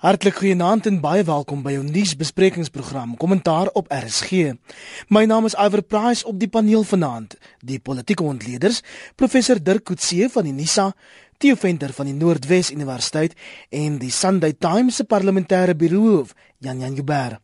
Hartlik 0.00 0.38
goeienaand 0.40 0.86
en 0.88 0.94
baie 1.04 1.20
welkom 1.28 1.60
by 1.60 1.74
jou 1.74 1.82
nuusbesprekingsprogram 1.84 3.10
Kommentaar 3.20 3.68
op 3.76 3.90
RSG. 3.92 4.54
My 5.12 5.26
naam 5.28 5.44
is 5.44 5.56
Iver 5.60 5.82
Price 5.84 6.24
op 6.24 6.38
die 6.40 6.48
paneel 6.48 6.86
vanaand. 6.88 7.36
Die 7.60 7.76
politieke 7.84 8.24
ontleeders, 8.24 8.80
professor 9.20 9.60
Dirk 9.60 9.84
Coetzee 9.90 10.30
van 10.32 10.48
die 10.48 10.54
NISA, 10.56 10.86
Theo 11.36 11.60
Venter 11.60 11.92
van 11.92 12.08
die 12.08 12.16
Noordwes 12.16 12.72
Universiteit 12.72 13.36
en 13.68 14.00
die 14.00 14.08
Sunday 14.08 14.56
Times 14.56 15.02
se 15.02 15.04
parlementêre 15.04 15.76
biroof, 15.76 16.32
Jan 16.64 16.80
Jan 16.80 16.96
Jubber. 16.96 17.36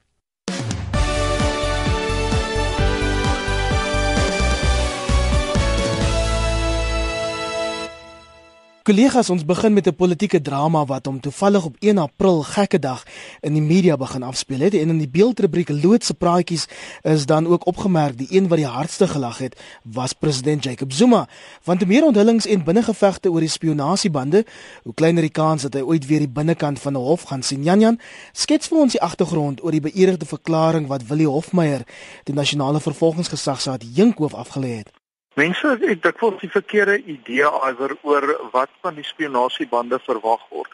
Kollegas, 8.87 9.31
ons 9.31 9.45
begin 9.45 9.73
met 9.73 9.87
'n 9.87 9.95
politieke 9.95 10.41
drama 10.41 10.85
wat 10.85 11.07
om 11.07 11.21
toevallig 11.21 11.65
op 11.65 11.77
1 11.79 11.99
April 11.99 12.43
gekke 12.43 12.79
dag 12.79 13.03
in 13.41 13.53
die 13.53 13.63
media 13.63 13.97
begin 13.97 14.23
afspeel 14.23 14.59
het. 14.59 14.75
En 14.75 14.89
in 14.89 14.99
die 14.99 15.09
beeldrubriek 15.09 15.69
Loodse 15.69 16.15
praatjies 16.15 16.67
is 17.03 17.27
dan 17.27 17.47
ook 17.47 17.67
opgemerk 17.67 18.19
die 18.19 18.27
een 18.31 18.49
wat 18.49 18.59
die 18.59 18.67
hardste 18.67 19.09
gelag 19.09 19.39
het 19.39 19.61
was 19.83 20.13
president 20.13 20.65
Jacob 20.65 20.93
Zuma. 20.93 21.29
Want 21.65 21.87
meer 21.87 22.05
onthullings 22.05 22.47
en 22.47 22.65
binnengevegte 22.65 23.31
oor 23.31 23.41
die 23.41 23.49
spionasiebande 23.49 24.47
hoe 24.83 24.95
kleiner 24.95 25.23
die 25.23 25.31
kans 25.31 25.63
dat 25.63 25.75
hy 25.75 25.81
ooit 25.81 26.07
weer 26.07 26.19
die 26.19 26.29
binnekant 26.29 26.79
van 26.79 26.93
'n 26.93 26.97
hof 26.97 27.23
gaan 27.23 27.43
sien. 27.43 27.63
Janjan 27.63 28.01
skets 28.33 28.69
vir 28.69 28.79
ons 28.79 28.93
die 28.93 29.03
agtergrond 29.03 29.65
oor 29.65 29.71
die 29.71 29.81
beëdigde 29.81 30.27
verklaring 30.27 30.87
wat 30.87 31.07
Willie 31.07 31.29
Hofmeyer 31.29 31.83
die 32.25 32.35
nasionale 32.35 32.81
vervolgingsgesag 32.81 33.61
se 33.61 33.71
adjunkhoof 33.71 34.35
afgelê 34.35 34.77
het 34.77 34.96
Mense 35.37 35.75
het 35.83 35.99
dikwels 36.01 36.39
die 36.41 36.49
verkeerde 36.49 36.95
idee 37.13 37.45
oor 37.45 37.93
oor 38.09 38.27
wat 38.55 38.71
van 38.81 38.95
die 38.97 39.05
spionasiebande 39.05 39.99
verwag 40.01 40.45
word. 40.49 40.71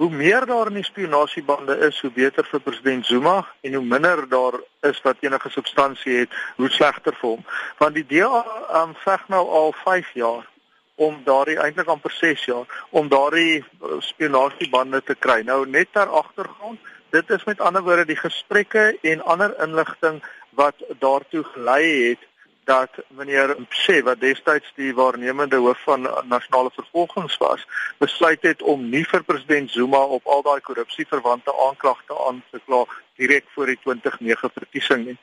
Hoe 0.00 0.08
meer 0.10 0.46
daar 0.48 0.70
in 0.70 0.78
die 0.78 0.84
spionasiebande 0.84 1.74
is, 1.84 1.98
hoe 2.00 2.10
beter 2.10 2.46
vir 2.48 2.62
president 2.64 3.04
Zuma 3.06 3.34
en 3.60 3.74
hoe 3.76 3.82
minder 3.84 4.22
daar 4.28 4.54
is 4.88 5.02
wat 5.04 5.20
enige 5.20 5.50
substansie 5.52 6.14
het, 6.22 6.32
hoe 6.56 6.70
slegter 6.72 7.12
vir 7.18 7.28
hom. 7.34 7.42
Want 7.76 7.98
die 7.98 8.06
DA 8.08 8.40
um, 8.80 8.94
veg 9.02 9.26
nou 9.34 9.42
al 9.58 9.74
5 9.82 10.14
jaar 10.16 10.46
om 10.94 11.18
daardie 11.26 11.58
eintlik 11.60 11.92
amper 11.92 12.14
6 12.16 12.44
jaar 12.48 12.86
om 12.96 13.10
daardie 13.12 13.58
uh, 13.60 13.98
spionasiebande 14.00 15.02
te 15.04 15.18
kry. 15.26 15.42
Nou 15.44 15.66
net 15.68 15.92
ter 15.92 16.08
agtergrond, 16.08 16.80
dit 17.12 17.36
is 17.36 17.44
met 17.44 17.60
ander 17.60 17.84
woorde 17.84 18.08
die 18.08 18.16
gesprekke 18.22 18.94
en 19.12 19.26
ander 19.28 19.52
inligting 19.68 20.22
wat 20.56 20.80
daartoe 21.04 21.44
gelei 21.52 21.84
het 22.08 22.24
dat 22.66 22.90
meneer 23.08 23.54
Mse 23.58 24.02
wat 24.02 24.20
destyds 24.20 24.72
die 24.74 24.94
waarnemende 24.94 25.56
hoof 25.62 25.82
van 25.86 26.08
nasionale 26.26 26.70
vervolgings 26.74 27.36
was, 27.36 27.66
besluit 28.02 28.42
het 28.42 28.62
om 28.62 28.88
nie 28.90 29.04
vir 29.06 29.22
president 29.24 29.70
Zuma 29.70 30.02
op 30.18 30.26
al 30.26 30.42
daai 30.42 30.60
korrupsieverwante 30.60 31.54
aanklagte 31.68 32.18
aan 32.26 32.42
te 32.50 32.60
kla 32.66 32.82
direk 33.16 33.46
voor 33.54 33.70
die 33.70 33.78
2009 33.84 34.50
verkiesing 34.58 35.06
nie. 35.06 35.18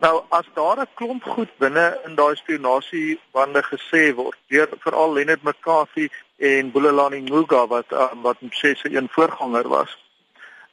Nou 0.00 0.22
as 0.28 0.46
daar 0.54 0.78
'n 0.80 0.94
klomp 0.94 1.24
goed 1.34 1.50
binne 1.58 1.86
in 2.06 2.14
daai 2.14 2.36
spionasiebande 2.36 3.62
gesê 3.62 4.14
word 4.14 4.38
deur 4.46 4.68
veral 4.84 5.12
Leonard 5.12 5.42
McCarthy 5.42 6.08
en 6.36 6.70
Bulelani 6.70 7.20
Nguga 7.20 7.66
wat 7.66 7.92
um, 7.92 8.22
wat 8.22 8.40
Mse 8.40 8.74
se 8.74 8.96
een 8.96 9.08
voorganger 9.10 9.68
was, 9.68 9.98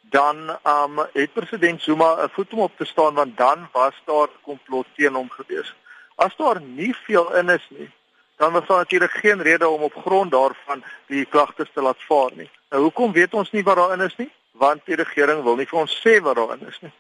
dan 0.10 0.58
um 0.64 1.00
het 1.14 1.34
president 1.34 1.82
Zuma 1.82 2.24
'n 2.24 2.30
voet 2.30 2.54
om 2.54 2.60
op 2.60 2.78
te 2.78 2.86
staan 2.86 3.14
want 3.14 3.38
dan 3.38 3.70
was 3.72 3.96
daar 4.06 4.28
komplot 4.42 4.88
teen 4.96 5.14
hom 5.14 5.30
gewees. 5.30 5.76
As 6.16 6.36
daar 6.36 6.62
nie 6.62 6.96
veel 6.96 7.36
in 7.36 7.50
is 7.50 7.68
nie, 7.70 7.92
dan 8.36 8.52
was 8.52 8.68
daar 8.68 8.78
natuurlik 8.78 9.12
geen 9.12 9.42
rede 9.42 9.68
om 9.68 9.82
op 9.82 9.94
grond 9.94 10.32
daarvan 10.32 10.84
die 11.06 11.26
klagtes 11.26 11.70
te 11.74 11.82
laat 11.82 12.04
vaar 12.04 12.32
nie. 12.34 12.50
Nou 12.70 12.82
hoekom 12.82 13.12
weet 13.12 13.34
ons 13.34 13.52
nie 13.52 13.64
wat 13.64 13.76
daarin 13.76 14.02
is 14.02 14.16
nie? 14.16 14.32
Want 14.52 14.86
die 14.86 14.96
regering 14.96 15.44
wil 15.44 15.56
nie 15.56 15.68
vir 15.68 15.80
ons 15.80 16.02
sê 16.08 16.22
wat 16.22 16.36
daarin 16.36 16.68
is 16.68 16.80
nie. 16.82 16.94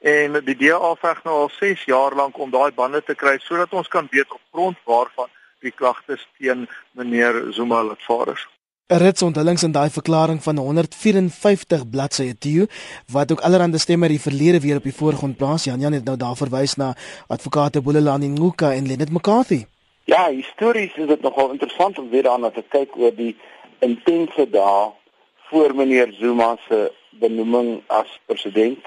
En 0.00 0.44
die 0.44 0.56
DA 0.56 0.94
veg 0.94 1.22
nou 1.24 1.34
al 1.34 1.50
6 1.50 1.84
jaar 1.84 2.14
lank 2.14 2.38
om 2.38 2.50
daai 2.50 2.72
bande 2.72 3.02
te 3.02 3.14
kry 3.14 3.38
sodat 3.38 3.72
ons 3.72 3.88
kan 3.88 4.08
weet 4.10 4.32
op 4.32 4.40
grond 4.52 4.78
waarvan 4.84 5.28
die 5.60 5.72
klagtes 5.72 6.28
teen 6.38 6.68
meneer 6.92 7.52
Zuma 7.52 7.82
laat 7.82 8.02
vaar 8.02 8.28
is. 8.28 8.48
Onthullings 8.92 9.62
in 9.62 9.72
daai 9.72 9.88
verklaring 9.88 10.42
van 10.42 10.58
154 10.58 11.88
bladsye 11.88 12.34
toe 12.38 12.66
wat 13.12 13.32
ook 13.32 13.40
allerhande 13.40 13.78
stemme 13.78 14.08
die 14.08 14.20
verlede 14.20 14.60
weer 14.60 14.76
op 14.76 14.82
die 14.82 14.92
voorgrond 14.92 15.36
plaas. 15.36 15.64
Jan 15.64 15.80
Jan 15.80 15.92
het 15.92 16.04
nou 16.04 16.16
daar 16.16 16.36
verwys 16.36 16.76
na 16.76 16.94
advokate 17.28 17.80
Bulelani 17.80 18.28
Nguka 18.28 18.72
en 18.72 18.86
Lenet 18.86 19.10
McCarthy. 19.10 19.64
Ja, 20.04 20.28
histories 20.28 20.92
is 20.96 21.06
dit 21.06 21.22
nogal 21.22 21.50
interessant 21.50 21.98
om 21.98 22.10
weer 22.10 22.22
daarna 22.22 22.50
te 22.50 22.62
kyk 22.68 22.96
oor 22.96 23.14
die 23.16 23.36
intense 23.80 24.50
dae 24.50 24.92
voor 25.48 25.74
meneer 25.74 26.12
Zuma 26.20 26.56
se 26.68 26.92
benoeming 27.10 27.82
as 27.86 28.20
president 28.26 28.84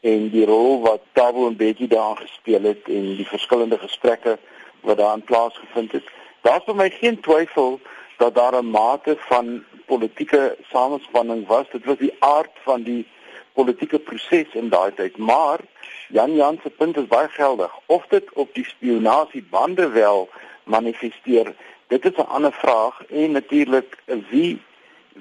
en 0.00 0.30
die 0.30 0.46
rol 0.46 0.80
wat 0.82 1.02
Thabo 1.12 1.50
Mbeki 1.50 1.86
daar 1.86 2.16
gespeel 2.16 2.62
het 2.62 2.82
en 2.88 3.14
die 3.14 3.26
verskillende 3.26 3.78
gesprekke 3.78 4.38
wat 4.82 4.98
daarin 4.98 5.22
plaasgevind 5.22 5.92
het. 5.92 6.04
Daar's 6.42 6.66
vir 6.66 6.74
my 6.74 6.90
geen 6.90 7.20
twyfel 7.20 7.78
daar 8.16 8.54
'n 8.62 8.70
mate 8.70 9.16
van 9.18 9.64
politieke 9.86 10.56
samespanning 10.72 11.46
was. 11.46 11.70
Dit 11.70 11.84
was 11.84 11.96
die 11.96 12.14
aard 12.18 12.50
van 12.64 12.82
die 12.82 13.06
politieke 13.52 13.98
proses 13.98 14.52
in 14.52 14.68
daai 14.68 14.94
tyd. 14.94 15.16
Maar 15.16 15.60
Jan 16.08 16.34
Jan 16.34 16.58
se 16.62 16.70
punt 16.70 16.96
is 16.96 17.06
baie 17.06 17.28
geldig. 17.28 17.72
Of 17.86 18.06
dit 18.06 18.32
op 18.32 18.54
die 18.54 18.64
spionasiebande 18.64 19.88
wel 19.88 20.28
manifesteer, 20.64 21.54
dit 21.86 22.04
is 22.04 22.16
'n 22.16 22.28
ander 22.28 22.52
vraag 22.52 23.04
en 23.04 23.30
natuurlik 23.30 23.98
wie 24.30 24.62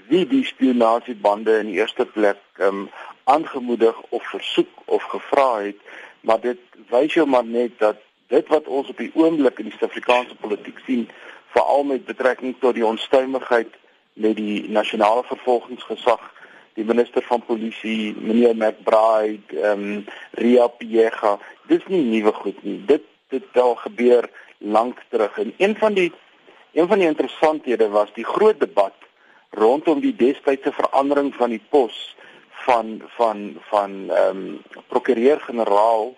wie 0.07 0.27
die 0.27 0.45
spionasiebande 0.45 1.57
in 1.57 1.65
die 1.65 1.75
eerste 1.75 2.05
plek 2.05 2.37
um, 2.59 2.89
aangemoedig 3.23 4.01
of 4.09 4.23
versoek 4.23 4.69
of 4.85 5.03
gevra 5.03 5.61
het, 5.61 5.75
maar 6.21 6.39
dit 6.39 6.57
wys 6.89 7.13
jou 7.13 7.27
maar 7.27 7.45
net 7.45 7.71
dat 7.77 7.95
dit 8.27 8.47
wat 8.47 8.67
ons 8.67 8.89
op 8.89 8.97
die 8.97 9.11
oomblik 9.13 9.59
in 9.59 9.69
die 9.69 9.73
Suid-Afrikaanse 9.77 10.35
politiek 10.35 10.79
sien 10.85 11.09
veral 11.55 11.83
met 11.83 12.05
betrekking 12.05 12.55
tot 12.59 12.75
die 12.75 12.85
onstuimigheid 12.85 13.71
met 14.13 14.35
die 14.35 14.69
nasionale 14.69 15.23
vervolgingsgesag. 15.27 16.21
Die 16.75 16.85
minister 16.87 17.23
van 17.23 17.43
polisie 17.47 18.15
meneer 18.19 18.55
McBride 18.55 19.59
ehm 19.61 19.83
um, 19.83 20.05
Ria 20.39 20.67
Piega 20.67 21.37
dis 21.71 21.85
nie 21.87 22.03
nuwe 22.03 22.33
goed 22.43 22.63
nie. 22.63 22.79
Dit 22.85 23.07
dit 23.33 23.41
het 23.41 23.61
al 23.61 23.75
gebeur 23.75 24.29
lank 24.57 24.99
terug. 25.09 25.37
En 25.37 25.53
een 25.57 25.75
van 25.75 25.93
die 25.93 26.11
een 26.73 26.87
van 26.87 26.99
die 26.99 27.07
interessanthede 27.07 27.87
was 27.89 28.11
die 28.13 28.25
groot 28.25 28.59
debat 28.59 28.93
rondom 29.49 29.99
die 30.03 30.15
destydse 30.15 30.71
verandering 30.71 31.33
van 31.35 31.49
die 31.49 31.63
pos 31.69 32.15
van 32.67 33.01
van 33.17 33.57
van 33.71 33.97
ehm 34.09 34.37
um, 34.37 34.61
prokureur-generaal 34.87 36.15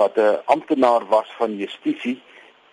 wat 0.00 0.16
'n 0.16 0.40
amptenaar 0.44 1.06
was 1.06 1.28
van 1.36 1.56
justisie 1.56 2.20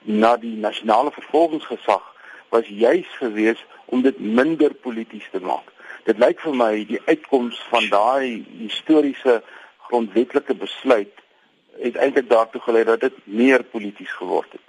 na 0.02 0.38
die 0.38 0.56
nasionale 0.56 1.12
vervolgingsgesag 1.12 2.06
was 2.50 2.68
juis 2.68 3.08
gewees 3.20 3.66
om 3.86 4.02
dit 4.02 4.20
minder 4.20 4.74
polities 4.74 5.28
te 5.32 5.40
maak. 5.40 5.68
Dit 6.06 6.18
lyk 6.18 6.40
vir 6.42 6.56
my 6.56 6.72
die 6.90 7.02
uitkoms 7.06 7.60
van 7.70 7.90
daai 7.92 8.46
historiese 8.62 9.42
grondwetlike 9.90 10.56
besluit 10.56 11.14
het 11.80 11.96
eintlik 11.96 12.30
daartoe 12.30 12.62
gelei 12.62 12.84
dat 12.84 13.02
dit 13.02 13.16
meer 13.26 13.64
polities 13.64 14.12
geword 14.18 14.52
het. 14.52 14.66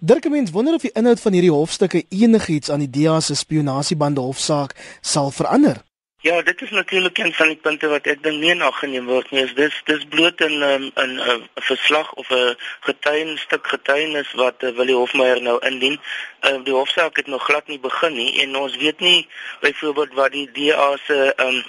Dirkemens 0.00 0.50
wonder 0.50 0.74
of 0.74 0.84
die 0.84 0.92
inhoud 0.92 1.20
van 1.20 1.32
hierdie 1.32 1.52
hofstukke 1.52 2.04
enigiets 2.08 2.70
aan 2.70 2.84
die 2.84 2.90
DEA 2.90 3.20
se 3.20 3.34
spionasiebande 3.34 4.20
hofsaak 4.20 4.74
sal 5.00 5.30
verander. 5.30 5.85
Ja, 6.26 6.42
dit 6.42 6.62
is 6.62 6.70
natuurlik 6.70 7.18
een 7.18 7.32
van 7.34 7.46
die 7.46 7.56
punte 7.56 7.86
wat 7.88 8.06
ek 8.10 8.22
dink 8.24 8.40
nie 8.42 8.54
nageneem 8.58 9.06
word 9.06 9.28
nie. 9.30 9.44
Dis 9.54 9.74
dis 9.86 10.06
bloot 10.10 10.40
in 10.46 10.56
'n 10.58 10.88
in 11.02 11.12
'n 11.22 11.44
verslag 11.68 12.08
of 12.22 12.30
'n 12.34 12.56
getuienstuk 12.88 13.68
getuienis 13.74 14.32
wat 14.32 14.62
uh, 14.62 14.72
Willie 14.78 14.98
Hofmeyer 14.98 15.42
nou 15.42 15.58
indien. 15.70 16.00
Uh, 16.42 16.58
die 16.64 16.74
hofsaak 16.74 17.16
het 17.16 17.26
nog 17.26 17.44
glad 17.44 17.68
nie 17.68 17.78
begin 17.78 18.14
nie 18.14 18.42
en 18.42 18.56
ons 18.56 18.76
weet 18.76 19.00
nie 19.00 19.28
byvoorbeeld 19.60 20.12
wat 20.14 20.32
die 20.32 20.50
DA 20.50 20.96
se 21.06 21.32
um, 21.36 21.62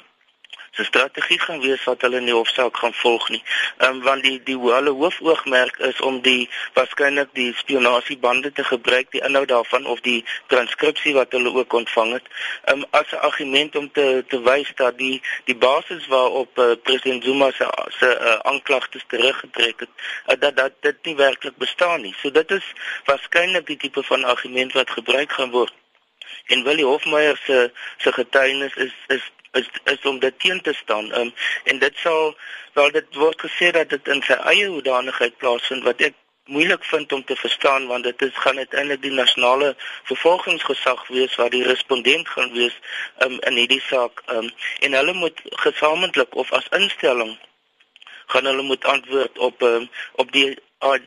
se 0.78 0.84
strategie 0.84 1.40
gaan 1.40 1.62
wees 1.62 1.84
wat 1.84 2.02
hulle 2.02 2.20
in 2.22 2.29
die 2.29 2.35
hofsaak 2.35 2.78
gaan 2.78 2.94
volg 2.94 3.29
nie. 3.34 3.44
Ehm 3.78 3.96
um, 3.96 4.02
want 4.06 4.24
die 4.24 4.38
die 4.50 4.58
hulle 4.58 4.94
hoofoogmerk 5.00 5.78
is 5.90 6.02
om 6.09 6.20
die 6.22 6.50
waarskynlik 6.74 7.29
die 7.40 7.53
spionasiebande 7.62 8.52
te 8.52 8.64
gebruik, 8.64 9.09
die 9.12 9.24
inhoud 9.29 9.47
daarvan 9.53 9.85
of 9.94 10.03
die 10.06 10.20
transkripsie 10.53 11.14
wat 11.18 11.34
hulle 11.38 11.53
ook 11.53 11.74
ontvang 11.82 12.14
het, 12.18 12.29
ehm 12.66 12.84
um, 12.84 12.85
as 13.00 13.12
'n 13.12 13.24
argument 13.29 13.76
om 13.76 13.90
te 13.91 14.24
te 14.28 14.41
wys 14.50 14.72
dat 14.76 14.97
die 14.97 15.22
die 15.50 15.58
basis 15.66 16.08
waarop 16.14 16.58
uh, 16.58 16.70
president 16.84 17.23
Zuma 17.23 17.52
se 17.52 17.68
se 18.00 18.09
uh, 18.22 18.38
aanklagtes 18.52 19.03
teruggetrek 19.08 19.80
het, 19.80 19.94
uh, 20.28 20.40
dat 20.40 20.56
dat 20.58 20.73
dit 20.80 20.97
nie 21.03 21.16
werklik 21.16 21.58
bestaan 21.58 22.02
nie. 22.02 22.16
So 22.22 22.32
dit 22.32 22.52
is 22.52 22.72
waarskynlik 23.06 23.66
die 23.66 23.78
tipe 23.78 24.03
van 24.03 24.23
argument 24.23 24.73
wat 24.73 24.90
gebruik 24.90 25.32
gaan 25.32 25.52
word. 25.52 25.73
En 26.46 26.64
Willie 26.64 26.85
Hofmeyer 26.85 27.40
se 27.44 27.72
se 27.97 28.12
getuienis 28.12 28.73
is 28.73 28.94
is 29.08 29.32
is 29.59 29.68
is 29.94 30.06
om 30.12 30.20
dit 30.20 30.40
teen 30.40 30.62
te 30.62 30.74
staan. 30.74 31.12
Um, 31.20 31.34
en 31.64 31.80
dit 31.80 32.04
sal 32.04 32.36
wel 32.74 32.92
dit 32.92 33.16
word 33.16 33.42
gesê 33.42 33.72
dat 33.72 33.90
dit 33.90 34.08
in 34.08 34.24
sy 34.30 34.38
eie 34.54 34.70
hoedanigheid 34.72 35.38
plaasvind 35.38 35.86
wat 35.88 36.02
ek 36.09 36.16
moeilik 36.48 36.84
vind 36.84 37.12
om 37.12 37.24
te 37.24 37.36
verstaan 37.36 37.88
want 37.88 38.04
dit 38.04 38.22
is 38.22 38.36
gaan 38.44 38.58
uiteindelik 38.58 39.02
die 39.02 39.12
nasionale 39.12 39.74
vervolgingsgesag 40.04 41.08
wees 41.08 41.36
wat 41.36 41.52
die 41.52 41.64
respondent 41.64 42.30
gaan 42.30 42.54
wees 42.54 42.78
um, 43.26 43.36
in 43.40 43.59
hierdie 43.59 43.82
saak 43.90 44.24
um, 44.36 44.48
en 44.80 44.96
hulle 45.00 45.14
moet 45.14 45.42
gesamentlik 45.66 46.36
of 46.36 46.52
as 46.59 46.70
instelling 46.80 47.36
gaan 48.28 48.48
hulle 48.52 48.64
moet 48.70 48.86
antwoord 48.86 49.38
op 49.50 49.62
um, 49.62 49.90
op 50.24 50.32
die 50.32 50.48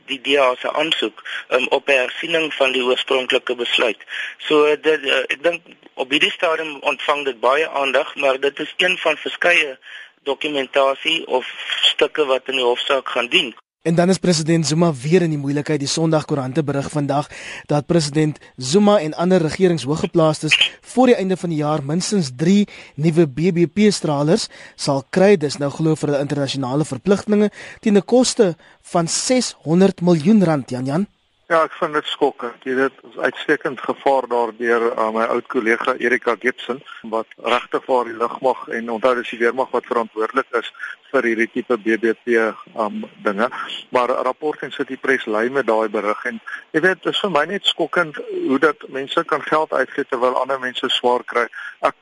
die 0.05 0.19
DA 0.21 0.55
se 0.59 0.71
aansoek 0.71 1.23
um, 1.49 1.67
op 1.67 1.87
hersiening 1.87 2.53
van 2.53 2.71
die 2.71 2.83
oorspronklike 2.83 3.55
besluit. 3.55 4.03
So 4.37 4.75
dit 4.75 5.05
uh, 5.07 5.23
ek 5.31 5.43
dink 5.43 5.61
op 5.93 6.11
hierdie 6.11 6.31
stadium 6.31 6.79
ontvang 6.91 7.25
dit 7.25 7.39
baie 7.39 7.69
aandag, 7.69 8.15
maar 8.15 8.39
dit 8.39 8.59
is 8.59 8.73
een 8.77 8.97
van 8.97 9.17
verskeie 9.17 9.77
dokumentasie 10.23 11.27
of 11.27 11.47
stukke 11.81 12.25
wat 12.25 12.47
in 12.51 12.59
die 12.59 12.67
hofsaak 12.67 13.09
gaan 13.09 13.27
dien. 13.27 13.55
En 13.81 13.95
dan 13.95 14.09
is 14.09 14.17
president 14.17 14.67
Zuma 14.67 14.93
weer 14.93 15.21
in 15.21 15.31
die 15.33 15.39
moeilikheid. 15.41 15.79
Die 15.81 15.89
Sondagkoerante 15.89 16.63
berig 16.63 16.89
vandag 16.93 17.29
dat 17.65 17.85
president 17.85 18.37
Zuma 18.55 18.99
en 18.99 19.13
ander 19.13 19.41
regeringshooggeplaastes 19.41 20.77
voor 20.81 21.09
die 21.09 21.15
einde 21.15 21.37
van 21.37 21.49
die 21.49 21.57
jaar 21.57 21.81
minstens 21.83 22.29
3 22.35 22.67
nuwe 22.95 23.25
BBP-stralers 23.27 24.47
sal 24.75 25.01
kry. 25.09 25.33
Dis 25.37 25.57
nou 25.57 25.71
glo 25.73 25.97
vir 25.97 26.11
hulle 26.11 26.21
internasionale 26.21 26.85
verpligtinge 26.85 27.49
teen 27.79 27.97
'n 27.97 28.05
koste 28.05 28.55
van 28.93 29.07
600 29.07 30.01
miljoen 30.01 30.43
rand, 30.43 30.69
Jan 30.69 30.85
Jan. 30.85 31.07
Ja, 31.51 31.65
ek 31.67 31.73
vind 31.75 31.97
dit 31.97 32.07
skokkend. 32.07 32.63
Jy 32.63 32.77
weet, 32.77 32.99
ons 33.03 33.17
uitstekend 33.25 33.81
gevaar 33.83 34.23
daardeur 34.31 34.85
uh, 34.93 35.09
my 35.11 35.25
oud 35.33 35.49
kollega 35.51 35.97
Erika 35.99 36.37
Gibson 36.39 36.77
wat 37.11 37.27
regtig 37.43 37.83
vir 37.89 38.07
die 38.07 38.15
lugmag 38.21 38.61
en 38.77 38.91
onthou 38.93 39.11
dis 39.17 39.33
die 39.33 39.39
weermag 39.41 39.73
wat 39.75 39.89
verantwoordelik 39.89 40.47
is 40.61 40.69
vir 41.11 41.27
hierdie 41.27 41.49
tipe 41.51 41.75
BBP 41.75 42.37
um 42.79 43.03
dinge. 43.25 43.49
Maar 43.91 44.15
rapport 44.29 44.63
en 44.63 44.71
City 44.71 44.95
Press 44.95 45.27
lei 45.27 45.49
met 45.51 45.67
daai 45.67 45.91
berig 45.91 46.23
en 46.31 46.39
jy 46.71 46.85
weet, 46.87 47.03
dit 47.03 47.11
is 47.11 47.19
vir 47.25 47.35
my 47.35 47.43
net 47.51 47.67
skokkend 47.67 48.23
hoe 48.37 48.61
dat 48.69 48.87
mense 48.87 49.25
kan 49.27 49.43
geld 49.51 49.75
uitgee 49.75 50.07
terwyl 50.07 50.39
ander 50.39 50.63
mense 50.63 50.87
swaar 51.01 51.27
kry. 51.27 51.49
Ek 51.83 51.99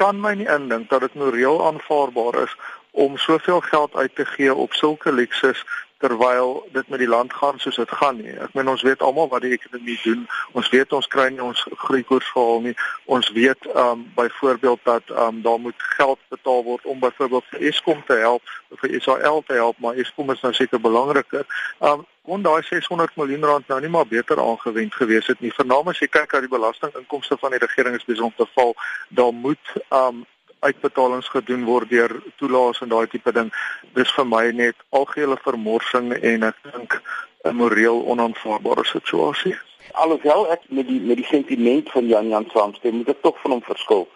kan 0.00 0.16
my 0.24 0.32
nie 0.40 0.48
indink 0.48 0.88
dat 0.88 1.04
dit 1.04 1.20
moreel 1.20 1.60
aanvaarbaar 1.68 2.46
is 2.46 2.56
om 2.96 3.20
soveel 3.20 3.60
geld 3.60 3.92
uit 3.96 4.14
te 4.16 4.24
gee 4.24 4.54
op 4.54 4.72
sulke 4.72 5.12
luksus 5.12 5.60
terwyl 5.98 6.66
dit 6.72 6.88
met 6.88 6.98
die 6.98 7.08
land 7.08 7.32
gaan 7.32 7.58
soos 7.58 7.76
dit 7.76 7.90
gaan 7.90 8.16
nie. 8.16 8.34
Ek 8.44 8.52
meen 8.54 8.68
ons 8.68 8.82
weet 8.82 9.02
almal 9.02 9.28
wat 9.28 9.44
die 9.46 9.54
ekonomie 9.56 9.98
doen. 10.02 10.26
Ons 10.52 10.68
weet 10.68 10.92
ons 10.92 11.08
kry 11.12 11.28
nie 11.32 11.42
ons 11.42 11.62
groeikoers 11.86 12.28
gehaal 12.34 12.60
nie. 12.68 12.74
Ons 13.04 13.30
weet 13.36 13.68
um 13.74 14.04
byvoorbeeld 14.14 14.80
dat 14.82 15.14
um 15.26 15.40
daar 15.42 15.60
moet 15.60 15.86
geld 15.96 16.20
betaal 16.28 16.62
word 16.64 16.84
om 16.84 17.00
byvoorbeeld 17.00 17.48
vir 17.50 17.66
Eskom 17.70 18.04
te 18.06 18.20
help, 18.20 18.42
vir 18.82 19.00
SAL 19.00 19.42
te 19.46 19.56
help, 19.56 19.78
maar 19.78 19.96
Eskom 19.96 20.30
is 20.30 20.44
nou 20.44 20.52
seker 20.52 20.80
belangriker. 20.80 21.48
Um 21.80 22.04
kon 22.26 22.42
daai 22.42 22.62
600 22.66 23.16
miljoen 23.16 23.44
rand 23.44 23.68
nou 23.68 23.80
nie 23.80 23.90
maar 23.90 24.06
beter 24.06 24.40
aangewend 24.42 24.94
gewees 24.94 25.26
het 25.26 25.40
nie. 25.40 25.54
Vernaam 25.54 25.88
as 25.88 26.00
jy 26.02 26.08
kyk 26.10 26.32
na 26.32 26.40
die 26.44 26.50
belastinginkomste 26.50 27.38
van 27.40 27.54
die 27.54 27.62
regering 27.62 27.94
is 27.96 28.04
besig 28.04 28.24
om 28.26 28.34
te 28.36 28.48
val, 28.54 28.74
daar 29.08 29.32
moet 29.32 29.76
um 29.88 30.26
uitbetalings 30.66 31.28
gedoen 31.32 31.64
word 31.66 31.90
deur 31.90 32.12
toelaas 32.40 32.80
en 32.82 32.90
daai 32.92 33.06
tipe 33.10 33.32
ding. 33.32 33.52
Dis 33.98 34.12
vir 34.16 34.26
my 34.28 34.44
net 34.60 34.82
algehele 34.98 35.38
vermorsing 35.44 36.12
en 36.16 36.46
ek 36.50 36.58
dink 36.72 36.98
'n 37.44 37.56
moreel 37.60 38.02
onaanvaarbare 38.12 38.84
situasie. 38.84 39.54
Alhoewel 39.92 40.50
ek 40.52 40.62
met 40.68 40.88
die 40.88 41.00
met 41.00 41.16
die 41.16 41.30
sentiment 41.30 41.90
van 41.90 42.06
Jan 42.06 42.28
Jan 42.28 42.48
saamstem, 42.52 42.96
moet 42.96 43.08
ek 43.14 43.22
tog 43.22 43.40
van 43.42 43.50
hom 43.50 43.62
verskil. 43.62 44.08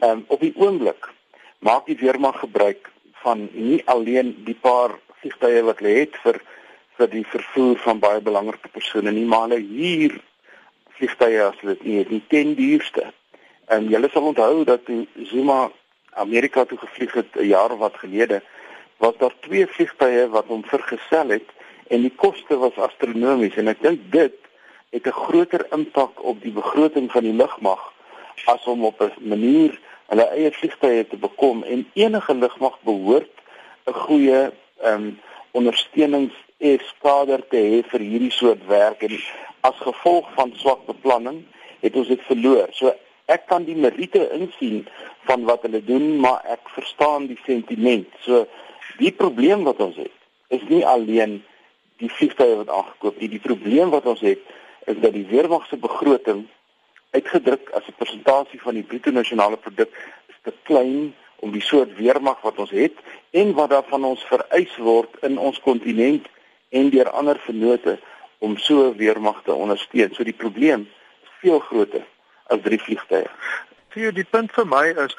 Ehm 0.00 0.10
um, 0.10 0.24
op 0.28 0.40
die 0.40 0.54
oomblik 0.56 1.08
maak 1.58 1.86
die 1.86 2.00
weermag 2.00 2.38
gebruik 2.38 2.90
van 3.22 3.48
nie 3.52 3.82
alleen 3.84 4.34
die 4.44 4.58
paar 4.60 4.98
vliegtye 5.20 5.62
wat 5.62 5.78
hulle 5.78 5.98
het 5.98 6.16
vir 6.24 6.40
vir 6.96 7.08
die 7.08 7.26
vervoer 7.26 7.78
van 7.78 7.98
baie 7.98 8.20
belangrike 8.20 8.68
persone 8.68 9.10
nie, 9.10 9.24
maar 9.24 9.48
hulle 9.48 9.60
hier 9.60 10.20
vliegtye 10.98 11.42
as 11.42 11.56
dit 11.62 11.84
nie 11.84 12.04
die 12.04 12.24
ten 12.28 12.54
duurste 12.54 13.12
En 13.70 13.86
julle 13.86 14.08
sal 14.10 14.22
onthou 14.22 14.64
dat 14.64 14.88
Zuma 15.30 15.70
Amerika 16.10 16.64
toe 16.64 16.78
gevlieg 16.78 17.12
het 17.12 17.36
'n 17.36 17.46
jaar 17.46 17.70
of 17.70 17.78
wat 17.78 17.96
gelede, 17.96 18.42
was 18.96 19.16
daar 19.18 19.34
twee 19.40 19.66
vliegtye 19.66 20.28
wat 20.28 20.46
hom 20.46 20.64
vergesel 20.64 21.28
het 21.28 21.48
en 21.88 22.00
die 22.00 22.14
koste 22.16 22.56
was 22.58 22.76
astronomies 22.76 23.56
en 23.56 23.68
ek 23.68 23.82
dink 23.82 24.00
dit 24.12 24.36
het 24.90 25.06
'n 25.06 25.20
groter 25.24 25.66
impak 25.70 26.24
op 26.24 26.42
die 26.42 26.52
begroting 26.52 27.10
van 27.12 27.22
die 27.22 27.32
lugmag 27.32 27.92
as 28.44 28.64
om 28.66 28.84
op 28.84 29.00
'n 29.00 29.12
manier 29.18 29.80
hulle 30.06 30.26
eie 30.36 30.52
vliegtye 30.52 31.06
te 31.06 31.16
bekom 31.16 31.62
en 31.62 31.90
enige 31.94 32.34
lugmag 32.34 32.78
behoort 32.82 33.34
'n 33.86 33.92
goeie 33.92 34.50
ehm 34.82 34.94
um, 34.94 35.20
ondersteuningseskader 35.50 37.40
te 37.48 37.56
hê 37.56 37.78
vir 37.90 38.00
hierdie 38.00 38.32
soort 38.32 38.66
werk 38.66 39.02
en 39.02 39.18
as 39.60 39.76
gevolg 39.76 40.28
van 40.34 40.52
swak 40.54 40.86
beplanning 40.86 41.44
het 41.80 41.96
ons 41.96 42.08
dit 42.08 42.22
verloor. 42.22 42.68
So 42.70 42.94
ek 43.30 43.46
kan 43.46 43.64
die 43.64 43.76
meriete 43.78 44.24
insien 44.34 44.82
van 45.28 45.44
wat 45.48 45.62
hulle 45.66 45.82
doen, 45.86 46.16
maar 46.22 46.42
ek 46.50 46.72
verstaan 46.74 47.28
die 47.30 47.38
sentiment. 47.46 48.10
So 48.26 48.46
die 48.98 49.12
probleem 49.14 49.62
wat 49.68 49.80
ons 49.84 50.00
het, 50.00 50.16
is 50.50 50.64
nie 50.68 50.82
alleen 50.86 51.38
die 52.02 52.10
vliegtye 52.10 52.58
wat 52.62 52.72
aangekoop 52.74 53.20
nie. 53.20 53.30
Die 53.30 53.42
probleem 53.44 53.92
wat 53.94 54.08
ons 54.10 54.22
het, 54.26 54.42
is 54.90 54.98
dat 55.04 55.14
die 55.14 55.26
weermag 55.30 55.68
se 55.68 55.78
begroting 55.78 56.46
uitgedruk 57.14 57.70
as 57.74 57.86
'n 57.86 57.98
persentasie 57.98 58.60
van 58.60 58.74
die 58.74 58.86
bruto 58.86 59.10
nasionale 59.10 59.56
produk 59.56 59.90
is 60.28 60.38
te 60.42 60.52
klein 60.62 61.14
om 61.40 61.52
die 61.52 61.62
soort 61.62 61.96
weermag 61.96 62.40
wat 62.42 62.58
ons 62.58 62.70
het 62.70 62.96
en 63.30 63.52
wat 63.54 63.70
daar 63.70 63.86
van 63.88 64.04
ons 64.04 64.24
vereis 64.24 64.76
word 64.76 65.10
in 65.22 65.38
ons 65.38 65.60
kontinent 65.60 66.26
en 66.70 66.90
deur 66.90 67.10
ander 67.10 67.38
vennote 67.46 67.98
om 68.38 68.56
so 68.56 68.90
'n 68.90 68.96
weermag 68.96 69.42
te 69.42 69.52
ondersteun. 69.52 70.14
So 70.14 70.24
die 70.24 70.40
probleem 70.42 70.88
is 71.22 71.30
veel 71.40 71.58
groter 71.58 72.04
as 72.50 72.62
drie 72.64 72.78
vliegtye. 72.78 73.26
Vir 73.94 74.12
die 74.14 74.26
punt 74.30 74.52
vir 74.54 74.66
my 74.70 74.86
is 75.06 75.14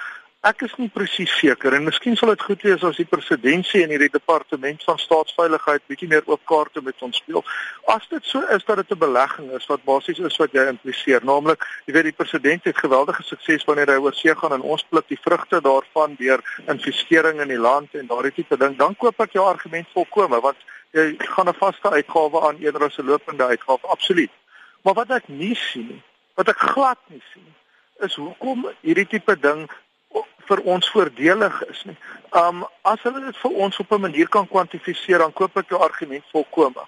ek 0.49 0.63
is 0.65 0.71
nie 0.81 0.89
presies 0.89 1.29
seker 1.37 1.75
en 1.77 1.83
miskien 1.85 2.15
sal 2.17 2.31
dit 2.31 2.43
goed 2.47 2.63
wees 2.65 2.83
as 2.87 2.97
die 2.97 3.05
presidentsie 3.05 3.83
en 3.83 3.91
hierdie 3.93 4.09
departement 4.09 4.81
van 4.87 4.97
staatsveiligheid 4.97 5.83
bietjie 5.91 6.09
meer 6.09 6.25
oop 6.25 6.41
kaarte 6.49 6.81
met 6.81 7.03
ons 7.05 7.19
speel. 7.21 7.45
As 7.93 8.07
dit 8.09 8.25
so 8.25 8.41
is 8.55 8.65
dat 8.65 8.81
dit 8.81 8.91
'n 8.95 9.03
belegging 9.03 9.51
is 9.59 9.69
wat 9.69 9.85
basies 9.85 10.19
is 10.19 10.39
wat 10.41 10.57
jy 10.57 10.65
impliseer, 10.73 11.21
naamlik 11.23 11.61
jy 11.85 11.93
weet 11.93 12.09
die 12.09 12.19
president 12.23 12.63
het 12.63 12.77
geweldige 12.77 13.23
sukses 13.23 13.67
wanneer 13.69 13.93
hy 13.93 13.99
oor 14.01 14.13
see 14.13 14.35
gaan 14.35 14.53
en 14.53 14.61
ons 14.61 14.85
pluk 14.89 15.07
die 15.07 15.21
vrugte 15.21 15.61
daarvan 15.61 16.15
deur 16.17 16.41
investering 16.67 17.41
in 17.41 17.47
die 17.47 17.61
land 17.69 17.93
en 17.93 18.07
daardie 18.07 18.33
tipe 18.33 18.57
ding, 18.57 18.77
dan 18.77 18.95
koop 18.95 19.19
ek 19.21 19.33
jou 19.33 19.45
argument 19.45 19.87
volkome 19.93 20.41
want 20.41 20.57
jy 20.91 21.15
gaan 21.19 21.49
'n 21.49 21.53
vaste 21.53 21.89
uitgawe 21.89 22.47
aan 22.47 22.57
eerder 22.57 22.83
as 22.83 22.97
'n 22.97 23.05
lopende 23.05 23.45
uitgawe, 23.45 23.87
absoluut. 23.87 24.31
Maar 24.81 24.93
wat 24.93 25.11
ek 25.11 25.27
nie 25.27 25.55
sien 25.55 25.87
nie 25.87 26.03
wat 26.35 26.49
ek 26.49 26.57
glad 26.57 26.99
nie 27.07 27.23
sien 27.33 27.49
is 28.05 28.15
hoekom 28.15 28.65
hierdie 28.81 29.07
tipe 29.07 29.35
ding 29.39 29.67
vir 30.49 30.61
ons 30.67 30.89
voordelig 30.91 31.61
is 31.69 31.83
nie. 31.87 31.97
Um 32.35 32.65
as 32.87 33.03
hulle 33.05 33.21
dit 33.25 33.37
vir 33.43 33.59
ons 33.65 33.79
op 33.79 33.91
'n 33.91 34.01
manier 34.01 34.27
kan 34.27 34.47
kwantifiseer, 34.47 35.19
dan 35.19 35.33
koop 35.33 35.57
ek 35.57 35.69
jou 35.69 35.79
argument 35.79 36.23
volkome. 36.31 36.83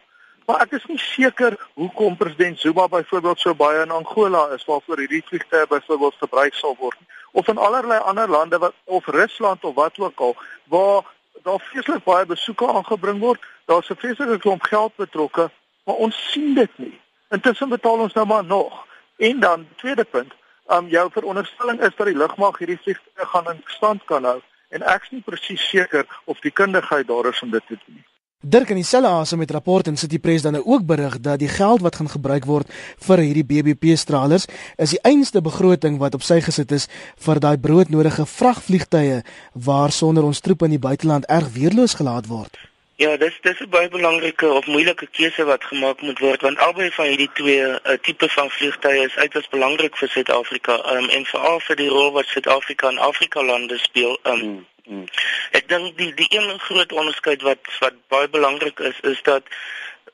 Maar 0.46 0.62
ek 0.62 0.72
is 0.72 0.86
nie 0.86 0.98
seker 0.98 1.56
hoekom 1.74 2.18
president 2.18 2.60
Zuma 2.60 2.88
byvoorbeeld 2.88 3.40
so 3.40 3.54
baie 3.56 3.82
in 3.82 3.92
Angola 3.92 4.50
is 4.56 4.66
waarvoor 4.66 4.98
hierdie 4.98 5.24
vliegtye 5.26 5.68
byvoorbeeld 5.68 6.16
gebruik 6.20 6.54
sal 6.54 6.76
word 6.80 6.98
of 7.32 7.48
in 7.48 7.58
allerlei 7.58 8.00
ander 8.00 8.28
lande 8.30 8.58
wat 8.58 8.74
of 8.86 9.06
Rusland 9.06 9.64
of 9.64 9.76
wat 9.76 10.00
ook 10.00 10.20
al 10.20 10.36
waar 10.68 11.04
daar 11.44 11.60
vreeslik 11.60 12.04
baie 12.04 12.26
besoeke 12.26 12.68
aangebring 12.68 13.20
word. 13.20 13.42
Daar's 13.66 13.90
'n 13.90 13.96
vreeslike 13.96 14.38
klomp 14.38 14.64
geld 14.64 14.96
betrokke, 14.96 15.50
maar 15.84 15.96
ons 15.96 16.32
sien 16.32 16.54
dit 16.54 16.78
nie. 16.78 17.00
Intussen 17.30 17.70
betaal 17.70 18.00
ons 18.00 18.14
nou 18.14 18.26
maar 18.26 18.46
nog. 18.46 18.86
En 19.18 19.40
dan 19.40 19.68
tweede 19.76 20.04
punt, 20.04 20.34
um 20.68 20.88
jou 20.88 21.10
veronderstelling 21.12 21.82
is 21.82 21.96
dat 21.98 22.08
die 22.08 22.18
lugmag 22.18 22.58
hierdie 22.58 22.80
vliegtuie 22.82 23.26
gaan 23.34 23.52
in 23.52 23.62
stand 23.66 24.04
kan 24.06 24.24
hou 24.24 24.40
en 24.74 24.82
ek's 24.96 25.12
nie 25.14 25.22
presies 25.22 25.62
seker 25.70 26.08
of 26.26 26.40
die 26.42 26.52
kundigheid 26.52 27.08
daar 27.08 27.30
is 27.30 27.42
om 27.42 27.52
dit 27.52 27.68
te 27.68 27.78
doen. 27.86 28.02
Dirk 28.44 28.74
en 28.74 28.76
dieselfde 28.76 29.08
asem 29.08 29.40
met 29.40 29.52
rapport 29.56 29.88
in 29.88 29.98
City 29.98 30.20
Press 30.20 30.44
dan 30.44 30.58
nou 30.58 30.64
ook 30.66 30.86
berig 30.86 31.20
dat 31.20 31.40
die 31.40 31.48
geld 31.48 31.82
wat 31.82 31.96
gaan 31.96 32.10
gebruik 32.12 32.44
word 32.46 32.74
vir 33.06 33.24
hierdie 33.24 33.46
BBP 33.48 33.96
stralers 33.96 34.50
is 34.76 34.96
die 34.96 35.00
einste 35.08 35.42
begroting 35.42 35.96
wat 36.02 36.18
op 36.18 36.26
sy 36.28 36.42
gesit 36.44 36.76
is 36.76 36.90
vir 37.28 37.40
daai 37.40 37.56
broodnodige 37.58 38.26
vragvliegtuie 38.26 39.22
waar 39.54 39.96
sonder 39.96 40.28
ons 40.28 40.44
troepe 40.44 40.68
in 40.68 40.76
die 40.76 40.86
buiteland 40.90 41.30
erg 41.32 41.54
weerloos 41.56 41.96
gelaat 41.96 42.28
word. 42.28 42.73
Ja, 42.96 43.18
dis 43.18 43.38
dis 43.42 43.60
'n 43.60 43.70
baie 43.70 43.90
belangrike 43.90 44.48
of 44.48 44.66
moeilike 44.66 45.08
keuse 45.12 45.44
wat 45.46 45.64
gemaak 45.64 46.02
moet 46.02 46.20
word 46.20 46.42
want 46.42 46.60
albei 46.60 46.92
van 46.92 47.06
hierdie 47.06 47.32
twee 47.34 47.62
uh, 47.66 47.94
tipe 48.02 48.30
van 48.30 48.50
vliegtye 48.50 49.06
is 49.06 49.16
uiters 49.16 49.48
belangrik 49.50 49.98
vir 49.98 50.10
Suid-Afrika 50.10 50.76
um, 50.96 51.10
en 51.10 51.26
veral 51.26 51.60
vir 51.60 51.76
die 51.76 51.90
rol 51.90 52.12
wat 52.12 52.28
Suid-Afrika 52.28 52.90
in 52.90 52.98
Afrika 52.98 53.44
lande 53.44 53.78
speel. 53.78 54.20
Um, 54.24 54.44
mm, 54.44 54.66
mm. 54.86 55.08
Ek 55.52 55.68
dink 55.68 55.98
die 55.98 56.14
die 56.14 56.28
een 56.30 56.60
groot 56.60 56.92
onderskeid 56.92 57.42
wat 57.42 57.72
wat 57.80 57.98
baie 58.14 58.30
belangrik 58.30 58.80
is 58.80 59.00
is 59.02 59.22
dat 59.22 59.50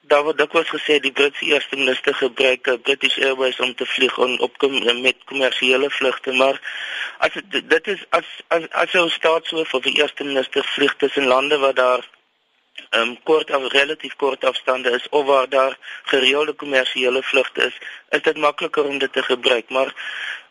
daar 0.09 0.23
word 0.23 0.37
dikwels 0.37 0.71
gesê 0.71 0.99
die 1.03 1.11
Britse 1.11 1.45
eerste 1.45 1.75
minister 1.75 2.15
gebruik 2.15 2.67
uh, 2.67 2.77
British 2.87 3.17
Airways 3.17 3.59
om 3.59 3.75
te 3.75 3.85
vlieg 3.85 4.17
on, 4.17 4.39
op 4.39 4.57
kom, 4.57 4.79
met 5.01 5.19
kommersiële 5.25 5.89
vlugte, 5.89 6.31
maar 6.31 6.61
as 7.17 7.35
dit 7.49 7.87
is 7.87 8.07
as 8.09 8.31
as 8.47 8.69
as 8.71 8.93
'n 8.93 9.09
staatshoof 9.09 9.73
of 9.73 9.83
die 9.83 9.97
eerste 9.99 10.23
minister 10.23 10.63
vlieg 10.63 10.95
tussen 10.95 11.27
lande 11.27 11.57
waar 11.57 11.73
daar 11.73 12.07
um 12.89 13.17
kort 13.23 13.51
af 13.51 13.71
relatief 13.71 14.15
kort 14.15 14.43
afstande 14.43 14.89
is 14.89 15.09
of 15.09 15.25
waar 15.25 15.49
daar 15.49 15.77
gereelde 16.03 16.53
kommersiële 16.53 17.23
vlugte 17.23 17.61
is, 17.61 17.77
is 18.09 18.21
dit 18.21 18.37
makliker 18.37 18.85
om 18.85 18.97
dit 18.97 19.13
te 19.13 19.23
gebruik, 19.23 19.69
maar 19.69 19.93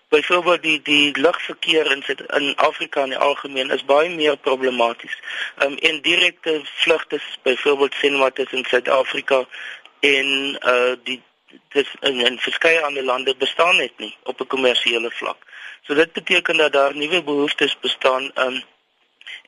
byvoorbeeld 0.09 0.63
die 0.63 0.83
die 0.83 1.21
lugverkeer 1.21 1.91
in 1.93 2.03
sit 2.03 2.21
in 2.21 2.57
Afrika 2.57 3.03
in 3.03 3.09
die 3.09 3.19
algemeen 3.19 3.71
is 3.71 3.85
baie 3.85 4.11
meer 4.11 4.37
problematies. 4.37 5.17
Um 5.65 5.77
indirekte 5.77 6.61
vlugte 6.65 7.21
byvoorbeeld 7.43 7.95
sien 7.95 8.19
wat 8.19 8.39
is 8.39 8.53
in 8.53 8.65
Suid-Afrika 8.65 9.45
en 10.01 10.59
uh 10.65 10.95
die 11.05 11.23
dis 11.69 11.95
in, 12.01 12.21
in 12.21 12.39
verskeie 12.39 12.81
ander 12.83 13.05
lande 13.05 13.35
bestaan 13.37 13.77
net 13.77 13.93
nie 13.99 14.17
op 14.23 14.41
'n 14.41 14.47
kommersiële 14.47 15.11
vlak. 15.11 15.45
So 15.83 15.95
dit 15.95 16.13
beteken 16.13 16.57
dat 16.57 16.73
daar 16.73 16.97
nuwe 16.97 17.23
behoeftes 17.23 17.79
bestaan 17.81 18.31
um 18.35 18.63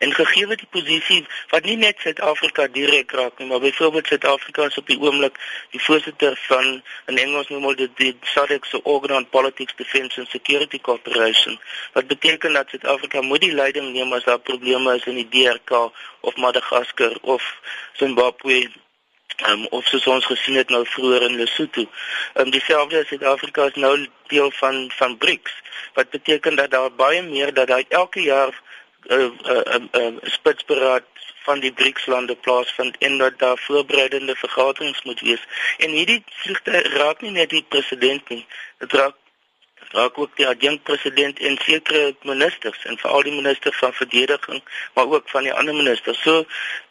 En 0.00 0.14
gegee 0.14 0.46
die 0.46 0.68
posisie 0.72 1.26
wat 1.50 1.66
nie 1.68 1.76
net 1.76 1.98
Suid-Afrika 2.00 2.64
direk 2.72 3.10
raak 3.12 3.38
nie, 3.38 3.46
maar 3.48 3.60
byvoorbeeld 3.60 4.06
Suid-Afrika 4.06 4.64
is 4.70 4.78
op 4.80 4.86
die 4.88 4.96
oomblik 5.00 5.36
die 5.74 5.80
voorsitter 5.84 6.38
van 6.46 6.68
in 7.12 7.18
Engels 7.20 7.50
noem 7.52 7.66
hulle 7.68 7.76
dit 7.82 7.96
die 7.98 8.12
SADC 8.32 8.64
se 8.64 8.80
Organ 8.82 9.16
on 9.18 9.28
Politics 9.28 9.76
Defence 9.76 10.20
and 10.20 10.32
Security 10.32 10.80
Corporation. 10.80 11.58
Wat 11.92 12.06
beteken 12.06 12.56
dat 12.56 12.72
Suid-Afrika 12.72 13.20
moet 13.20 13.44
die 13.44 13.52
leiding 13.52 13.90
neem 13.92 14.16
as 14.16 14.24
daar 14.24 14.40
probleme 14.40 14.94
is 14.96 15.04
in 15.04 15.20
die 15.20 15.28
DRK 15.34 15.82
of 16.20 16.36
Madagaskar 16.36 17.18
of 17.20 17.50
Zimbabwe 18.00 18.70
um, 19.48 19.66
of 19.70 19.84
soos 19.92 20.06
ons 20.06 20.26
gesien 20.32 20.56
het 20.62 20.72
nou 20.72 20.80
vroeër 20.94 21.28
in 21.28 21.36
Lesotho. 21.42 21.84
Ehm 21.84 22.46
um, 22.46 22.50
dieselfde 22.56 23.04
as 23.04 23.12
Suid-Afrika 23.12 23.68
is 23.68 23.78
nou 23.84 23.94
deel 24.32 24.50
van 24.62 24.80
van 24.96 25.18
BRICS 25.18 25.60
wat 25.94 26.10
beteken 26.10 26.56
dat 26.56 26.70
daar 26.70 26.92
baie 27.04 27.22
meer 27.22 27.54
dat 27.54 27.68
daar 27.68 27.84
elke 27.88 28.22
jaar 28.22 28.48
'n 28.48 28.69
uh, 29.08 29.30
uh, 29.54 29.62
uh, 29.74 29.82
uh, 30.00 30.16
spitsberaad 30.22 31.04
van 31.44 31.60
die 31.60 31.72
BRICS-lande 31.72 32.36
plaasvind 32.36 32.98
en 32.98 33.18
dat 33.18 33.38
daar 33.38 33.58
voorbereidende 33.58 34.36
vergaderings 34.36 35.02
moet 35.02 35.20
wees. 35.20 35.44
En 35.78 35.90
hierdie 35.90 36.22
vliegte 36.26 36.82
raak 36.82 37.20
nie 37.20 37.30
net 37.30 37.50
die 37.50 37.64
president 37.68 38.28
nie, 38.28 38.46
dit 38.78 38.92
raak 38.92 39.16
raak 39.90 40.18
ook 40.18 40.36
die 40.36 40.46
adjunkpresident 40.46 41.38
en 41.38 41.56
sekere 41.62 42.14
ministers 42.22 42.84
en 42.84 42.98
veral 42.98 43.22
die 43.26 43.32
minister 43.32 43.72
van 43.72 43.92
verdediging, 43.92 44.62
maar 44.94 45.06
ook 45.06 45.28
van 45.28 45.42
die 45.42 45.52
ander 45.52 45.74
ministers. 45.74 46.22
So, 46.22 46.44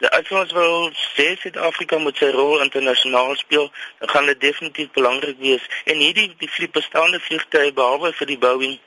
as 0.10 0.32
ons 0.42 0.52
wil 0.52 0.92
sê 1.16 1.30
Suid-Afrika 1.40 1.98
moet 1.98 2.20
sy 2.20 2.32
rol 2.36 2.60
internasionaal 2.66 3.36
speel, 3.40 3.72
dan 4.00 4.10
gaan 4.10 4.26
dit 4.26 4.42
definitief 4.42 4.92
belangrik 4.92 5.40
wees. 5.40 5.64
En 5.86 6.04
hierdie 6.04 6.34
die 6.44 6.52
vlieg 6.52 6.76
bestaande 6.76 7.20
vliegtye 7.20 7.72
behalwe 7.74 8.12
vir 8.20 8.34
die 8.34 8.38
Boeing 8.38 8.80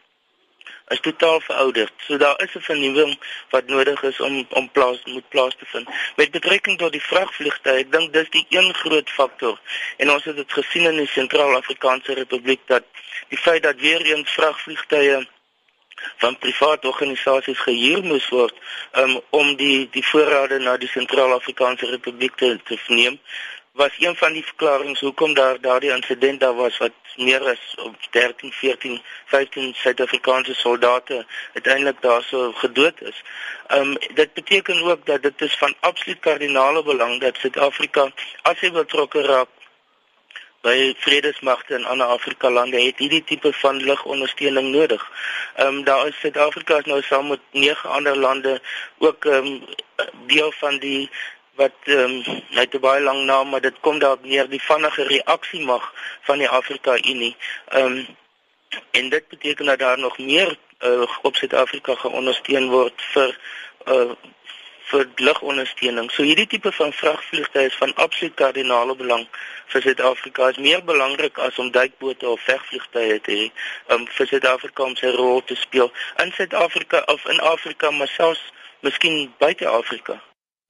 is 0.93 1.01
totaal 1.01 1.41
verouderd. 1.41 1.93
So 2.07 2.17
daar 2.17 2.43
is 2.43 2.55
'n 2.55 2.61
vernuwing 2.61 3.19
wat 3.51 3.67
nodig 3.67 4.03
is 4.03 4.21
om 4.21 4.47
om 4.51 4.71
plaas 4.71 4.99
moet 5.05 5.29
plaas 5.29 5.55
te 5.59 5.67
vind. 5.67 5.89
Met 6.17 6.31
betrekking 6.31 6.79
tot 6.79 6.93
die 6.93 7.03
vragvliegtuie, 7.03 7.79
ek 7.85 7.93
dink 7.93 8.13
dis 8.13 8.31
die 8.31 8.47
een 8.49 8.75
groot 8.75 9.11
faktor. 9.11 9.61
En 9.97 10.11
ons 10.11 10.25
het 10.25 10.37
dit 10.37 10.53
gesien 10.53 10.85
in 10.85 10.97
die 10.97 11.09
Sentraal-Afrikaanse 11.09 12.13
Republiek 12.15 12.61
dat 12.67 12.85
die 13.29 13.39
feit 13.39 13.63
dat 13.63 13.77
weer 13.77 14.03
eens 14.03 14.31
vragvliegtuie 14.31 15.29
van 16.17 16.39
private 16.39 16.87
organisasies 16.87 17.59
gehuur 17.59 18.03
moes 18.03 18.29
word 18.29 18.55
um, 18.93 19.21
om 19.31 19.57
die 19.57 19.89
die 19.91 20.07
voorrade 20.07 20.59
na 20.59 20.77
die 20.77 20.89
Sentraal-Afrikaanse 20.89 21.87
Republiek 21.87 22.37
te, 22.37 22.59
te 22.65 22.79
neem 22.87 23.21
was 23.73 23.91
een 23.99 24.17
van 24.17 24.33
die 24.33 24.45
verklaringe 24.45 24.97
hoekom 25.01 25.35
daar 25.35 25.61
daardie 25.61 25.91
insident 25.91 26.41
daar 26.41 26.55
was 26.55 26.79
wat 26.79 26.93
meer 27.17 27.41
as 27.41 27.77
13, 28.11 28.53
14, 28.53 29.03
15 29.25 29.75
Suid-Afrikaanse 29.75 30.55
soldate 30.55 31.27
uiteindelik 31.53 32.01
daarso 32.01 32.53
gedood 32.53 33.01
is. 33.01 33.23
Ehm 33.67 33.81
um, 33.81 33.97
dit 34.15 34.33
beteken 34.33 34.83
ook 34.83 35.07
dat 35.07 35.23
dit 35.23 35.41
is 35.41 35.57
van 35.57 35.75
absoluut 35.81 36.21
kardinale 36.21 36.83
belang 36.83 37.21
dat 37.21 37.37
Suid-Afrika 37.37 38.11
as 38.43 38.61
hy 38.61 38.71
betrokke 38.71 39.23
raak 39.23 39.49
by 40.61 40.95
vredesmagte 40.99 41.75
in 41.75 41.85
ander 41.85 42.07
Afrika 42.07 42.51
lande 42.51 42.81
het 42.83 42.99
hierdie 42.99 43.25
tipe 43.25 43.53
van 43.53 43.77
lugondersteuning 43.77 44.71
nodig. 44.71 45.11
Ehm 45.57 45.67
um, 45.67 45.85
daar 45.85 46.07
is 46.07 46.21
Suid-Afrika 46.21 46.81
nou 46.85 47.03
saam 47.03 47.29
met 47.29 47.41
nege 47.51 47.89
ander 47.89 48.17
lande 48.17 48.61
ook 48.99 49.25
ehm 49.25 49.47
um, 49.47 49.65
deel 50.27 50.53
van 50.53 50.79
die 50.79 51.11
wat 51.63 51.95
ehm 51.95 52.17
um, 52.17 52.43
net 52.59 52.75
'n 52.75 52.85
baie 52.89 53.03
lang 53.03 53.25
naam 53.25 53.49
maar 53.49 53.65
dit 53.69 53.81
kom 53.81 53.99
daar 53.99 54.19
neer 54.23 54.49
die 54.49 54.65
vinnige 54.71 55.07
reaksie 55.15 55.65
mag 55.73 55.93
van 56.29 56.39
die 56.39 56.49
Afrika 56.49 56.97
Unie. 57.13 57.37
Ehm 57.69 57.87
um, 57.87 58.07
en 58.91 59.09
dit 59.09 59.29
beteken 59.29 59.67
dat 59.67 59.79
daar 59.79 59.99
nog 59.99 60.19
meer 60.19 60.57
uh, 60.81 61.03
op 61.23 61.37
Suid-Afrika 61.37 61.95
geondersteun 61.95 62.71
word 62.71 63.03
vir 63.15 63.39
uh 63.87 64.13
vir 64.93 65.07
lugondersteuning. 65.17 66.11
So 66.11 66.23
hierdie 66.23 66.47
tipe 66.47 66.73
van 66.73 66.93
vragvliegtuie 66.93 67.67
is 67.67 67.77
van 67.81 67.95
absoluut 67.95 68.35
kardinale 68.35 68.97
belang 68.97 69.23
vir 69.73 69.85
Suid-Afrika. 69.87 70.49
Is 70.49 70.57
meer 70.57 70.83
belangrik 70.85 71.39
as 71.39 71.59
om 71.59 71.71
duikbote 71.71 72.29
of 72.29 72.41
vegvliegtuie 72.49 73.21
te 73.21 73.37
hê 73.39 73.47
um, 73.95 74.05
vir 74.19 74.29
Suid-Afrika 74.35 74.85
om 74.85 74.97
sy 74.97 75.15
rol 75.17 75.41
te 75.49 75.57
speel 75.57 75.89
in 76.25 76.35
Suid-Afrika 76.37 77.03
of 77.15 77.25
in 77.25 77.41
Afrika, 77.55 77.91
maar 77.91 78.13
selfs 78.19 78.45
miskien 78.81 79.33
buite 79.39 79.69
Afrika. 79.69 80.21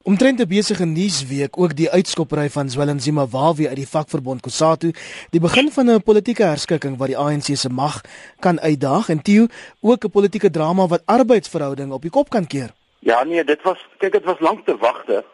Omtrent 0.05 0.41
'n 0.41 0.49
besige 0.49 0.85
nuusweek 0.85 1.59
ook 1.59 1.77
die 1.77 1.91
uitskoppery 1.91 2.51
van 2.51 2.71
Zwelinzima 2.71 3.27
Wawie 3.27 3.69
uit 3.69 3.77
die 3.77 3.89
vakverbond 3.89 4.41
Kusatu, 4.41 4.91
die 5.31 5.41
begin 5.41 5.71
van 5.71 5.91
'n 5.91 6.03
politieke 6.03 6.43
herskikking 6.43 6.99
wat 6.99 7.07
die 7.07 7.19
ANC 7.19 7.47
se 7.55 7.69
mag 7.69 8.01
kan 8.41 8.61
uitdaag 8.61 9.09
en 9.09 9.23
Tieu 9.23 9.47
ook 9.81 10.05
'n 10.05 10.11
politieke 10.11 10.51
drama 10.51 10.87
wat 10.87 11.03
arbeidsverhoudinge 11.05 11.95
op 11.95 12.03
die 12.03 12.11
kop 12.11 12.29
kan 12.29 12.47
keer. 12.47 12.71
Ja 12.99 13.25
nee, 13.25 13.45
dit 13.45 13.63
was 13.63 13.79
kyk 13.99 14.13
dit 14.13 14.25
was 14.25 14.41
lank 14.41 14.67
te 14.67 14.77
wagte 14.77 15.25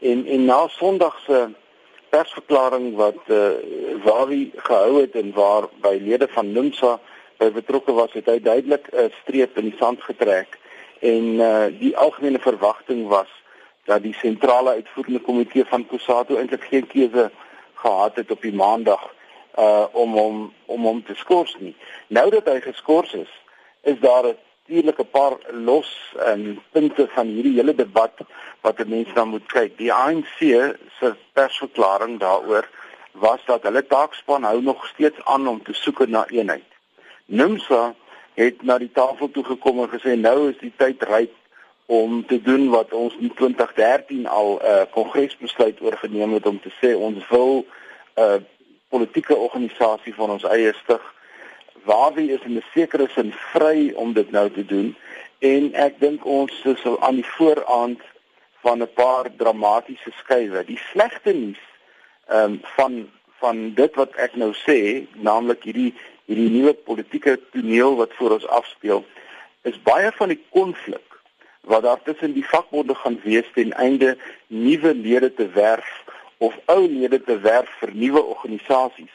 en 0.00 0.26
en 0.26 0.44
na 0.44 0.68
Sondag 0.68 1.20
se 1.26 1.48
persverklaring 2.08 2.94
wat 2.96 3.18
uh, 3.26 3.48
Wawie 4.04 4.52
gehou 4.56 5.00
het 5.00 5.14
en 5.14 5.32
waar 5.32 5.62
by 5.80 5.98
lede 6.00 6.28
van 6.30 6.52
NUMSA 6.52 7.00
by 7.36 7.50
betrokke 7.50 7.92
was, 7.92 8.12
het 8.12 8.26
hy 8.26 8.40
duidelik 8.40 8.86
'n 8.92 9.12
streep 9.22 9.58
in 9.58 9.64
die 9.64 9.78
sand 9.78 10.02
getrek 10.02 10.58
en 10.98 11.24
uh, 11.24 11.64
die 11.78 11.96
algemene 11.96 12.38
verwagting 12.38 13.08
was 13.08 13.41
dat 13.84 14.02
die 14.02 14.14
sentrale 14.14 14.70
uitvoerende 14.70 15.20
komitee 15.20 15.64
van 15.64 15.86
Kusatu 15.86 16.36
eintlik 16.36 16.64
geen 16.64 16.86
keuse 16.86 17.30
gehad 17.74 18.16
het 18.16 18.30
op 18.30 18.42
die 18.42 18.54
maandag 18.54 19.14
uh 19.58 19.84
om 19.92 20.12
hom 20.16 20.52
om 20.66 20.84
hom 20.84 21.04
te 21.04 21.14
skors 21.14 21.56
nie. 21.58 21.76
Nou 22.06 22.30
dat 22.30 22.46
hy 22.48 22.60
geskort 22.60 23.14
is, 23.14 23.32
is 23.82 23.98
daar 24.00 24.24
'n 24.26 24.36
natuurlik 24.66 24.98
'n 24.98 25.10
paar 25.10 25.36
los 25.50 26.14
en 26.18 26.62
punte 26.70 27.08
van 27.08 27.26
hierdie 27.26 27.54
hele 27.54 27.74
debat 27.74 28.12
wat 28.60 28.86
mense 28.86 29.12
dan 29.12 29.28
moet 29.28 29.46
kyk. 29.46 29.78
Die 29.78 29.92
ANC 29.92 30.38
se 30.98 31.14
persverklaring 31.32 32.18
daaroor 32.18 32.68
was 33.12 33.40
dat 33.44 33.62
hulle 33.62 33.86
taakspan 33.86 34.42
hou 34.42 34.62
nog 34.62 34.86
steeds 34.86 35.24
aan 35.24 35.48
om 35.48 35.62
te 35.62 35.72
soek 35.72 36.06
na 36.06 36.26
eenheid. 36.26 36.70
NUMSA 37.26 37.94
het 38.34 38.62
na 38.62 38.78
die 38.78 38.92
tafel 38.92 39.30
toe 39.30 39.44
gekom 39.44 39.78
en 39.78 39.88
gesê 39.88 40.16
nou 40.16 40.50
is 40.50 40.58
die 40.58 40.72
tyd 40.76 41.02
ryp 41.02 41.34
om 41.86 42.26
te 42.26 42.42
doen 42.42 42.68
wat 42.70 42.92
ons 42.92 43.16
in 43.20 43.34
2013 43.34 44.26
al 44.26 44.58
'n 44.58 44.64
uh, 44.64 44.82
kongresbesluit 44.90 45.80
oorgeneem 45.80 46.32
het 46.32 46.46
om 46.46 46.60
te 46.60 46.72
sê 46.80 46.96
ons 46.96 47.28
wil 47.28 47.66
'n 48.14 48.20
uh, 48.20 48.34
politieke 48.88 49.36
organisasie 49.36 50.14
van 50.14 50.30
ons 50.30 50.44
eie 50.44 50.72
stig. 50.82 51.14
Waar 51.82 52.12
wie 52.14 52.32
is 52.32 52.42
in 52.44 52.56
'n 52.56 52.64
sekere 52.74 53.08
sin 53.08 53.32
vry 53.32 53.92
om 53.94 54.12
dit 54.12 54.30
nou 54.30 54.50
te 54.50 54.64
doen. 54.64 54.96
En 55.38 55.74
ek 55.74 56.00
dink 56.00 56.24
ons 56.24 56.64
is 56.64 56.82
aan 57.00 57.14
die 57.14 57.26
vooraand 57.26 58.00
van 58.60 58.82
'n 58.82 58.92
paar 58.94 59.26
dramatiese 59.36 60.12
skuwe 60.20 60.64
die 60.64 60.80
slegte 60.90 61.32
nuus 61.32 61.62
ehm 62.26 62.52
um, 62.52 62.60
van 62.62 63.10
van 63.42 63.74
dit 63.74 63.94
wat 63.94 64.14
ek 64.14 64.34
nou 64.34 64.52
sê 64.54 64.78
naamlik 65.28 65.62
hierdie 65.62 65.94
hierdie 66.24 66.50
nuwe 66.50 66.74
politieke 66.74 67.40
toneel 67.50 67.96
wat 67.96 68.12
voor 68.18 68.30
ons 68.38 68.46
afspeel 68.46 69.04
is 69.62 69.82
baie 69.82 70.12
van 70.12 70.28
die 70.28 70.42
konflik 70.50 71.11
wat 71.66 71.82
daar 71.82 72.02
tussen 72.02 72.32
die 72.32 72.46
vakbonde 72.46 72.94
gaan 72.94 73.20
wees 73.24 73.46
ten 73.54 73.72
einde 73.72 74.16
nuwe 74.46 74.94
lede 74.94 75.34
te 75.34 75.48
werf 75.48 76.04
of 76.38 76.54
ou 76.64 76.88
lede 76.88 77.22
te 77.22 77.38
werf 77.40 77.70
vir 77.80 77.90
nuwe 77.94 78.22
organisasies 78.22 79.14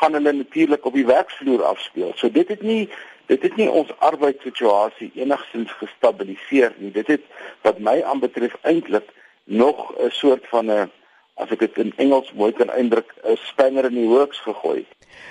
gaan 0.00 0.12
hulle 0.12 0.32
natuurlik 0.32 0.84
op 0.84 0.94
die 0.96 1.06
werksvloer 1.06 1.62
afspeel. 1.64 2.12
So 2.16 2.30
dit 2.32 2.48
het 2.48 2.62
nie 2.62 2.88
dit 3.30 3.42
het 3.46 3.56
nie 3.56 3.68
ons 3.70 3.90
arbeidssituasie 4.02 5.10
enigsins 5.14 5.72
gestabiliseer 5.78 6.72
nie. 6.82 6.90
Dit 6.90 7.06
het 7.12 7.26
wat 7.62 7.78
my 7.78 8.00
aanbetref 8.02 8.56
eintlik 8.66 9.12
nog 9.44 9.92
'n 9.98 10.10
soort 10.10 10.48
van 10.52 10.70
'n 10.70 10.90
as 11.36 11.50
ek 11.50 11.58
dit 11.58 11.78
in 11.78 11.92
Engels 11.96 12.32
mooi 12.34 12.52
kan 12.52 12.70
uitdruk, 12.70 13.14
'n 13.24 13.36
spanner 13.36 13.84
in 13.84 13.94
die 13.94 14.08
works 14.08 14.40
gegooi. 14.40 14.86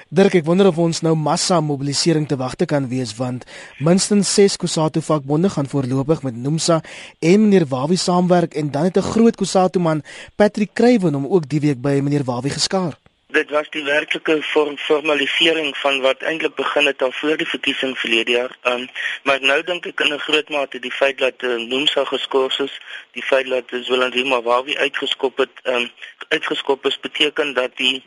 Dirk, 0.10 0.34
ek 0.34 0.46
wonder 0.46 0.68
of 0.68 0.77
ons 0.77 1.01
nou 1.01 1.15
massa 1.15 1.60
mobilisering 1.62 2.27
te 2.27 2.38
wagte 2.38 2.65
kan 2.65 2.88
wees 2.89 3.15
want 3.18 3.46
minstens 3.79 4.34
6 4.34 4.58
Kusatu 4.58 5.01
vakbonde 5.01 5.50
gaan 5.50 5.68
voorlopig 5.68 6.24
met 6.24 6.36
Nomsa 6.36 6.82
en 7.20 7.41
meneer 7.41 7.68
Wawi 7.70 7.96
saamwerk 7.96 8.53
en 8.53 8.72
dan 8.72 8.84
het 8.84 8.98
'n 8.98 9.12
groot 9.13 9.36
Kusatu 9.36 9.79
man, 9.79 10.01
Patrick 10.36 10.74
Kruiven, 10.74 11.13
hom 11.13 11.27
ook 11.27 11.50
die 11.50 11.60
week 11.60 11.82
by 11.82 12.00
meneer 12.01 12.24
Wawi 12.24 12.50
geskaar. 12.50 12.98
Dit 13.31 13.50
was 13.50 13.69
die 13.69 13.83
werklike 13.83 14.41
vorm 14.41 14.77
formalisering 14.77 15.77
van 15.77 16.01
wat 16.01 16.21
eintlik 16.21 16.55
begin 16.55 16.86
het 16.86 17.01
al 17.01 17.12
voor 17.12 17.38
die 17.38 17.48
verkiesing 17.48 17.98
verlede 18.00 18.31
jaar. 18.31 18.55
Um, 18.63 18.88
maar 19.24 19.41
nou 19.41 19.62
dink 19.63 19.86
ek 19.86 20.01
in 20.01 20.13
'n 20.13 20.19
groot 20.19 20.50
mate 20.50 20.79
die 20.79 20.91
feit 20.91 21.17
dat 21.17 21.43
uh, 21.43 21.55
Nomsa 21.69 22.05
geskort 22.09 22.59
is, 22.59 22.79
die 23.12 23.24
feit 23.24 23.48
dat 23.48 23.69
Zwelandima 23.86 24.41
Wawi 24.41 24.77
uitgeskop 24.77 25.38
het, 25.38 25.62
um, 25.63 25.91
uitgeskop 26.27 26.86
is 26.86 27.00
beteken 27.00 27.53
dat 27.53 27.77
die 27.77 28.03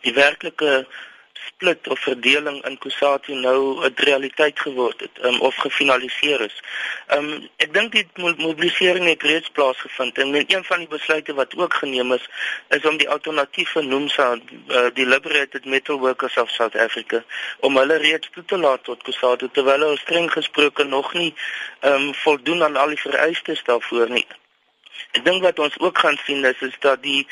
die 0.00 0.14
werklike 0.14 0.86
split 1.46 1.88
of 1.88 1.98
verdeling 1.98 2.64
in 2.64 2.78
Kusatu 2.78 3.34
nou 3.34 3.84
'n 3.84 3.92
realiteit 3.94 4.60
geword 4.60 5.00
het 5.00 5.24
um, 5.24 5.40
of 5.40 5.54
gefinaliseer 5.56 6.40
is. 6.40 6.56
Um 7.16 7.48
ek 7.56 7.72
dink 7.74 7.92
die 7.92 8.06
mobilisering 8.36 9.06
het 9.08 9.22
reeds 9.22 9.48
plaasgevind 9.48 10.18
en 10.18 10.34
een 10.34 10.64
van 10.64 10.78
die 10.78 10.88
besluite 10.88 11.34
wat 11.34 11.56
ook 11.56 11.74
geneem 11.74 12.12
is 12.12 12.28
is 12.68 12.84
om 12.84 12.96
die 12.96 13.08
alternatiewe 13.08 13.82
NUMSA 13.82 14.28
uh, 14.68 14.86
die 14.94 15.06
Liberated 15.06 15.64
Metal 15.64 15.98
Workers 15.98 16.36
of 16.36 16.50
South 16.50 16.76
Africa 16.76 17.24
om 17.60 17.76
hulle 17.76 17.96
reeds 17.96 18.28
toe 18.32 18.44
te 18.44 18.58
laat 18.58 18.84
tot 18.84 19.02
Kusatu 19.02 19.48
terwyl 19.52 19.80
hulle 19.80 19.98
streng 19.98 20.32
gesproke 20.32 20.84
nog 20.84 21.12
nie 21.12 21.34
um 21.80 22.14
voldoen 22.14 22.62
aan 22.62 22.76
al 22.76 22.88
die 22.88 23.00
vereistes 23.00 23.64
daarvoor 23.64 24.10
nie. 24.10 24.26
Ek 25.12 25.24
dink 25.24 25.42
wat 25.42 25.58
ons 25.58 25.78
ook 25.78 25.98
gaan 25.98 26.18
sien 26.24 26.44
is 26.44 26.60
is 26.60 26.76
dat 26.80 27.02
die 27.02 27.26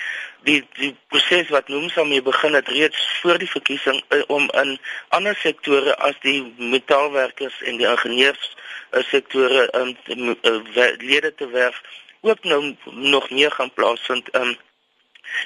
die 0.48 0.60
die 0.78 0.96
proses 1.08 1.48
wat 1.48 1.68
Nomsa 1.68 2.04
mee 2.04 2.22
begin 2.22 2.54
het 2.54 2.68
reeds 2.68 3.06
voor 3.22 3.38
die 3.38 3.50
verkiesing 3.50 4.02
uh, 4.08 4.22
om 4.26 4.50
in 4.62 4.78
ander 5.08 5.36
sektore 5.36 5.96
as 5.96 6.18
die 6.20 6.54
metaalwerkers 6.58 7.62
en 7.62 7.76
die 7.76 7.88
ingenieurs 7.88 8.56
uh, 8.90 9.02
sektore 9.02 9.68
um, 9.76 9.96
lede 10.98 11.34
te 11.34 11.48
werf 11.48 11.82
ook 12.20 12.44
nou 12.44 12.76
nog 12.84 13.30
meer 13.30 13.50
gaan 13.50 13.72
plaasvind. 13.72 14.34
Um, 14.34 14.56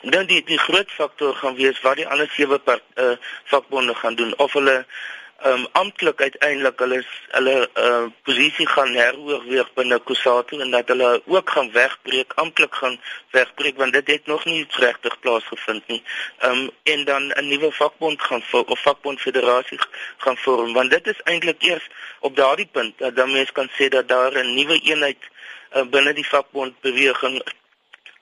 dan 0.02 0.26
die 0.26 0.42
die 0.44 0.58
groot 0.58 0.90
faktor 0.90 1.34
gaan 1.34 1.54
wees 1.54 1.80
wat 1.80 1.96
die 1.96 2.06
ander 2.08 2.28
sewe 2.32 2.60
uh, 2.66 3.10
vakbonde 3.44 3.94
gaan 3.94 4.14
doen 4.14 4.32
of 4.38 4.52
hulle 4.52 4.86
um, 5.42 5.66
amptelik 5.72 6.20
uiteindelik 6.20 6.78
hulle 6.78 7.04
hulle 7.28 7.68
uh, 7.74 8.04
posisie 8.22 8.66
gaan 8.68 8.94
heroorweeg 8.94 9.72
binne 9.74 9.98
Kusatu 10.04 10.60
en 10.60 10.70
dat 10.70 10.88
hulle 10.88 11.22
ook 11.26 11.50
gaan 11.50 11.72
wegbreek 11.72 12.32
amptelik 12.34 12.74
gaan 12.74 13.00
wegbreek 13.30 13.76
want 13.76 13.92
dit 13.92 14.06
het 14.06 14.26
nog 14.26 14.44
nie 14.44 14.66
regtig 14.68 15.18
plaasgevind 15.20 15.86
nie. 15.86 16.02
Um, 16.44 16.70
en 16.82 17.04
dan 17.04 17.32
'n 17.34 17.48
nuwe 17.48 17.72
vakbond 17.72 18.22
gaan 18.22 18.42
of 18.50 18.80
vakbond 18.80 19.20
federasie 19.20 19.78
gaan 20.16 20.36
vorm 20.36 20.72
want 20.72 20.90
dit 20.90 21.06
is 21.06 21.20
eintlik 21.24 21.62
eers 21.62 21.88
op 22.20 22.36
daardie 22.36 22.68
punt 22.72 22.98
dat 22.98 23.16
dan 23.16 23.32
mens 23.32 23.52
kan 23.52 23.70
sê 23.78 23.88
dat 23.88 24.08
daar 24.08 24.32
'n 24.32 24.54
nuwe 24.54 24.80
eenheid 24.80 25.22
uh, 25.76 25.82
binne 25.82 26.12
die 26.12 26.28
vakbond 26.28 26.80
beweging 26.80 27.42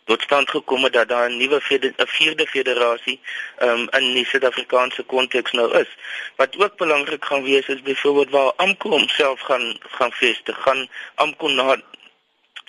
tot 0.05 0.23
stand 0.23 0.51
gekom 0.51 0.83
het 0.85 0.93
dat 0.93 1.09
daar 1.09 1.31
'n 1.31 1.37
nuwe 1.37 1.61
vierde 1.97 2.47
federasie 2.47 3.21
um, 3.59 3.89
in 3.91 4.13
die 4.15 4.27
Suid-Afrikaanse 4.27 5.03
konteks 5.03 5.53
nou 5.53 5.79
is. 5.79 5.89
Wat 6.37 6.59
ook 6.59 6.77
belangrik 6.77 7.25
gaan 7.25 7.43
wees 7.43 7.67
is 7.67 7.83
byvoorbeeld 7.83 8.31
waar 8.31 8.53
AMKO 8.57 8.89
homself 8.89 9.41
gaan 9.41 9.79
gaan 9.81 10.13
vestig, 10.13 10.63
gaan 10.63 10.89
AMKO 11.15 11.49
na 11.49 11.81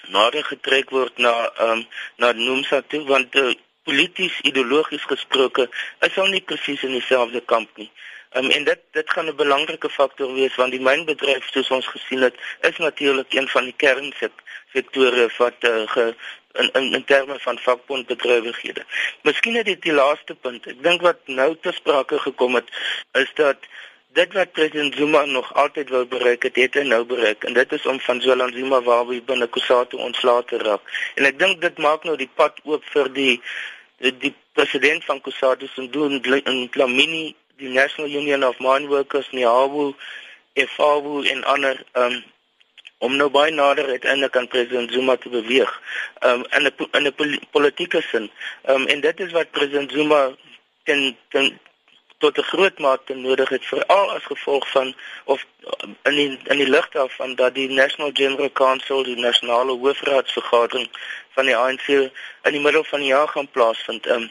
nader 0.08 0.44
getrek 0.44 0.90
word 0.90 1.18
na 1.18 1.52
um, 1.60 1.86
na 2.18 2.32
Nomsa 2.32 2.82
toe 2.88 3.04
want 3.08 3.36
uh, 3.36 3.54
polities 3.84 4.40
ideologies 4.42 5.04
gesproke 5.04 5.70
is 6.00 6.18
al 6.18 6.28
nie 6.28 6.42
presies 6.42 6.84
in 6.84 6.92
dieselfde 6.92 7.42
kamp 7.42 7.70
nie. 7.78 7.92
Um, 8.36 8.50
en 8.50 8.64
dit 8.64 8.80
dit 8.92 9.10
gaan 9.10 9.28
'n 9.30 9.36
belangrike 9.36 9.90
faktor 9.90 10.34
wees 10.34 10.56
want 10.56 10.72
die 10.72 10.82
mynbedryf 10.82 11.50
soos 11.52 11.70
ons 11.70 11.88
gesien 11.88 12.22
het 12.22 12.36
is 12.62 12.78
natuurlik 12.78 13.34
een 13.34 13.48
van 13.48 13.64
die 13.64 13.76
kernsektore 13.78 15.30
wat 15.38 15.58
uh, 15.60 15.88
ge, 15.88 16.16
in 16.54 16.70
in 16.74 16.94
in 16.94 17.06
terme 17.06 17.40
van 17.40 17.58
vakbondbedrywighede. 17.58 18.86
Miskien 19.22 19.54
net 19.54 19.70
die, 19.82 19.94
laaste 19.94 20.36
punt. 20.36 20.68
Ek 20.68 20.84
dink 20.84 21.02
wat 21.02 21.20
nou 21.26 21.56
te 21.62 21.72
sprake 21.74 22.20
gekom 22.20 22.56
het 22.60 22.70
is 23.20 23.32
dat 23.40 23.66
dit 24.14 24.34
wat 24.34 24.52
president 24.52 24.96
Zuma 24.96 25.26
nog 25.26 25.54
altyd 25.54 25.90
wou 25.90 26.06
bereik 26.06 26.44
het, 26.44 26.56
het 26.56 26.78
hy 26.78 26.84
nou 26.86 27.02
bereik 27.10 27.44
en 27.50 27.54
dit 27.58 27.72
is 27.74 27.86
om 27.90 28.00
van 28.00 28.22
Zolan 28.22 28.54
Zuma 28.54 28.82
waar 28.86 29.08
hy 29.10 29.22
binne 29.26 29.48
Kusatu 29.50 29.98
ontslae 29.98 30.46
te 30.46 30.60
raak. 30.62 30.86
En 31.18 31.26
ek 31.26 31.40
dink 31.40 31.62
dit 31.62 31.82
maak 31.82 32.06
nou 32.06 32.18
die 32.18 32.30
pad 32.36 32.60
oop 32.64 32.86
vir 32.94 33.10
die 33.14 33.42
die, 34.04 34.36
president 34.54 35.06
van 35.06 35.22
Kusatu 35.22 35.66
se 35.68 35.88
doen 35.90 36.20
in 36.22 36.70
Klamini, 36.70 37.34
die 37.58 37.72
National 37.74 38.12
Union 38.12 38.44
of 38.44 38.60
Mine 38.60 38.88
Workers, 38.88 39.32
NIAWU, 39.32 39.94
FAWU 40.54 41.24
en 41.26 41.44
ander 41.44 41.82
um 41.98 42.22
om 43.04 43.16
nou 43.20 43.30
baie 43.30 43.52
nader 43.52 43.90
uiteindelik 43.92 44.38
aan 44.40 44.48
president 44.48 44.92
Zuma 44.92 45.16
te 45.20 45.30
beweeg 45.30 45.72
um, 46.28 46.46
in 46.56 46.64
'n 46.68 46.88
in 46.98 47.08
'n 47.08 47.40
politieke 47.52 48.02
sin. 48.02 48.32
Um, 48.70 48.88
en 48.88 49.02
dit 49.02 49.20
is 49.20 49.32
wat 49.32 49.52
president 49.52 49.92
Zuma 49.92 50.22
ten, 50.84 51.18
ten 51.30 51.60
tot 52.18 52.38
'n 52.38 52.50
groot 52.52 52.78
mate 52.80 53.16
nodig 53.16 53.50
het 53.50 53.66
veral 53.66 54.12
as 54.12 54.24
gevolg 54.24 54.70
van 54.70 54.96
of 55.26 55.46
um, 55.84 55.98
in 56.04 56.16
die, 56.16 56.40
in 56.44 56.58
die 56.58 56.70
lig 56.70 56.90
daarvan 56.90 57.36
dat 57.36 57.56
die 57.56 57.70
National 57.70 58.12
General 58.14 58.52
Council 58.52 59.04
die 59.04 59.20
nasionale 59.20 59.76
hoofraadsvergadering 59.84 60.88
van 61.36 61.46
die 61.46 61.58
ANC 61.58 61.88
in 61.88 62.56
die 62.56 62.64
middel 62.68 62.84
van 62.84 63.00
die 63.00 63.14
jaar 63.16 63.28
gaan 63.28 63.52
plaasvind. 63.52 64.08
Um, 64.08 64.30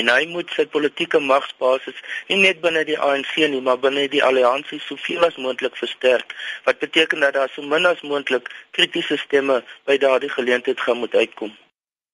en 0.00 0.08
hy 0.08 0.26
moet 0.30 0.52
sy 0.56 0.64
politieke 0.72 1.20
magsbasis 1.20 1.98
nie 2.28 2.40
net 2.42 2.62
binne 2.64 2.84
die 2.88 2.98
ANC 2.98 3.34
nie, 3.36 3.60
maar 3.60 3.80
binne 3.80 4.06
die 4.12 4.22
alliansie 4.24 4.80
soveel 4.86 5.26
as 5.28 5.36
moontlik 5.36 5.76
versterk, 5.76 6.32
wat 6.66 6.80
beteken 6.80 7.20
dat 7.20 7.36
daar 7.36 7.52
so 7.54 7.62
min 7.62 7.86
as 7.86 8.00
moontlik 8.06 8.48
kritiese 8.76 9.18
stemme 9.20 9.60
by 9.88 9.98
daardie 10.00 10.32
geleentheid 10.32 10.80
gaan 10.80 11.02
moet 11.04 11.14
uitkom. 11.14 11.52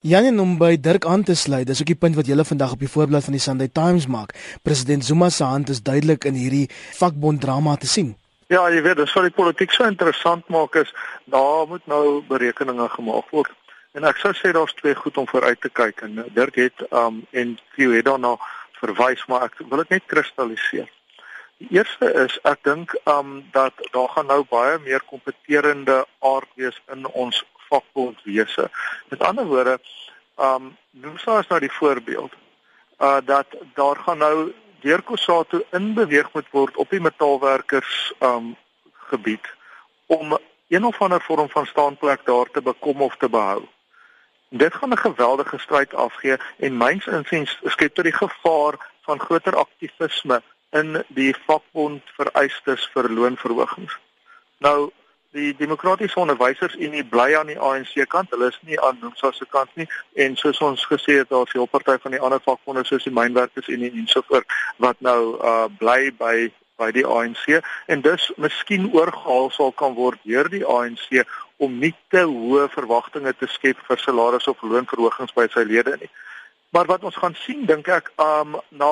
Janie 0.06 0.30
om 0.38 0.52
by 0.58 0.76
Dirk 0.78 1.06
aan 1.10 1.24
te 1.26 1.34
sluit, 1.34 1.66
dis 1.66 1.80
ook 1.82 1.90
die 1.90 1.98
punt 1.98 2.14
wat 2.14 2.28
julle 2.30 2.44
vandag 2.46 2.76
op 2.76 2.82
die 2.82 2.90
voorblad 2.90 3.24
van 3.26 3.34
die 3.34 3.42
Sunday 3.42 3.66
Times 3.66 4.06
maak. 4.06 4.30
President 4.62 5.04
Zuma 5.04 5.28
se 5.28 5.42
hand 5.44 5.72
is 5.74 5.82
duidelik 5.82 6.24
in 6.24 6.38
hierdie 6.38 6.68
vakbond 7.00 7.40
drama 7.42 7.74
te 7.76 7.90
sien. 7.90 8.14
Ja, 8.46 8.62
jy 8.70 8.78
weet, 8.86 8.96
dis 8.96 9.12
vir 9.12 9.26
die 9.26 9.34
politiek 9.34 9.74
so 9.74 9.84
interessant 9.90 10.46
maak 10.54 10.78
is, 10.78 10.92
daar 11.26 11.66
moet 11.66 11.82
nou 11.90 12.22
berekeninge 12.30 12.86
gemaak 12.94 13.34
word. 13.34 13.50
En 13.98 14.04
ek 14.06 14.20
sou 14.22 14.30
sê 14.38 14.52
daar's 14.54 14.76
twee 14.78 14.94
goed 14.94 15.16
om 15.18 15.26
vooruit 15.26 15.58
te 15.60 15.68
kyk 15.74 16.04
en 16.06 16.20
eh, 16.22 16.30
Dirk 16.34 16.54
het 16.60 16.82
um 16.94 17.16
en 17.34 17.56
Theo 17.74 17.90
het 17.96 18.04
daarna 18.06 18.36
verwys 18.78 19.24
maar 19.26 19.48
ek 19.48 19.56
wil 19.58 19.80
dit 19.82 19.94
net 19.96 20.04
kristalliseer. 20.06 20.86
Die 21.58 21.70
eerste 21.74 22.06
is 22.22 22.36
ek 22.46 22.60
dink 22.68 22.92
um 23.10 23.40
dat 23.56 23.74
daar 23.96 24.12
gaan 24.12 24.28
nou 24.30 24.44
baie 24.46 24.76
meer 24.84 25.02
kompeterende 25.10 25.96
aard 26.22 26.52
wees 26.60 26.78
in 26.94 27.08
ons 27.10 27.40
vakbondwese. 27.66 28.68
Met 29.10 29.24
ander 29.26 29.48
woorde, 29.50 29.74
um 30.48 30.68
Nusa 31.02 31.40
is 31.42 31.50
nou 31.50 31.58
die 31.64 31.76
voorbeeld 31.80 32.36
uh 33.02 33.18
dat 33.32 33.56
daar 33.80 33.98
gaan 34.04 34.22
nou 34.22 34.52
deur 34.84 35.02
Kosato 35.02 35.64
in 35.74 35.88
beweeg 35.96 36.30
moet 36.36 36.52
word 36.54 36.78
op 36.78 36.94
die 36.94 37.02
metaalwerkers 37.02 38.12
um 38.30 38.54
gebied 39.10 39.50
om 40.06 40.38
een 40.68 40.86
of 40.86 41.02
ander 41.02 41.20
vorm 41.26 41.50
van 41.50 41.66
staanplek 41.66 42.22
daar 42.30 42.46
te 42.52 42.62
bekom 42.62 43.02
of 43.02 43.16
te 43.16 43.28
behou. 43.28 43.66
Dit 44.48 44.74
gaan 44.74 44.92
'n 44.92 44.98
geweldige 44.98 45.58
stryd 45.58 45.94
afgee 45.94 46.36
en 46.58 46.76
myns 46.76 47.06
insiens 47.06 47.58
skep 47.64 47.94
dit 47.94 48.04
die 48.04 48.12
gevaar 48.12 48.74
van 49.00 49.20
groter 49.20 49.56
aktivisme 49.56 50.42
in 50.70 51.04
die 51.08 51.34
vakbond 51.46 52.02
vereistes 52.16 52.90
vir 52.92 53.12
loonverhogings. 53.12 53.98
Nou 54.58 54.90
die 55.30 55.56
demokratiese 55.56 56.18
onderwysersunie 56.18 57.04
bly 57.04 57.34
aan 57.36 57.46
die 57.46 57.58
ANC 57.60 58.08
kant, 58.08 58.30
hulle 58.30 58.48
is 58.48 58.58
nie 58.64 58.80
aan 58.80 58.98
NUMSA 59.00 59.32
se 59.32 59.46
kant 59.50 59.74
nie 59.74 59.86
en 60.12 60.36
soos 60.36 60.60
ons 60.64 60.86
gesê 60.86 61.18
het 61.20 61.28
daar 61.28 61.46
is 61.46 61.54
'n 61.54 61.68
party 61.68 61.98
van 62.02 62.10
die 62.10 62.20
ander 62.20 62.40
vakbonde 62.44 62.84
soos 62.84 63.04
die 63.04 63.12
mynwerkersunie 63.12 63.92
en 63.92 64.06
so 64.06 64.22
voort 64.26 64.46
wat 64.76 64.96
nou 65.00 65.36
uh 65.50 65.66
bly 65.78 66.12
by 66.18 66.52
by 66.78 66.90
die 66.90 67.06
ANC 67.06 67.60
en 67.86 68.00
dus 68.00 68.32
miskien 68.36 68.92
oorgehaal 68.92 69.50
sal 69.50 69.72
kan 69.72 69.94
word 69.94 70.18
deur 70.22 70.48
die 70.48 70.64
ANC 70.64 71.26
om 71.58 71.78
nie 71.78 71.94
te 72.10 72.22
hoë 72.24 72.68
verwagtinge 72.74 73.32
te 73.38 73.46
skep 73.50 73.78
vir 73.88 74.02
salarisse 74.02 74.50
of 74.50 74.62
loonverhogings 74.62 75.34
by 75.34 75.48
sy 75.52 75.64
lede 75.66 75.96
nie. 76.00 76.10
Maar 76.70 76.86
wat 76.86 77.04
ons 77.04 77.16
gaan 77.16 77.34
sien 77.44 77.66
dink 77.66 77.88
ek 77.88 78.12
um 78.22 78.58
na 78.70 78.90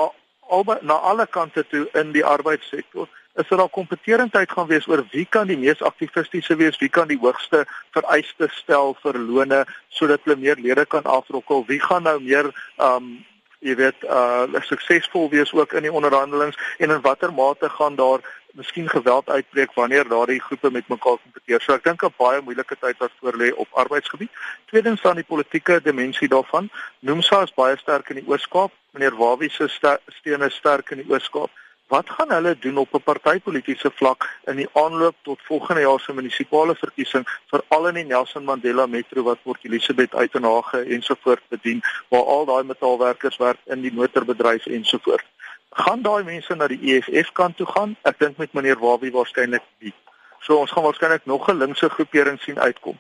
albei 0.51 0.79
na 0.83 0.99
alle 1.11 1.27
kante 1.27 1.65
toe 1.71 1.87
in 2.01 2.13
die 2.15 2.25
arbeidssektor 2.25 3.09
is 3.37 3.49
daar 3.49 3.63
'n 3.63 3.71
kompetitiwiteit 3.71 4.51
gaan 4.51 4.67
wees 4.67 4.89
oor 4.89 5.05
wie 5.11 5.27
kan 5.27 5.47
die 5.47 5.59
mees 5.59 5.83
aktivistiese 5.83 6.57
wees, 6.57 6.79
wie 6.79 6.89
kan 6.89 7.09
die 7.09 7.19
hoogste 7.19 7.67
vereistes 7.91 8.57
stel 8.57 8.97
vir 9.03 9.19
lone 9.19 9.65
sodat 9.89 10.21
hulle 10.25 10.37
meer 10.37 10.57
lede 10.57 10.87
kan 10.87 11.05
afrokkel, 11.05 11.65
wie 11.67 11.81
gaan 11.81 12.03
nou 12.03 12.21
meer 12.21 12.53
um 12.77 13.25
jy 13.67 13.75
weet 13.75 14.05
uh 14.07 14.63
suksesvol 14.71 15.31
wees 15.31 15.53
ook 15.53 15.73
in 15.73 15.87
die 15.89 15.93
onderhandelings 15.93 16.59
en 16.79 16.91
in 16.91 17.03
watter 17.03 17.33
mate 17.33 17.69
gaan 17.79 17.97
daar 17.99 18.23
miskien 18.57 18.89
geweld 18.89 19.29
uitbreek 19.29 19.75
wanneer 19.75 20.09
daardie 20.09 20.41
groepe 20.41 20.71
met 20.71 20.89
mekaar 20.89 21.19
kompeteer. 21.23 21.61
So 21.61 21.75
ek 21.75 21.85
dink 21.85 22.03
'n 22.03 22.15
baie 22.17 22.41
moeilike 22.41 22.77
tyd 22.81 22.97
wat 22.99 23.13
voorlê 23.21 23.53
op 23.53 23.69
arbeidsgebied. 23.73 24.33
Tweedens 24.67 25.03
dan 25.03 25.17
die 25.21 25.31
politieke 25.33 25.81
dimensie 25.83 26.29
daarvan. 26.29 26.71
Nomsa 27.01 27.43
is 27.43 27.55
baie 27.55 27.77
sterk 27.77 28.09
in 28.11 28.17
die 28.23 28.29
Oos-Kaap. 28.29 28.73
Meneer 28.91 29.17
Wawie 29.17 29.51
se 29.51 29.69
steun 29.69 30.43
is 30.43 30.55
sterk 30.55 30.91
in 30.91 31.03
die 31.03 31.13
Oos-Kaap. 31.13 31.51
Wat 31.87 32.11
gaan 32.11 32.31
hulle 32.31 32.59
doen 32.59 32.77
op 32.77 32.95
'n 32.95 33.03
partytetiese 33.03 33.91
vlak 33.95 34.39
in 34.45 34.57
die 34.57 34.69
aanloop 34.73 35.15
tot 35.23 35.43
volgende 35.43 35.81
jaar 35.81 36.01
se 36.01 36.13
munisipale 36.13 36.75
verkiesing 36.75 37.27
veral 37.47 37.87
in 37.87 37.95
die 37.95 38.05
Nelson 38.05 38.45
Mandela 38.45 38.87
Metro 38.87 39.23
wat 39.23 39.43
Port 39.43 39.65
Elizabeth 39.65 40.15
Uitenhage 40.15 40.83
ensovoorts 40.83 41.43
bedien 41.49 41.83
waar 42.09 42.25
al 42.25 42.45
daai 42.45 42.65
metaalwerkers 42.65 43.37
werk 43.37 43.59
in 43.65 43.81
die 43.81 43.93
motorbedryf 43.93 44.67
ensovoorts. 44.67 45.25
Gaan 45.71 46.03
daai 46.03 46.25
mense 46.25 46.55
na 46.55 46.67
die 46.67 46.81
EFF 46.95 47.33
kant 47.33 47.57
toe 47.57 47.67
gaan? 47.67 47.97
Ek 48.03 48.19
dink 48.19 48.37
met 48.37 48.53
meneer 48.53 48.79
Wabi 48.79 49.11
waarskynlik 49.11 49.63
nie. 49.79 49.95
So 50.41 50.57
ons 50.57 50.71
gaan 50.71 50.83
waarskynlik 50.83 51.25
nog 51.25 51.49
'n 51.49 51.59
linkse 51.59 51.89
groepering 51.89 52.41
sien 52.41 52.59
uitkom. 52.59 52.99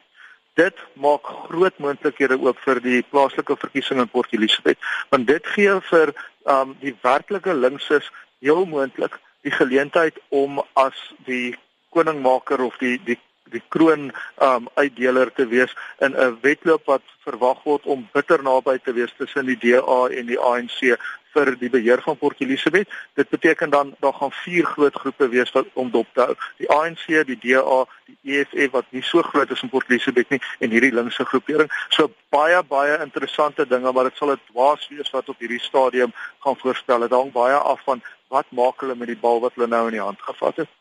Dit 0.54 0.76
maak 0.92 1.26
groot 1.48 1.78
moontlikhede 1.78 2.38
oop 2.40 2.58
vir 2.58 2.80
die 2.80 3.02
plaaslike 3.02 3.56
verkiesing 3.56 4.00
in 4.00 4.08
Port 4.08 4.32
Elizabeth, 4.32 4.78
want 5.08 5.26
dit 5.26 5.46
gee 5.46 5.80
vir 5.80 6.14
um 6.44 6.76
die 6.80 6.96
werklike 7.02 7.54
linkses 7.54 8.10
heel 8.40 8.64
moontlik 8.66 9.18
die 9.46 9.54
geleentheid 9.54 10.18
om 10.28 10.62
as 10.72 10.98
die 11.24 11.56
koningmaker 11.94 12.60
of 12.60 12.76
die 12.82 12.98
die 13.04 13.18
die 13.54 13.62
kroon 13.68 14.08
um 14.42 14.68
uitdeler 14.74 15.30
te 15.32 15.46
wees 15.46 15.74
in 15.98 16.16
'n 16.16 16.38
wedloop 16.42 16.84
wat 16.86 17.04
verwag 17.26 17.62
word 17.62 17.86
om 17.86 18.08
bitter 18.12 18.42
naby 18.42 18.78
te 18.78 18.92
wees 18.92 19.12
tussen 19.18 19.46
die 19.46 19.58
DA 19.58 20.00
en 20.10 20.26
die 20.26 20.40
ANC 20.40 20.98
vir 21.36 21.52
die 21.60 21.70
beheer 21.70 22.00
van 22.04 22.16
Port 22.16 22.40
Elizabeth. 22.40 22.88
Dit 23.14 23.28
beteken 23.28 23.70
dan 23.70 23.94
daar 24.00 24.14
gaan 24.14 24.32
vier 24.32 24.64
groot 24.64 24.94
groepe 24.94 25.28
wees 25.28 25.52
wat 25.52 25.66
om 25.72 25.90
dop 25.90 26.08
te 26.14 26.20
hou. 26.20 26.34
Die 26.62 26.70
ANC, 26.72 27.04
die 27.28 27.38
DA, 27.42 27.84
die 28.06 28.38
EFF 28.38 28.72
wat 28.72 28.88
nie 28.90 29.02
so 29.02 29.22
groot 29.22 29.50
is 29.50 29.62
in 29.62 29.72
Port 29.72 29.90
Elizabeth 29.90 30.32
nie 30.32 30.40
en 30.64 30.70
hierdie 30.70 30.94
linkse 30.94 31.24
groepering. 31.24 31.70
So 31.88 32.10
baie 32.34 32.62
baie 32.62 32.98
interessante 33.04 33.66
dinge, 33.68 33.92
maar 33.92 34.08
dit 34.10 34.16
sal 34.16 34.32
'n 34.32 34.40
dwaas 34.52 34.88
wees 34.88 35.10
wat 35.10 35.28
op 35.28 35.38
hierdie 35.38 35.60
stadium 35.60 36.12
gaan 36.44 36.56
voorstel. 36.56 37.00
Dit 37.00 37.10
hang 37.10 37.32
baie 37.32 37.56
af 37.56 37.80
van 37.84 38.02
wat 38.28 38.46
maak 38.50 38.80
hulle 38.80 38.94
met 38.94 39.08
die 39.08 39.20
bal 39.20 39.40
wat 39.40 39.54
hulle 39.54 39.68
nou 39.70 39.86
in 39.90 39.98
die 39.98 40.02
hand 40.02 40.20
gevat 40.20 40.64
het. 40.64 40.72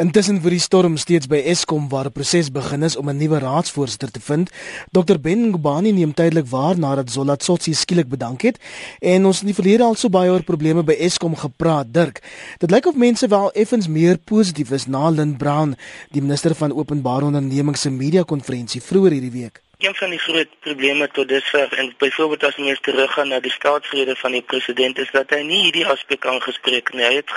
Intussen 0.00 0.38
vir 0.40 0.54
die 0.54 0.62
storm 0.64 0.94
steeds 0.96 1.28
by 1.28 1.42
Eskom 1.52 1.90
waar 1.92 2.08
'n 2.08 2.16
proses 2.16 2.48
begin 2.48 2.82
is 2.82 2.96
om 2.96 3.10
'n 3.10 3.16
nuwe 3.16 3.38
raadsvoorsitter 3.38 4.10
te 4.10 4.20
vind. 4.20 4.50
Dr 4.92 5.18
Ben 5.18 5.50
Ngubani 5.50 5.92
neem 5.92 6.14
tydelik 6.14 6.46
waar 6.46 6.78
nadat 6.78 7.10
Zola 7.10 7.36
Tsotsi 7.36 7.74
skielik 7.74 8.08
bedank 8.08 8.40
het 8.42 8.58
en 9.00 9.26
ons 9.26 9.40
het 9.40 9.48
in 9.48 9.52
die 9.52 9.62
verlede 9.62 9.84
al 9.84 9.94
so 9.94 10.08
baie 10.08 10.30
oor 10.30 10.42
probleme 10.42 10.82
by 10.82 10.92
Eskom 10.92 11.36
gepraat, 11.36 11.92
Dirk. 11.92 12.22
Dit 12.58 12.70
lyk 12.70 12.86
of 12.86 12.94
mense 12.94 13.28
wel 13.28 13.52
effens 13.52 13.88
meer 13.88 14.18
positief 14.18 14.70
is 14.70 14.86
na 14.86 15.10
Lynn 15.10 15.36
Brown, 15.36 15.76
die 16.10 16.22
minister 16.22 16.54
van 16.54 16.72
openbare 16.72 17.24
ondernemings 17.24 17.80
se 17.80 17.90
media 17.90 18.22
konferensie 18.22 18.80
vroeër 18.82 19.12
hierdie 19.12 19.40
week. 19.40 19.62
Een 19.80 19.94
van 19.94 20.10
die 20.10 20.18
groot 20.18 20.48
probleme 20.60 21.08
tot 21.08 21.28
dusver 21.28 21.72
en 21.72 21.94
byvoorbeeld 21.98 22.44
as 22.44 22.56
mens 22.56 22.80
teruggaan 22.80 23.28
na 23.28 23.40
die 23.40 23.50
staatsrede 23.50 24.16
van 24.16 24.32
die 24.32 24.42
president 24.42 24.98
is 24.98 25.10
dat 25.10 25.30
hy 25.32 25.38
nie 25.40 25.60
hierdie 25.62 25.86
aspek 25.88 26.26
aangespreek 26.26 26.92
nie. 26.92 27.04
Hy 27.06 27.14
het 27.14 27.32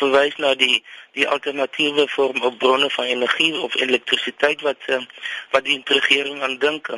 verwys 0.00 0.34
na 0.42 0.54
die 0.58 0.80
die 1.14 1.28
alternatiewe 1.28 2.08
vorm 2.10 2.42
op 2.42 2.56
bronne 2.58 2.90
van 2.90 3.04
energie 3.04 3.60
of 3.60 3.76
elektrisiteit 3.78 4.64
wat 4.66 4.88
eh, 4.90 4.98
wat 5.54 5.64
die 5.64 5.82
regering 5.84 6.42
aan 6.42 6.58
dink. 6.58 6.90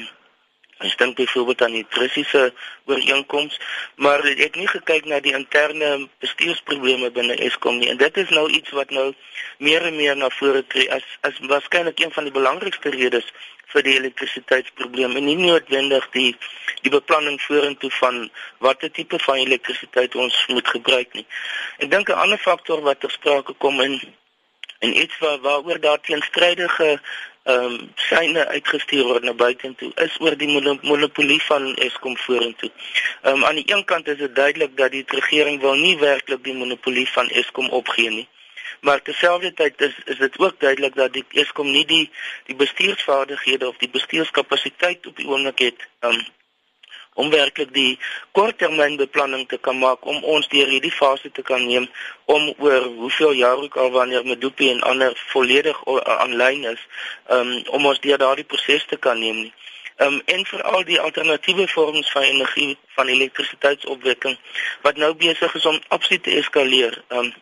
Ek 0.78 0.96
dink 1.00 1.16
byvoorbeeld 1.20 1.62
aan 1.62 1.76
die 1.76 1.84
presiese 1.84 2.54
ooreenkoms, 2.84 3.60
maar 3.96 4.22
dit 4.22 4.38
het 4.38 4.56
nie 4.56 4.68
gekyk 4.68 5.04
na 5.04 5.20
die 5.20 5.34
interne 5.36 6.08
bestuursprobleme 6.24 7.10
binne 7.10 7.36
Eskom 7.48 7.82
nie. 7.82 7.88
En 7.92 8.00
dit 8.00 8.16
is 8.24 8.32
nou 8.32 8.48
iets 8.48 8.72
wat 8.76 8.96
nou 8.96 9.12
meer 9.58 9.84
en 9.92 9.96
meer 9.96 10.16
na 10.16 10.32
vore 10.40 10.64
tree 10.66 10.88
as 10.92 11.04
as 11.20 11.44
waarskynlik 11.52 12.00
een 12.00 12.16
van 12.16 12.24
die 12.24 12.36
belangrikste 12.40 12.96
redes 12.96 13.28
vir 13.76 13.84
die 13.84 13.96
elektrisiteitsprobleem 14.00 15.16
en 15.20 15.26
nie 15.28 15.36
noodwendig 15.40 16.08
die 16.16 16.30
die 16.84 16.92
beplanning 16.94 17.36
vorentoe 17.42 17.90
van 17.98 18.18
watter 18.64 18.92
tipe 18.98 19.18
van 19.24 19.40
elektrisiteit 19.42 20.14
ons 20.24 20.36
moet 20.52 20.68
gebruik 20.74 21.16
nie. 21.18 21.26
Ek 21.82 21.90
dink 21.90 22.08
'n 22.08 22.22
ander 22.24 22.40
faktor 22.48 22.82
wat 22.88 23.00
ter 23.00 23.10
sprake 23.10 23.52
kom 23.64 23.80
in 23.80 23.96
en 24.84 24.96
iets 25.02 25.18
waar 25.18 25.40
waaroor 25.46 25.80
daar 25.80 26.00
teenstrydige 26.00 27.00
ehm 27.46 27.64
um, 27.64 27.74
syne 27.94 28.46
uitgestuur 28.46 29.04
word 29.10 29.24
na 29.24 29.32
buitentoe 29.32 29.90
is 30.04 30.14
oor 30.20 30.34
die 30.36 30.48
monopolie 30.82 31.42
van 31.42 31.74
Eskom 31.88 32.16
vorentoe. 32.16 32.70
Ehm 33.22 33.34
um, 33.34 33.44
aan 33.44 33.60
die 33.60 33.68
een 33.72 33.84
kant 33.84 34.08
is 34.08 34.18
dit 34.18 34.34
duidelik 34.34 34.76
dat 34.76 34.90
die 34.90 35.04
regering 35.06 35.60
wil 35.60 35.74
nie 35.74 35.98
werklik 35.98 36.42
die 36.44 36.58
monopolie 36.62 37.08
van 37.08 37.28
Eskom 37.28 37.68
opgee 37.68 38.10
nie 38.10 38.28
maar 38.80 39.02
terselfdertyd 39.02 39.80
is 39.80 39.94
is 40.04 40.18
dit 40.18 40.38
ook 40.38 40.60
duidelik 40.60 40.94
dat 40.94 41.12
die 41.12 41.24
Eskom 41.30 41.70
nie 41.70 41.84
die 41.84 42.10
die 42.46 42.56
bestuursvaardighede 42.56 43.68
of 43.68 43.76
die 43.76 43.90
bestuurskapasiteit 43.90 45.06
op 45.06 45.16
die 45.16 45.28
oomblik 45.28 45.58
het 45.58 45.88
um, 46.00 46.24
om 47.16 47.30
werklik 47.30 47.72
die 47.74 47.98
korttermynbeplanning 48.36 49.46
te 49.48 49.58
kan 49.58 49.78
maak 49.78 50.04
om 50.04 50.24
ons 50.36 50.48
deur 50.52 50.68
hierdie 50.68 50.92
fase 50.92 51.30
te 51.32 51.42
kan 51.42 51.64
neem 51.66 51.88
om 52.24 52.48
oor 52.58 52.88
hoeveel 53.00 53.32
jaar 53.40 53.62
ook 53.62 53.76
al 53.76 53.90
wanneer 53.90 54.26
Medupi 54.26 54.70
en 54.70 54.82
ander 54.90 55.16
volledig 55.32 55.80
aanlyn 56.16 56.66
is 56.72 56.82
um, 57.30 57.54
om 57.78 57.86
ons 57.92 58.00
deur 58.04 58.20
daardie 58.20 58.44
proses 58.44 58.84
te 58.84 58.96
kan 58.96 59.18
neem 59.20 59.46
nie. 59.46 59.54
Um, 59.96 60.20
en 60.28 60.44
vir 60.44 60.62
al 60.68 60.82
die 60.84 60.98
alternatiewe 61.00 61.64
vorms 61.72 62.10
van 62.12 62.22
energie 62.28 62.76
van 62.98 63.08
elektrisiteitsopwekking 63.08 64.36
wat 64.84 65.00
nou 65.00 65.14
besig 65.16 65.54
is 65.56 65.66
om 65.66 65.80
absoluut 65.88 66.22
te 66.22 66.36
eskaleer. 66.36 66.98
Um, 67.08 67.32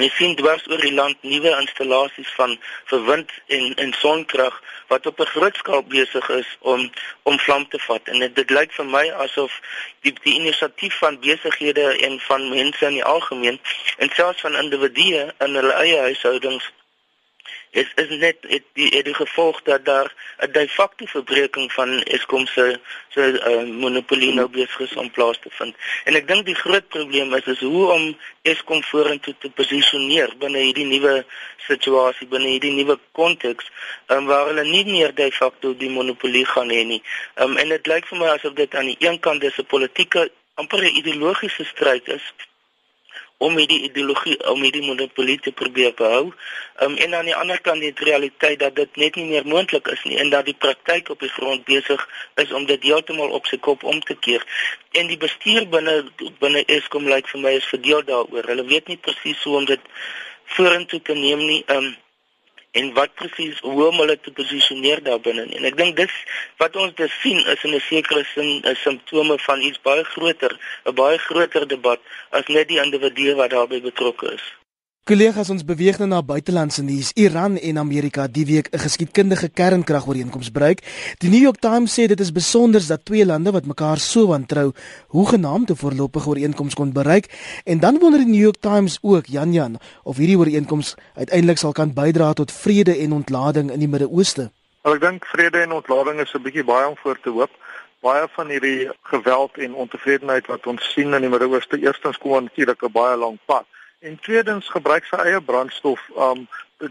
Mens 0.00 0.14
sien 0.18 0.34
dwars 0.34 0.64
oor 0.66 0.80
die 0.82 0.94
land 0.94 1.22
nuwe 1.22 1.50
installasies 1.54 2.30
van 2.34 2.56
vir 2.90 3.04
wind 3.08 3.34
en 3.56 3.74
en 3.84 3.92
sonkrag 3.98 4.56
wat 4.92 5.06
op 5.06 5.20
'n 5.20 5.32
groot 5.34 5.56
skaal 5.56 5.84
besig 5.96 6.28
is 6.28 6.48
om 6.60 6.90
om 7.22 7.38
vlam 7.38 7.68
te 7.68 7.78
vat. 7.86 8.08
En 8.12 8.18
dit, 8.18 8.34
dit 8.34 8.50
lyk 8.50 8.72
vir 8.78 8.88
my 8.96 9.04
asof 9.26 9.60
die 10.00 10.14
die 10.22 10.34
inisiatief 10.40 10.98
van 10.98 11.20
besighede 11.20 11.86
en 12.08 12.20
van 12.20 12.48
mense 12.48 12.86
in 12.86 12.98
die 12.98 13.08
algemeen 13.14 13.60
en 13.98 14.10
selfs 14.14 14.40
van 14.40 14.56
individue 14.64 15.22
in 15.38 15.54
hulle 15.54 15.74
eie 15.84 16.00
huishoudings 16.08 16.72
is 17.74 17.88
is 17.94 18.10
net 18.18 18.36
het 18.40 18.62
die 18.78 18.88
het 18.96 19.04
die 19.04 19.14
gevolg 19.14 19.62
dat 19.62 19.84
daar 19.84 20.08
'n 20.38 20.52
de 20.52 20.68
facto 20.68 21.06
verbreeking 21.06 21.72
van 21.72 22.02
Eskom 22.02 22.46
se 22.46 22.80
se 23.08 23.22
uh, 23.22 23.62
monopolie 23.82 24.32
nou 24.34 24.48
besig 24.48 24.80
is 24.80 24.94
om 24.94 25.10
plaas 25.10 25.38
te 25.38 25.50
vind. 25.50 25.74
En 26.04 26.14
ek 26.14 26.28
dink 26.28 26.46
die 26.46 26.54
groot 26.54 26.88
probleem 26.88 27.34
is 27.34 27.46
is 27.54 27.60
hoe 27.60 27.86
om 27.96 28.18
Eskom 28.42 28.82
vorentoe 28.82 29.34
te 29.38 29.50
posisioneer 29.50 30.34
binne 30.38 30.58
hierdie 30.58 30.86
nuwe 30.86 31.24
situasie, 31.66 32.26
binne 32.26 32.48
hierdie 32.48 32.76
nuwe 32.78 32.98
konteks, 33.12 33.70
um, 34.06 34.26
waar 34.26 34.46
hulle 34.46 34.64
nie 34.64 34.84
meer 34.84 35.14
de 35.14 35.32
facto 35.32 35.74
die 35.76 35.90
monopolie 35.90 36.46
gaan 36.46 36.70
hê 36.70 36.84
nie. 36.84 37.02
Um, 37.34 37.56
en 37.56 37.68
dit 37.68 37.86
lyk 37.86 38.06
vir 38.06 38.18
my 38.18 38.26
asof 38.26 38.54
dit 38.54 38.74
aan 38.74 38.86
die 38.86 38.98
een 38.98 39.20
kant 39.20 39.44
'n 39.44 39.66
politieke 39.66 40.30
amper 40.54 40.82
'n 40.82 40.96
ideologiese 41.02 41.64
stryd 41.64 42.08
is 42.08 42.34
om 43.38 43.56
hierdie 43.58 43.80
ideologie 43.88 44.36
om 44.50 44.62
hierdie 44.62 44.84
monopolie 44.84 45.38
te 45.42 45.52
probeer 45.52 45.94
behou. 45.98 46.32
Um, 46.82 46.96
en 46.96 47.14
aan 47.14 47.28
die 47.28 47.36
ander 47.36 47.60
kant 47.60 47.82
die 47.82 47.92
realiteit 48.06 48.58
dat 48.62 48.76
dit 48.76 48.96
net 48.96 49.18
nie 49.18 49.26
meer 49.32 49.46
moontlik 49.46 49.88
is 49.92 50.04
nie 50.08 50.18
en 50.22 50.30
dat 50.30 50.46
die 50.46 50.56
praktyk 50.58 51.10
op 51.10 51.20
die 51.20 51.32
grond 51.34 51.64
besig 51.64 52.06
is 52.42 52.52
om 52.52 52.66
dit 52.70 52.82
heeltemal 52.82 53.34
op 53.34 53.46
sy 53.50 53.58
kop 53.58 53.82
om 53.82 54.00
te 54.00 54.14
keer. 54.14 54.44
En 54.94 55.10
die 55.10 55.18
bestuur 55.18 55.68
binne 55.68 55.96
binne 56.40 56.64
Eskom 56.78 57.10
lyk 57.10 57.28
vir 57.32 57.44
my 57.46 57.56
is 57.58 57.72
verdeel 57.72 58.06
daaroor. 58.06 58.46
Hulle 58.52 58.66
weet 58.70 58.88
nie 58.88 59.00
presies 59.00 59.42
hoe 59.42 59.58
om 59.62 59.68
dit 59.68 59.92
vorentoe 60.56 61.02
te 61.02 61.14
neem 61.18 61.44
nie. 61.44 61.62
Um, 61.66 61.94
en 62.80 62.92
wat 62.94 63.14
presies 63.14 63.60
hoe 63.66 63.86
om 63.88 64.00
hulle 64.02 64.16
te 64.20 64.32
posisioneer 64.38 65.02
daar 65.02 65.20
binne. 65.26 65.44
En 65.58 65.68
ek 65.70 65.76
dink 65.78 65.96
dis 66.00 66.16
wat 66.62 66.76
ons 66.76 66.94
dus 66.98 67.14
sien 67.22 67.38
is 67.54 67.62
in 67.68 67.74
'n 67.74 67.84
sekere 67.90 68.24
sin 68.34 68.50
'n 68.64 68.76
simptome 68.82 69.38
van 69.46 69.60
iets 69.60 69.80
baie 69.88 70.04
groter, 70.14 70.58
'n 70.84 70.94
baie 70.94 71.18
groter 71.18 71.68
debat 71.68 72.00
as 72.30 72.46
net 72.46 72.68
die 72.68 72.82
individue 72.82 73.34
wat 73.34 73.50
daarbey 73.50 73.80
betrokke 73.80 74.32
is. 74.34 74.44
Kollegas 75.04 75.50
ons 75.52 75.66
beweeg 75.68 75.98
nou 76.00 76.06
na 76.08 76.22
buitelandse 76.24 76.80
nuus. 76.80 77.10
Iran 77.20 77.58
en 77.60 77.76
Amerika 77.76 78.24
die 78.26 78.46
week 78.48 78.70
'n 78.72 78.78
geskiedkundige 78.84 79.48
kernkragooreenkoms 79.48 80.50
bereik. 80.50 80.80
Die 81.20 81.28
New 81.28 81.42
York 81.42 81.60
Times 81.60 81.92
sê 81.92 82.06
dit 82.06 82.20
is 82.20 82.32
besonder 82.32 82.80
dat 82.88 83.04
twee 83.04 83.26
lande 83.26 83.52
wat 83.52 83.66
mekaar 83.66 83.98
so 83.98 84.26
wantrou, 84.26 84.72
hoegenaamd 85.08 85.70
'n 85.70 85.76
voorlopige 85.76 86.28
ooreenkoms 86.28 86.74
kon 86.74 86.92
bereik. 86.92 87.26
En 87.64 87.80
dan 87.80 87.98
wonder 87.98 88.18
die 88.18 88.28
New 88.28 88.40
York 88.40 88.60
Times 88.60 88.98
ook, 89.02 89.26
Jan 89.26 89.52
Jan, 89.52 89.78
of 90.02 90.16
hierdie 90.16 90.38
ooreenkoms 90.38 90.94
uiteindelik 91.14 91.58
sal 91.58 91.72
kan 91.72 91.92
bydra 91.92 92.32
tot 92.32 92.52
vrede 92.52 92.96
en 92.98 93.12
ontlading 93.12 93.70
in 93.70 93.78
die 93.78 93.88
Midde-Ooste. 93.88 94.50
Ek 94.82 95.00
dink 95.00 95.24
vrede 95.24 95.58
en 95.58 95.72
ontlading 95.72 96.20
is 96.20 96.32
'n 96.34 96.42
bietjie 96.42 96.64
baie 96.64 96.88
om 96.88 96.96
voor 96.96 97.20
te 97.20 97.30
hoop. 97.30 97.50
Baie 98.00 98.26
van 98.30 98.48
hierdie 98.48 98.88
geweld 99.02 99.58
en 99.58 99.74
ontevredenheid 99.74 100.46
wat 100.46 100.66
ons 100.66 100.92
sien 100.92 101.14
in 101.14 101.20
die 101.20 101.30
Midde-Ooste, 101.30 101.78
eerstens 101.78 102.18
kom 102.18 102.42
natuurlik 102.42 102.82
'n 102.82 102.92
baie 102.92 103.16
lank 103.16 103.38
pad 103.44 103.66
En 104.04 104.18
tweedens 104.20 104.66
gebruik 104.68 105.06
sy 105.08 105.16
eie 105.24 105.40
brandstof. 105.40 106.00
Um 106.20 106.42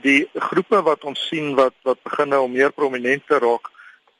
die 0.01 0.23
groepe 0.33 0.79
wat 0.81 1.03
ons 1.05 1.21
sien 1.29 1.51
wat 1.59 1.75
wat 1.85 1.99
begin 2.07 2.31
nou 2.33 2.47
meer 2.49 2.73
prominent 2.73 3.21
te 3.29 3.37
raak, 3.43 3.69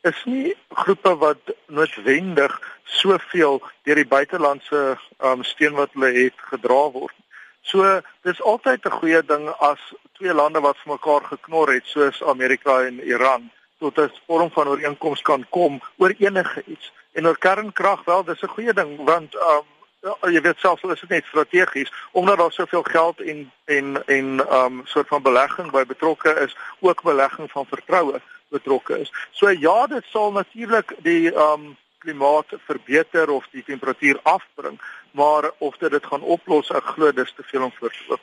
is 0.05 0.19
nie 0.29 0.53
groepe 0.83 1.15
wat 1.23 1.53
noodwendig 1.73 2.53
soveel 2.99 3.57
deur 3.87 4.01
die 4.01 4.11
buitelandse 4.11 4.83
um 5.31 5.41
steun 5.47 5.73
wat 5.79 5.95
hulle 5.97 6.11
het 6.19 6.45
gedra 6.51 6.79
word. 6.99 7.17
So 7.65 7.97
dis 8.29 8.45
altyd 8.53 8.85
'n 8.85 8.97
goeie 8.99 9.25
ding 9.25 9.49
as 9.71 9.81
twee 10.19 10.33
lande 10.33 10.61
wat 10.61 10.77
vir 10.83 10.93
mekaar 10.93 11.25
geknor 11.33 11.73
het 11.73 11.89
soos 11.95 12.21
Amerika 12.21 12.81
en 12.85 13.01
Iran 13.01 13.49
tot 13.79 13.97
'n 13.97 14.11
vorm 14.27 14.51
van 14.51 14.67
ooreenkoms 14.67 15.21
kan 15.21 15.45
kom 15.49 15.81
oor 15.97 16.13
enige 16.19 16.63
iets. 16.65 16.91
En 17.13 17.27
oor 17.27 17.37
kernkrag 17.37 18.05
wel, 18.05 18.23
dis 18.23 18.43
'n 18.43 18.55
goeie 18.55 18.73
ding 18.73 18.97
want 19.05 19.33
um 19.35 19.72
jy 20.03 20.41
weet 20.41 20.59
selfs 20.59 20.83
is 20.83 20.99
dit 20.99 21.09
net 21.09 21.25
strategies 21.25 21.91
omdat 22.11 22.37
daar 22.37 22.51
soveel 22.51 22.83
geld 22.83 23.21
en 23.21 23.51
en 23.65 24.03
en 24.05 24.35
'n 24.35 24.53
um, 24.53 24.81
soort 24.83 25.07
van 25.07 25.21
belegging 25.21 25.71
by 25.71 25.85
betrokke 25.85 26.33
is, 26.45 26.55
ook 26.79 27.03
belegging 27.03 27.51
van 27.51 27.65
vertroue 27.65 28.21
betrokke 28.49 28.99
is. 28.99 29.11
So 29.31 29.49
ja, 29.49 29.87
dit 29.87 30.03
sal 30.05 30.31
natuurlik 30.31 30.95
die 31.03 31.33
um 31.35 31.77
klimaat 32.03 32.45
verbeter 32.67 33.29
of 33.29 33.47
die 33.51 33.63
temperatuur 33.63 34.19
afbring, 34.23 34.81
maar 35.11 35.51
of 35.57 35.77
dit 35.77 35.91
dit 35.91 36.05
gaan 36.05 36.21
oplos, 36.21 36.69
ek 36.69 36.93
glo 36.95 37.11
dis 37.11 37.33
te 37.35 37.43
veel 37.47 37.63
om 37.63 37.71
voor 37.79 37.89
te 37.95 38.05
loop. 38.09 38.19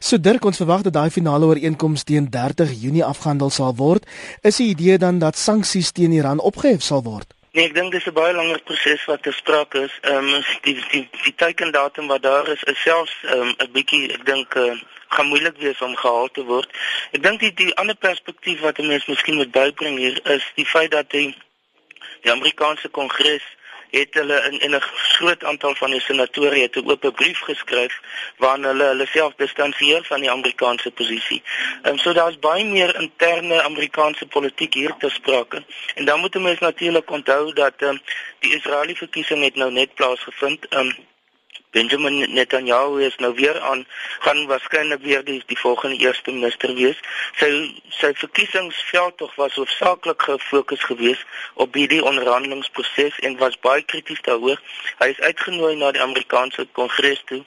So 0.00 0.18
Dirk, 0.18 0.44
ons 0.44 0.58
verwag 0.62 0.82
dat 0.86 0.96
daai 0.96 1.10
finale 1.10 1.46
ooreenkoms 1.46 2.04
teen 2.08 2.30
30 2.30 2.72
Junie 2.82 3.04
afgehandel 3.04 3.50
sal 3.50 3.74
word. 3.78 4.06
Is 4.42 4.58
die 4.62 4.70
idee 4.74 4.98
dan 4.98 5.18
dat 5.22 5.38
sanksies 5.38 5.92
teen 5.92 6.12
Iran 6.16 6.40
opgehef 6.40 6.82
sal 6.82 7.02
word? 7.06 7.35
Nee, 7.56 7.70
ek 7.70 7.74
dink 7.74 7.92
dis 7.92 8.04
'n 8.04 8.12
baie 8.12 8.34
langer 8.36 8.60
proses 8.68 9.04
wat 9.08 9.22
ter 9.22 9.32
sprake 9.32 9.78
is. 9.88 9.94
Ehm 10.00 10.26
um, 10.34 10.42
die 10.64 10.74
die 10.90 11.08
die 11.22 11.34
teikendatum 11.42 12.06
wat 12.12 12.22
daar 12.22 12.48
is, 12.54 12.62
is 12.72 12.82
selfs 12.82 13.14
ehm, 13.22 13.48
'n 13.48 13.64
um, 13.64 13.70
bietjie 13.72 14.12
ek 14.12 14.26
dink 14.26 14.54
uh, 14.54 14.74
gaan 15.08 15.30
moeilik 15.32 15.56
wees 15.64 15.80
om 15.80 15.96
gehaal 15.96 16.28
te 16.36 16.44
word. 16.44 16.68
Ek 17.16 17.22
dink 17.22 17.40
die 17.40 17.52
die 17.62 17.74
ander 17.80 17.96
perspektief 17.96 18.60
wat 18.60 18.78
'n 18.78 18.86
mens 18.92 19.06
miskien 19.06 19.40
moet 19.40 19.56
bybring 19.56 19.96
hier 19.96 20.20
is 20.36 20.44
die 20.60 20.66
feit 20.74 20.90
dat 20.90 21.10
die 21.10 21.32
die 22.22 22.32
Amerikaanse 22.32 22.88
Kongres 22.88 23.46
het 23.90 24.14
hulle 24.14 24.42
in 24.50 24.60
in 24.60 24.74
'n 24.74 24.80
groot 24.80 25.44
aantal 25.44 25.74
van 25.74 25.90
die 25.90 26.00
senatore 26.00 26.58
het 26.58 26.76
'n 26.76 26.90
oop 26.90 27.12
brief 27.14 27.40
geskryf 27.40 28.00
waarin 28.36 28.64
hulle 28.64 28.84
hulle 28.84 29.06
self 29.06 29.34
distansieer 29.36 30.04
van 30.04 30.20
die 30.20 30.30
Amerikaanse 30.30 30.90
posisie. 30.90 31.42
Ehm 31.82 31.92
um, 31.92 31.98
so 31.98 32.12
daar's 32.12 32.38
baie 32.38 32.64
meer 32.64 33.00
interne 33.00 33.62
Amerikaanse 33.62 34.26
politiek 34.26 34.74
hier 34.74 34.94
te 34.98 35.08
sprake. 35.08 35.64
En 35.94 36.04
dan 36.04 36.20
moet 36.20 36.34
mense 36.34 36.62
natuurlik 36.62 37.10
onthou 37.10 37.52
dat 37.52 37.74
ehm 37.76 37.90
um, 37.90 38.00
die 38.38 38.54
Israeliese 38.54 38.96
verkiesing 38.96 39.42
het 39.42 39.54
nou 39.54 39.72
net 39.72 39.94
plaasgevind. 39.94 40.68
Ehm 40.68 40.80
um, 40.80 40.96
Benjamin 41.76 42.32
Netanyahu 42.32 43.02
is 43.04 43.16
nou 43.16 43.34
weer 43.34 43.60
aan 43.60 43.86
gaan 44.24 44.46
waarskynlik 44.46 45.02
weer 45.02 45.24
die 45.24 45.42
die 45.46 45.58
volgende 45.58 45.96
eerste 45.96 46.32
minister 46.32 46.72
wees. 46.74 47.00
Sy 47.36 47.50
sy 47.98 48.12
verkiesingsveld 48.20 49.16
tog 49.20 49.34
was 49.36 49.58
hoofsaaklik 49.60 50.22
gefokus 50.28 50.86
geweest 50.88 51.26
op 51.54 51.76
hierdie 51.76 52.00
onderhandelingsproses 52.04 53.18
en 53.28 53.36
was 53.42 53.58
baie 53.66 53.84
krities 53.92 54.22
daaroor. 54.28 54.62
Hy 55.02 55.10
is 55.12 55.20
uitgenooi 55.20 55.74
na 55.76 55.92
die 55.92 56.00
Amerikaanse 56.06 56.64
Kongres 56.72 57.20
toe 57.28 57.42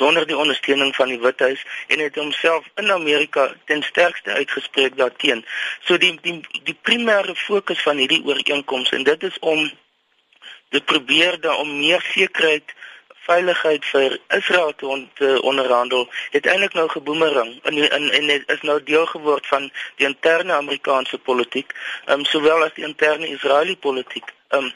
sonder 0.00 0.26
die 0.26 0.36
ondersteuning 0.36 0.90
van 0.98 1.14
die 1.14 1.20
Withuis 1.22 1.62
en 1.86 2.02
het 2.02 2.18
homself 2.18 2.66
in 2.82 2.90
Amerika 2.90 3.46
ten 3.70 3.82
sterkste 3.82 4.30
uitgespreek 4.30 4.96
daarteen. 4.96 5.44
So 5.86 6.02
die 6.02 6.16
die 6.26 6.40
die 6.66 6.78
primêre 6.82 7.38
fokus 7.46 7.86
van 7.86 8.02
hierdie 8.02 8.24
ooreenkoms 8.26 8.90
en 8.98 9.06
dit 9.06 9.30
is 9.30 9.38
om 9.38 9.70
dit 10.74 10.84
probeer 10.84 11.40
da 11.40 11.54
om 11.62 11.78
meer 11.78 12.02
sekerheid 12.10 12.74
veiligheid 13.26 13.84
vir 13.84 14.18
Israel 14.28 14.74
te 14.76 14.86
on, 14.86 15.08
onderhandel 15.40 16.08
het 16.30 16.46
eintlik 16.46 16.74
nou 16.78 16.88
geboomerang 16.88 17.52
en 17.62 17.90
en 17.90 18.10
en 18.10 18.30
is 18.56 18.62
nou 18.62 18.82
deel 18.82 19.06
geword 19.06 19.46
van 19.46 19.70
die 19.96 20.06
interne 20.06 20.52
Amerikaanse 20.52 21.18
politiek, 21.18 21.74
ehm 22.04 22.18
um, 22.18 22.24
sowel 22.24 22.64
as 22.64 22.74
die 22.74 22.84
interne 22.84 23.28
Israeliese 23.28 23.84
politiek. 23.88 24.34
Ehm 24.48 24.64
um, 24.64 24.72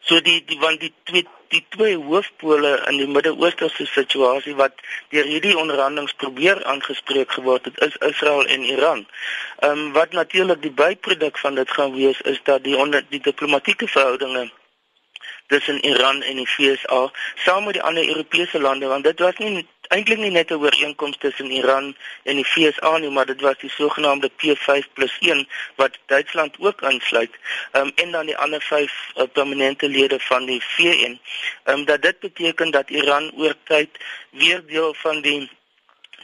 so 0.00 0.20
die 0.20 0.44
die 0.44 0.58
want 0.58 0.80
die 0.80 0.92
twee 1.02 1.26
die 1.54 1.64
twee 1.68 1.96
hoofpole 1.96 2.70
in 2.90 2.96
die 2.98 3.06
Midde-Oosterse 3.06 3.86
situasie 3.86 4.54
wat 4.58 4.80
deur 5.14 5.28
hierdie 5.30 5.54
onderhandelinge 5.58 6.16
probeer 6.22 6.64
aangespreek 6.72 7.30
geword 7.36 7.68
het 7.70 7.78
is 7.86 7.96
Israel 8.10 8.44
en 8.56 8.66
Iran. 8.74 9.06
Ehm 9.58 9.78
um, 9.78 9.92
wat 9.92 10.12
natuurlik 10.12 10.62
die 10.62 10.74
byproduk 10.82 11.38
van 11.38 11.54
dit 11.54 11.70
gaan 11.70 11.94
wees 11.94 12.20
is 12.20 12.40
dat 12.50 12.64
die 12.64 12.76
onder 12.76 13.06
die 13.08 13.22
diplomatieke 13.30 13.88
verhoudinge 13.88 14.50
tussen 15.46 15.80
Iran 15.84 16.22
en 16.22 16.36
die 16.36 16.48
VSA 16.48 17.10
saam 17.44 17.64
met 17.64 17.76
die 17.78 17.82
ander 17.82 18.08
Europese 18.08 18.60
lande 18.60 18.86
want 18.86 19.04
dit 19.04 19.18
was 19.20 19.36
nie 19.38 19.66
eintlik 19.88 20.18
nie 20.18 20.30
net 20.30 20.50
'n 20.50 20.60
ooreenkoms 20.64 21.16
tussen 21.18 21.50
Iran 21.50 21.96
en 22.22 22.36
die 22.36 22.46
VSA 22.52 22.98
nie 22.98 23.10
maar 23.10 23.26
dit 23.26 23.40
was 23.40 23.58
die 23.58 23.70
sogenaamde 23.70 24.30
P5+1 24.42 25.44
wat 25.76 25.98
Duitsland 26.06 26.56
ook 26.58 26.82
aansluit 26.82 27.34
um, 27.72 27.92
en 27.94 28.10
dan 28.10 28.26
die 28.26 28.36
ander 28.36 28.62
vyf 28.62 28.94
uh, 29.16 29.24
permanente 29.32 29.88
lede 29.88 30.20
van 30.20 30.46
die 30.46 30.62
VN 30.62 31.18
um, 31.64 31.84
dat 31.84 32.02
dit 32.02 32.18
beteken 32.18 32.70
dat 32.70 32.90
Iran 32.90 33.32
oor 33.36 33.54
tyd 33.64 33.90
weer 34.30 34.66
deel 34.66 34.94
van 34.94 35.20
die 35.20 35.50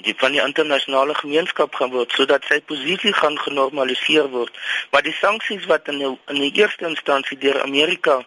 die 0.03 0.15
van 0.17 0.33
die 0.33 0.43
internasionale 0.43 1.15
gemeenskap 1.15 1.75
gaan 1.75 1.91
word 1.91 2.13
sodat 2.17 2.45
sy 2.49 2.61
posisie 2.61 3.13
gaan 3.13 3.39
genormaliseer 3.39 4.29
word. 4.33 4.57
Maar 4.91 5.03
die 5.03 5.17
sanksies 5.19 5.67
wat 5.71 5.89
in 5.93 5.99
die, 5.99 6.13
in 6.33 6.41
die 6.41 6.53
eerste 6.63 6.89
instansie 6.89 7.39
deur 7.39 7.61
Amerika 7.63 8.21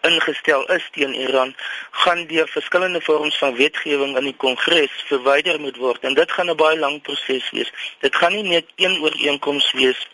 ingestel 0.00 0.64
is 0.72 0.88
teen 0.92 1.14
Iran, 1.14 1.54
gaan 1.90 2.26
deur 2.26 2.48
verskillende 2.48 3.00
vorms 3.00 3.38
van 3.38 3.56
wetgewing 3.56 4.16
in 4.16 4.24
die 4.24 4.36
Kongres 4.36 5.04
verwyder 5.08 5.60
moet 5.60 5.76
word. 5.76 6.00
En 6.00 6.14
dit 6.14 6.32
gaan 6.32 6.50
'n 6.50 6.56
baie 6.56 6.78
lang 6.78 7.02
proses 7.02 7.50
wees. 7.50 7.72
Dit 8.00 8.16
gaan 8.16 8.32
nie 8.32 8.42
net 8.42 8.66
een 8.76 9.00
ooreenkoms 9.02 9.72
wees 9.72 10.08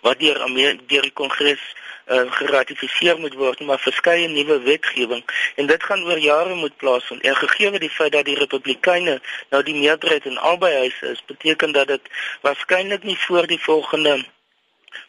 wat 0.00 0.18
deur 0.18 0.38
deur 0.86 1.02
die 1.02 1.12
Kongres 1.12 1.62
uh, 2.06 2.32
geratifiseer 2.32 3.18
moet 3.18 3.34
word 3.34 3.60
maar 3.60 3.78
verskeie 3.78 4.28
nuwe 4.28 4.58
wetgewing. 4.60 5.24
En 5.56 5.66
dit 5.66 5.82
gaan 5.82 6.04
oor 6.04 6.18
jare 6.18 6.54
moet 6.54 6.76
plaasvind. 6.76 7.22
En 7.22 7.36
gegee 7.36 7.78
die 7.78 7.90
feit 7.90 8.12
dat 8.12 8.24
die 8.24 8.38
republikeine 8.38 9.20
nou 9.50 9.62
die 9.62 9.74
meerderheid 9.74 10.24
in 10.24 10.38
albei 10.38 10.74
huise 10.76 11.06
is 11.06 11.24
beteken 11.24 11.72
dat 11.72 11.86
dit 11.86 12.00
waarskynlik 12.40 13.02
nie 13.02 13.18
voor 13.18 13.46
die 13.46 13.60
volgende 13.60 14.24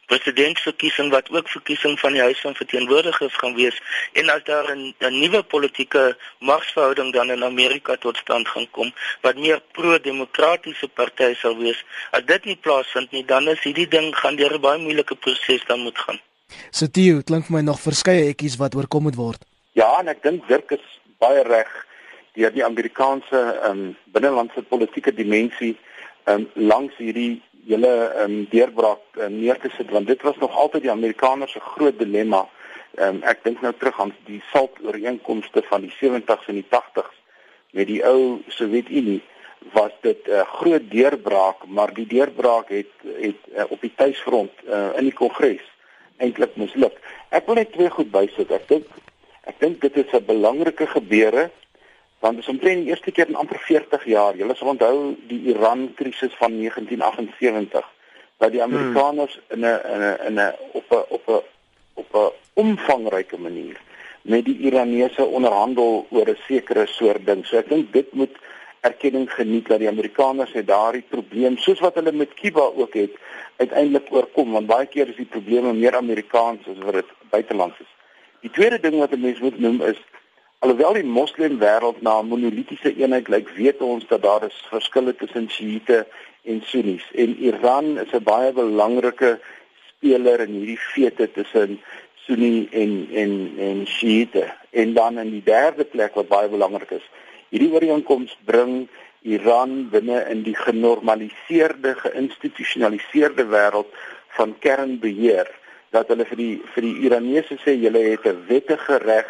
presidentsverkiesing 0.06 1.12
wat 1.12 1.30
ook 1.32 1.50
verkiesing 1.50 2.00
van 2.00 2.18
die 2.18 2.22
huis 2.22 2.42
van 2.42 2.56
verteenwoordigers 2.56 3.38
gaan 3.42 3.56
wees 3.56 3.82
en 4.14 4.30
as 4.30 4.44
daar 4.44 4.76
'n 4.76 4.94
'n 5.00 5.20
nuwe 5.20 5.44
politieke 5.44 6.18
magsverhouding 6.40 7.14
dan 7.14 7.32
in 7.32 7.44
Amerika 7.44 7.96
tot 7.96 8.18
stand 8.18 8.48
gaan 8.48 8.68
kom 8.72 8.94
wat 9.22 9.36
meer 9.36 9.62
pro-demokratiese 9.72 10.88
party 10.88 11.34
sal 11.34 11.58
wees 11.58 11.84
as 12.12 12.26
dit 12.26 12.46
nie 12.46 12.60
plaasvind 12.66 13.12
nie 13.12 13.26
dan 13.26 13.48
is 13.48 13.64
hierdie 13.64 13.88
ding 13.88 14.16
gaan 14.16 14.36
deur 14.36 14.54
'n 14.54 14.62
baie 14.62 14.80
moeilike 14.80 15.16
proses 15.16 15.66
dan 15.68 15.80
moet 15.80 15.98
gaan 15.98 16.20
So 16.72 16.88
Theo, 16.88 17.22
klink 17.22 17.46
vir 17.46 17.58
my 17.58 17.62
nog 17.62 17.80
verskeie 17.82 18.30
ekkies 18.30 18.58
wat 18.62 18.76
oorkom 18.76 19.04
moet 19.04 19.16
word. 19.16 19.46
Ja, 19.74 20.00
en 20.00 20.08
ek 20.08 20.22
dink 20.24 20.48
Dirk 20.48 20.72
is 20.72 20.86
baie 21.24 21.44
reg 21.48 21.72
deur 22.38 22.54
die 22.54 22.66
Amerikaanse 22.66 23.42
um, 23.70 23.96
binnelandse 24.14 24.64
politieke 24.70 25.14
dimensie 25.14 25.76
um, 26.30 26.48
langs 26.54 26.96
hierdie 26.98 27.42
hele 27.68 27.92
um, 28.24 28.48
deurbraak 28.50 29.20
um, 29.20 29.40
neer 29.40 29.60
te 29.60 29.70
sit 29.78 29.90
want 29.90 30.08
dit 30.08 30.22
was 30.22 30.38
nog 30.38 30.56
altyd 30.56 30.82
die 30.82 30.92
Amerikaners 30.92 31.52
se 31.52 31.60
groot 31.60 32.00
dilemma. 32.00 32.48
Um, 33.00 33.22
ek 33.24 33.44
dink 33.44 33.62
nou 33.62 33.74
terug 33.74 34.00
aan 34.00 34.14
die 34.28 34.42
SALT 34.52 34.80
ooreenkomste 34.86 35.64
van 35.70 35.82
die 35.82 35.94
70s 35.98 36.50
en 36.52 36.60
die 36.62 36.70
80s 36.70 37.22
met 37.74 37.88
die 37.90 38.04
ou 38.06 38.42
Sowjetunie 38.54 39.22
was 39.74 39.92
dit 40.02 40.28
'n 40.28 40.32
uh, 40.32 40.46
groot 40.60 40.92
deurbraak, 40.92 41.66
maar 41.68 41.94
die 41.94 42.08
deurbraak 42.08 42.70
het 42.70 42.92
het 43.02 43.40
uh, 43.56 43.64
op 43.70 43.82
die 43.82 43.94
tuisfront 43.96 44.52
uh, 44.68 44.90
in 44.98 45.10
die 45.10 45.14
Kongres 45.14 45.66
eintlik 46.18 46.56
misluk. 46.56 47.00
Ek 47.30 47.46
wil 47.46 47.56
net 47.56 47.72
twee 47.72 47.90
goed 47.90 48.12
bysit. 48.12 48.52
Ek 48.52 48.68
dink 48.68 48.86
ek 49.44 49.60
dink 49.60 49.82
dit 49.82 49.98
is 49.98 50.14
'n 50.14 50.26
belangrike 50.26 50.88
gebeure 50.88 51.50
want 52.24 52.36
dit 52.40 52.46
is 52.46 52.52
omtrent 52.54 52.86
die 52.86 52.92
eerste 52.94 53.12
keer 53.12 53.28
in 53.28 53.36
amper 53.36 53.60
40 53.60 54.06
jaar. 54.08 54.38
Julle 54.40 54.56
sal 54.56 54.72
onthou 54.72 55.16
die 55.28 55.42
Iran 55.52 55.90
krisis 56.00 56.32
van 56.40 56.56
1978 56.56 57.90
dat 58.40 58.54
die 58.56 58.64
Amerikaners 58.64 59.40
in 59.56 59.66
'n 59.68 59.80
in 59.94 60.02
'n 60.08 60.18
in 60.28 60.40
'n 60.40 60.54
op 60.80 60.88
'n 60.92 61.04
op 61.18 61.28
'n 61.28 61.42
op 62.02 62.16
'n 62.16 62.32
omvangryke 62.54 63.38
manier 63.38 63.78
met 64.22 64.46
die 64.46 64.58
Iranese 64.58 65.26
onderhandel 65.26 66.08
oor 66.10 66.30
'n 66.30 66.40
sekere 66.48 66.86
soort 66.88 67.26
ding. 67.26 67.46
So 67.46 67.58
ek 67.58 67.70
dink 67.70 67.94
dit 67.94 68.14
moet 68.14 68.36
erkenning 68.80 69.32
geniet 69.32 69.68
dat 69.68 69.80
die 69.80 69.88
Amerikaners 69.88 70.54
het 70.54 70.68
daardie 70.68 71.06
probleem 71.10 71.58
soos 71.58 71.80
wat 71.80 71.96
hulle 71.96 72.12
met 72.12 72.34
Kuba 72.34 72.62
ook 72.62 72.94
het 72.94 73.12
uiteindelik 73.56 74.08
oorkom 74.12 74.52
want 74.52 74.68
baie 74.68 74.86
keer 74.86 75.08
is 75.08 75.16
die 75.16 75.34
probleme 75.36 75.74
meer 75.74 75.96
Amerikaans 75.96 76.68
as 76.68 76.84
wat 76.86 76.94
dit 76.94 77.10
buitelands 77.30 77.80
is. 77.80 77.92
Die 78.40 78.52
tweede 78.52 78.80
ding 78.80 78.96
wat 79.00 79.12
'n 79.12 79.20
mens 79.20 79.40
moet 79.40 79.60
noem 79.60 79.82
is 79.82 80.00
alhoewel 80.64 80.94
die 80.96 81.04
moslim 81.04 81.58
wêreld 81.60 82.02
na 82.02 82.20
'n 82.20 82.30
monolitiese 82.32 82.96
eenheid 82.96 83.28
lyk, 83.28 83.50
weet 83.60 83.82
ons 83.82 84.08
dat 84.08 84.22
daar 84.22 84.44
is 84.46 84.66
verskille 84.70 85.16
tussen 85.16 85.50
Shiite 85.50 86.08
en 86.44 86.62
Sunnis 86.66 87.04
en 87.14 87.36
Iran 87.50 88.00
is 88.00 88.12
'n 88.14 88.24
baie 88.24 88.52
belangrike 88.52 89.40
speler 89.88 90.40
in 90.40 90.54
hierdie 90.60 90.80
vete 90.80 91.32
tussen 91.32 91.82
Sunni 92.26 92.68
en 92.72 93.08
en 93.14 93.34
en 93.60 93.88
Shiite. 93.88 94.46
En 94.72 94.94
dan 94.94 95.20
in 95.20 95.30
die 95.30 95.44
derde 95.44 95.84
plek 95.84 96.14
wat 96.16 96.28
baie 96.28 96.50
belangrik 96.50 96.92
is, 96.92 97.08
Hierdie 97.54 97.70
ooreenkoms 97.70 98.32
bring 98.50 98.88
Iran 99.22 99.90
binne 99.92 100.24
in 100.32 100.40
die 100.42 100.56
genormaliseerde, 100.58 101.92
geïnstitusionaliseerde 102.02 103.46
wêreld 103.52 103.92
van 104.34 104.56
kernbeheer 104.60 105.52
dat 105.94 106.10
hulle 106.10 106.26
vir 106.26 106.40
die 106.40 106.56
vir 106.74 106.88
die 106.88 106.96
Iranese 107.06 107.60
sê 107.62 107.76
julle 107.78 108.02
het 108.08 108.26
'n 108.26 108.42
wettige 108.50 108.98
reg 109.06 109.30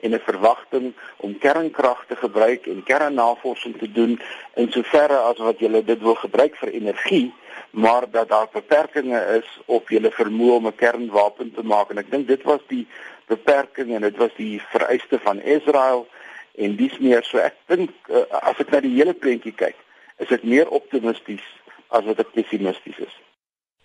en 0.00 0.14
'n 0.14 0.22
verwagting 0.24 0.92
om 1.16 1.38
kernkrag 1.38 2.04
te 2.06 2.16
gebruik 2.16 2.66
en 2.66 2.82
kernnavorsing 2.82 3.78
te 3.78 3.92
doen 3.92 4.20
in 4.54 4.70
soverre 4.72 5.16
as 5.16 5.38
wat 5.38 5.58
julle 5.58 5.84
dit 5.84 6.00
wil 6.02 6.14
gebruik 6.14 6.56
vir 6.56 6.68
energie 6.68 7.32
maar 7.70 8.10
dat 8.10 8.28
daar 8.28 8.48
beperkings 8.52 9.26
is 9.42 9.60
op 9.66 9.88
julle 9.88 10.10
vermoë 10.10 10.56
om 10.56 10.66
'n 10.66 10.74
kernwapen 10.74 11.52
te 11.54 11.62
maak 11.62 11.90
en 11.90 11.98
ek 11.98 12.10
dink 12.10 12.26
dit 12.26 12.42
was 12.42 12.60
die 12.66 12.86
beperking 13.26 13.94
en 13.94 14.00
dit 14.00 14.16
was 14.16 14.34
die 14.36 14.62
vereiste 14.70 15.18
van 15.18 15.42
Israel 15.42 16.06
en 16.54 16.76
dis 16.76 16.98
meer 16.98 17.22
so 17.24 17.38
ek 17.38 17.54
dink 17.66 17.90
uh, 18.08 18.24
as 18.30 18.58
ek 18.58 18.70
na 18.70 18.80
die 18.80 18.96
hele 18.96 19.14
prentjie 19.14 19.54
kyk 19.54 19.76
is 20.16 20.28
dit 20.28 20.42
meer 20.42 20.68
optimisties 20.68 21.46
as 21.88 22.04
wat 22.04 22.18
ek 22.18 22.32
pessimisties 22.32 22.98
is. 22.98 23.14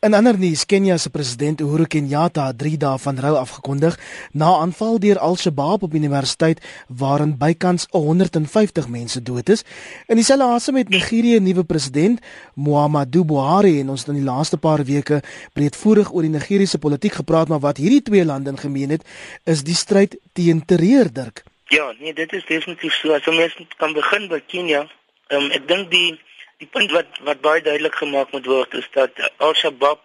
In 0.05 0.13
ander 0.13 0.37
nuus, 0.37 0.67
Kenia 0.69 0.99
se 1.01 1.09
president 1.09 1.61
Uhuru 1.65 1.87
Kenyatta 1.89 2.43
het 2.51 2.59
3 2.61 2.77
dae 2.77 2.97
van 3.01 3.17
rou 3.23 3.31
afgekondig 3.39 3.95
na 4.37 4.51
aanval 4.61 4.99
deur 5.01 5.17
Al-Shabaab 5.17 5.87
op 5.87 5.95
universiteit 5.97 6.59
waarin 7.01 7.31
bykans 7.39 7.87
150 7.89 8.85
mense 8.93 9.23
dood 9.25 9.49
is. 9.49 9.63
In 10.05 10.21
dieselfde 10.21 10.45
asem 10.45 10.77
het 10.77 10.91
Nigerië 10.93 11.39
'n 11.39 11.43
nuwe 11.43 11.63
president, 11.63 12.21
Muhammadu 12.53 13.23
Buhari, 13.23 13.79
en 13.79 13.89
ons 13.89 13.99
het 14.05 14.09
in 14.09 14.21
die 14.21 14.29
laaste 14.29 14.57
paar 14.57 14.83
weke 14.83 15.23
breedvoerig 15.53 16.13
oor 16.13 16.21
die 16.21 16.35
Nigeriese 16.37 16.77
politiek 16.77 17.13
gepraat, 17.13 17.47
maar 17.47 17.59
wat 17.59 17.77
hierdie 17.77 18.01
twee 18.01 18.25
lande 18.25 18.49
in 18.49 18.57
gemeen 18.57 18.89
het, 18.89 19.03
is 19.43 19.63
die 19.63 19.75
stryd 19.75 20.17
teen 20.33 20.65
terreur, 20.65 21.13
Dirk. 21.13 21.43
Ja, 21.67 21.93
nee, 21.99 22.13
dit 22.13 22.33
is 22.33 22.45
definitief 22.45 22.93
so. 22.93 23.13
As 23.13 23.27
ons 23.27 23.57
kan 23.77 23.93
begin 23.93 24.27
by 24.27 24.41
Kenia, 24.47 24.87
um, 25.29 25.49
ek 25.51 25.67
dink 25.67 25.91
die 25.91 26.19
die 26.57 26.67
punt 26.67 26.91
wat 26.91 27.17
wat 27.27 27.41
baie 27.41 27.61
duidelik 27.61 27.95
gemaak 27.95 28.31
moet 28.31 28.45
word 28.45 28.73
is 28.73 28.87
dat 28.91 29.11
Al-Shabaab 29.37 29.99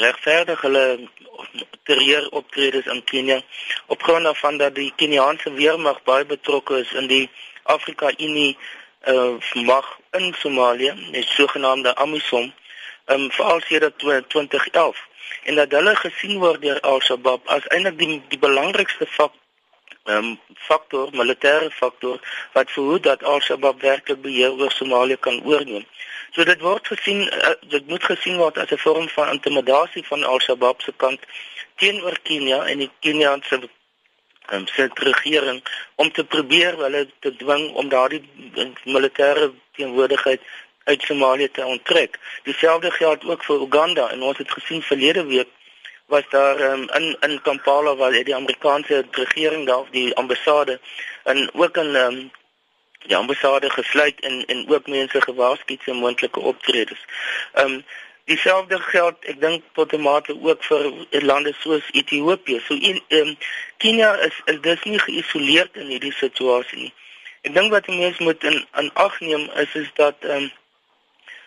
regverdig 0.00 0.60
hulle 0.60 0.84
terreur 1.88 2.28
optredes 2.30 2.86
in 2.94 3.02
Kenia 3.04 3.40
op 3.86 4.02
grond 4.02 4.24
daarvan 4.24 4.56
dat 4.62 4.74
die 4.74 4.92
Keniaanse 4.96 5.52
weermag 5.52 6.02
baie 6.08 6.24
betrokke 6.24 6.78
is 6.78 6.92
in 6.92 7.06
die 7.06 7.26
Afrika 7.62 8.12
Unie 8.18 8.56
uh 9.06 9.52
mag 9.66 9.86
in 10.10 10.34
Somalië, 10.38 10.92
die 11.10 11.24
sogenaamde 11.26 11.94
AMISOM, 11.94 12.52
um 13.06 13.30
veral 13.30 13.60
sedert 13.60 13.98
2011 13.98 15.06
en 15.42 15.54
dat 15.54 15.70
hulle 15.70 15.94
gesien 15.96 16.38
word 16.38 16.62
deur 16.62 16.80
Al-Shabaab 16.80 17.48
as 17.58 17.66
eintlik 17.66 17.98
die 17.98 18.20
die 18.28 18.38
belangrikste 18.38 19.06
faktor 19.06 19.41
um, 20.04 20.38
faktor, 20.54 21.10
militêre 21.12 21.70
faktor 21.70 22.20
wat 22.52 22.70
verhoed 22.70 23.02
dat 23.02 23.22
Al-Shabaab 23.22 23.80
werklik 23.80 24.22
beheer 24.22 24.52
oor 24.52 24.72
Somalië 24.72 25.16
kan 25.16 25.42
oorneem. 25.44 25.84
So 26.32 26.44
dit 26.44 26.60
word 26.60 26.86
gesien 26.86 27.22
uh, 27.28 27.54
dit 27.74 27.86
moet 27.88 28.04
gesien 28.04 28.36
word 28.36 28.58
as 28.58 28.70
'n 28.70 28.78
vorm 28.78 29.08
van 29.08 29.32
intimidasie 29.36 30.06
van 30.06 30.24
Al-Shabaab 30.24 30.82
se 30.82 30.92
kant 30.96 31.20
teenoor 31.76 32.18
Kenia 32.22 32.64
en 32.64 32.78
die 32.78 32.90
Keniaanse 33.00 33.68
um, 34.50 34.66
se 34.66 34.90
regering 34.94 35.62
om 35.94 36.12
te 36.12 36.24
probeer 36.24 36.76
hulle 36.76 37.06
te 37.20 37.36
dwing 37.36 37.70
om 37.72 37.88
daardie 37.88 38.22
militêre 38.84 39.52
teenwoordigheid 39.76 40.40
uit 40.84 41.02
Somalië 41.02 41.50
te 41.50 41.64
onttrek. 41.64 42.18
Dieselfde 42.42 42.90
geld 42.90 43.24
ook 43.24 43.44
vir 43.44 43.60
Uganda 43.66 44.08
en 44.10 44.22
ons 44.22 44.38
het 44.38 44.50
gesien 44.50 44.82
verlede 44.82 45.24
week 45.24 45.48
was 46.12 46.28
daar 46.28 46.60
um, 46.60 46.88
in 46.98 47.16
in 47.20 47.40
Kampala 47.42 47.96
waar 47.96 48.12
die 48.12 48.34
Amerikaanse 48.34 49.04
regering 49.10 49.66
daar 49.66 49.84
die 49.90 50.14
ambassade 50.14 50.80
en 51.24 51.50
ook 51.54 51.76
in 51.76 51.94
um, 51.94 52.30
die 53.06 53.16
ambassade 53.16 53.70
gesluit 53.70 54.20
en 54.20 54.44
en 54.46 54.68
ook 54.68 54.86
mense 54.86 55.20
gewaarsku 55.20 55.76
teen 55.76 55.96
moontlike 55.96 56.40
optredes. 56.40 57.04
Ehm 57.52 57.72
um, 57.72 57.84
dieselfde 58.24 58.80
geld 58.80 59.24
ek 59.32 59.40
dink 59.40 59.64
tot 59.72 59.92
'n 59.92 60.00
mate 60.00 60.36
ook 60.42 60.64
vir 60.64 60.92
lande 61.30 61.54
soos 61.60 61.88
Ethiopië. 61.90 62.60
So 62.66 62.74
ehm 62.74 63.00
um, 63.08 63.36
Kenia 63.76 64.12
is 64.28 64.40
is 64.44 64.60
dus 64.60 64.82
nie 64.82 64.98
geïsoleerd 64.98 65.76
in 65.76 65.86
hierdie 65.86 66.12
situasie 66.12 66.78
nie. 66.78 66.92
Ek 67.40 67.54
dink 67.54 67.72
wat 67.72 67.86
mense 67.86 68.22
moet 68.22 68.44
in 68.44 68.66
in 68.82 68.90
ag 68.94 69.20
neem 69.20 69.50
is 69.64 69.74
is 69.74 69.90
dat 69.94 70.16
ehm 70.20 70.42
um, 70.42 70.50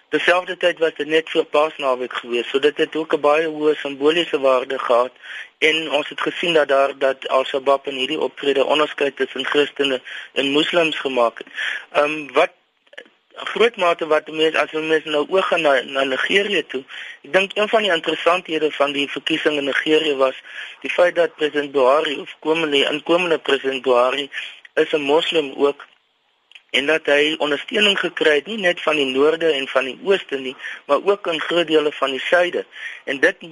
Terselfdertyd 0.10 0.80
was 0.80 0.94
dit 0.98 1.08
net 1.08 1.30
vir 1.30 1.46
Paasnaweek 1.46 2.14
gewees, 2.14 2.50
so 2.50 2.60
dit 2.60 2.78
het 2.78 2.96
ook 2.96 3.14
'n 3.14 3.22
baie 3.22 3.48
hoë 3.48 3.76
simboliese 3.76 4.40
waarde 4.40 4.80
gehad 4.80 5.12
en 5.58 5.92
ons 5.92 6.10
het 6.10 6.22
gesien 6.22 6.54
dat 6.54 6.68
daar 6.68 6.98
dat 6.98 7.28
Al-Shabaab 7.28 7.88
in 7.88 7.96
hierdie 7.96 8.20
optrede 8.20 8.66
onderskeid 8.66 9.16
tussen 9.16 9.46
Christene 9.46 10.02
en 10.34 10.52
Moslems 10.52 11.00
gemaak 11.00 11.38
het. 11.38 11.48
Ehm 11.92 12.04
um, 12.04 12.34
wat 12.34 12.52
groot 13.36 13.76
mate 13.76 14.08
wat 14.08 14.28
mense 14.28 14.60
as 14.60 14.72
mense 14.72 15.10
nou 15.10 15.26
oog 15.30 15.48
gaan 15.48 15.62
na, 15.62 15.82
na 15.82 16.04
Nigerië 16.04 16.64
toe. 16.68 16.84
Ek 17.22 17.34
dink 17.34 17.56
een 17.56 17.70
van 17.70 17.82
die 17.82 17.92
interessanthede 17.92 18.72
van 18.72 18.92
die 18.92 19.10
verkiesing 19.12 19.58
in 19.58 19.66
Nigerië 19.66 20.16
was 20.16 20.38
die 20.82 20.90
feit 20.90 21.16
dat 21.16 21.36
president 21.36 21.72
Buhari 21.72 22.20
of 22.20 22.36
komende 22.40 22.86
inkomende 22.92 23.40
president 23.40 23.82
Buhari 23.82 24.30
is 24.74 24.94
'n 24.94 25.02
moslim 25.02 25.54
ook 25.56 25.86
en 26.76 26.86
dat 26.92 27.08
hy 27.12 27.36
ondersteuning 27.44 27.98
gekry 28.00 28.36
het 28.40 28.50
nie 28.52 28.60
net 28.64 28.82
van 28.82 29.00
die 29.00 29.08
noorde 29.12 29.52
en 29.52 29.68
van 29.72 29.90
die 29.90 29.98
ooste 30.04 30.40
nie, 30.40 30.56
maar 30.86 31.04
ook 31.04 31.28
in 31.32 31.42
groot 31.42 31.68
dele 31.68 31.92
van 31.92 32.16
die 32.16 32.24
suide. 32.28 32.66
En 33.06 33.20
dit 33.20 33.48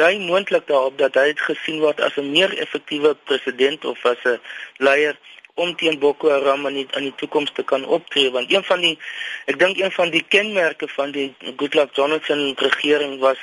dui 0.00 0.18
moontlik 0.18 0.66
daarop 0.66 0.98
dat 0.98 1.14
hy 1.20 1.32
gesien 1.36 1.80
word 1.80 2.00
as 2.00 2.16
'n 2.16 2.30
meer 2.32 2.58
effektiewe 2.58 3.14
president 3.28 3.84
of 3.84 4.04
as 4.06 4.24
'n 4.24 4.40
leier 4.76 5.16
om 5.54 5.76
teen 5.76 5.98
Boko 5.98 6.30
Haram 6.30 6.66
in 6.66 6.74
die, 6.74 6.86
in 6.96 7.02
die 7.02 7.14
toekoms 7.16 7.52
te 7.52 7.62
kan 7.62 7.84
optree 7.84 8.30
want 8.30 8.52
een 8.52 8.64
van 8.64 8.80
die 8.80 8.98
ek 9.44 9.58
dink 9.58 9.76
een 9.78 9.92
van 9.92 10.10
die 10.10 10.24
kenmerke 10.28 10.88
van 10.88 11.12
die 11.12 11.34
Goodluck 11.56 11.94
Jonathan 11.96 12.54
regering 12.56 13.18
was 13.20 13.38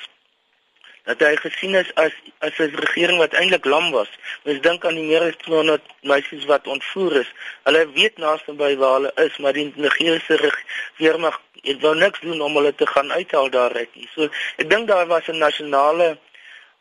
dat 1.09 1.23
hy 1.25 1.35
gesien 1.41 1.75
is 1.75 1.89
as 2.03 2.13
as 2.45 2.57
'n 2.61 2.75
regering 2.85 3.17
wat 3.17 3.33
eintlik 3.33 3.65
lam 3.65 3.91
was. 3.91 4.11
Mens 4.43 4.61
dink 4.61 4.85
aan 4.85 4.97
die 4.99 5.07
meer 5.09 5.25
as 5.27 5.37
200 5.45 5.81
meisies 6.01 6.45
wat 6.45 6.67
ontvoer 6.67 7.19
is. 7.23 7.29
Hulle 7.63 7.83
weet 7.97 8.17
naaste 8.17 8.53
by 8.53 8.75
waar 8.77 8.95
hulle 8.97 9.11
is, 9.25 9.37
maar 9.37 9.53
die 9.53 9.71
Nigeriese 9.75 10.53
weermag 11.01 11.41
het 11.61 11.81
wou 11.81 11.95
niks 11.95 12.19
doen 12.19 12.41
om 12.41 12.55
hulle 12.55 12.75
te 12.75 12.87
gaan 12.87 13.11
uithaal 13.11 13.49
daar 13.49 13.73
uit 13.73 13.95
nie. 13.95 14.09
So 14.15 14.29
ek 14.61 14.69
dink 14.69 14.87
daar 14.87 15.07
was 15.07 15.27
'n 15.27 15.37
nasionale 15.37 16.17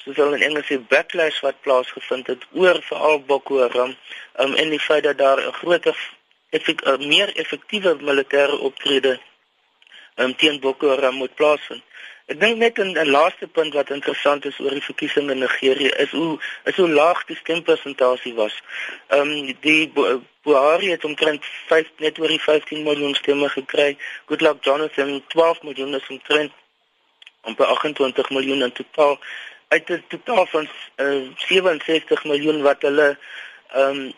soos 0.05 0.17
hulle 0.17 0.37
in 0.37 0.43
Engels 0.49 0.69
sê 0.71 0.79
backlash 0.93 1.41
wat 1.47 1.61
plaasgevind 1.65 2.27
het 2.27 2.45
oor 2.53 2.83
veral 2.83 3.19
Boko 3.31 3.61
Haram 3.63 3.97
um, 4.43 4.55
en 4.55 4.71
die 4.71 4.81
feit 4.81 5.05
dat 5.05 5.19
daar 5.19 5.41
'n 5.41 5.53
groter 5.53 5.97
effek, 6.51 6.81
meer 6.99 7.37
effektiewe 7.37 7.97
militêre 8.01 8.59
optrede 8.59 9.19
um, 10.17 10.37
teen 10.37 10.61
Boko 10.61 10.89
Haram 10.89 11.15
moet 11.15 11.35
plaasvind. 11.35 11.83
Ek 12.29 12.41
dink 12.41 12.59
net 12.61 12.79
'n 12.79 13.09
laaste 13.09 13.47
punt 13.57 13.73
wat 13.75 13.91
interessant 13.91 14.45
is 14.45 14.59
oor 14.61 14.75
die 14.77 14.85
verkiesing 14.85 15.31
in 15.31 15.39
Nigerië 15.39 15.93
is 16.05 16.11
hoe 16.11 16.39
is 16.65 16.77
hoe 16.77 16.89
laag 16.89 17.25
die 17.25 17.37
stempersentasie 17.37 18.35
was. 18.35 18.55
Ehm 19.09 19.31
um, 19.31 19.57
die 19.61 19.89
Buhari 20.43 20.91
het 20.91 21.05
omtrent 21.05 21.45
5 21.71 21.89
net 22.05 22.19
oor 22.19 22.29
die 22.29 22.41
15 22.41 22.83
miljoen 22.83 23.15
stemme 23.15 23.49
gekry. 23.49 23.97
Goodluck 24.27 24.65
Jonathan 24.65 25.23
12 25.29 25.63
miljoen 25.63 25.95
is 25.95 26.09
omtrent 26.09 26.53
amper 27.41 27.67
28 27.67 28.31
miljoen 28.31 28.63
in 28.63 28.73
totaal 28.73 29.19
uit 29.69 29.89
'n 29.89 30.05
totaal 30.09 30.47
van 30.47 30.69
uh, 30.97 31.17
eh, 31.17 31.23
67 31.37 32.25
miljoen 32.25 32.63
wat 32.63 32.83
hulle 32.83 33.19
ehm 33.73 33.97
um, 33.97 34.13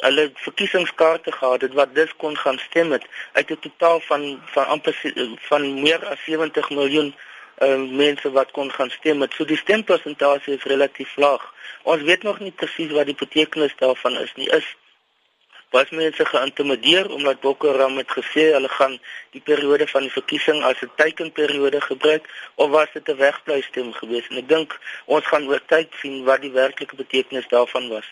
hulle 0.00 0.30
verkiesingskaarte 0.34 1.32
gehad 1.32 1.60
het 1.60 1.74
wat 1.74 1.94
dus 1.94 2.16
kon 2.16 2.36
gaan 2.36 2.58
stem 2.58 2.92
het 2.92 3.04
uit 3.32 3.50
'n 3.50 3.58
totaal 3.60 4.00
van 4.00 4.42
van 4.44 4.66
amper 4.66 4.96
van 5.50 5.82
meer 5.82 6.06
as 6.06 6.24
70 6.24 6.70
miljoen 6.70 7.14
uh, 7.58 7.76
mense 7.76 8.30
wat 8.30 8.50
kon 8.50 8.70
gaan 8.72 8.90
stem 8.90 9.20
het. 9.20 9.32
So 9.32 9.44
die 9.44 9.56
stempersentasie 9.56 10.54
is 10.54 10.62
relatief 10.62 11.16
laag. 11.16 11.54
Ons 11.82 12.02
weet 12.02 12.22
nog 12.22 12.38
nie 12.38 12.52
presies 12.52 12.92
wat 12.92 13.06
die 13.06 13.14
betekenis 13.14 13.74
daarvan 13.76 14.16
is 14.16 14.34
nie. 14.34 14.50
Is 14.50 14.76
was 15.70 15.90
mense 15.90 16.24
geïntimideer 16.24 17.10
omdat 17.12 17.40
Boko 17.40 17.68
Haram 17.68 17.96
het 18.00 18.10
gesê 18.10 18.44
hulle 18.52 18.68
gaan 18.68 18.94
die 19.36 19.40
periode 19.40 19.86
van 19.86 20.06
die 20.06 20.12
verkiesing 20.12 20.62
as 20.64 20.80
'n 20.82 20.90
teikenperiode 20.96 21.80
gebruik 21.80 22.24
of 22.54 22.70
was 22.70 22.88
dit 22.92 23.08
'n 23.08 23.16
wegbly 23.16 23.60
stem 23.60 23.92
geweest? 23.92 24.30
En 24.30 24.36
ek 24.36 24.48
dink 24.48 24.78
ons 25.04 25.26
gaan 25.26 25.48
oor 25.48 25.60
tyd 25.66 25.88
sien 26.00 26.24
wat 26.24 26.40
die 26.40 26.52
werklike 26.52 26.96
betekenis 26.96 27.48
daarvan 27.48 27.88
was. 27.88 28.08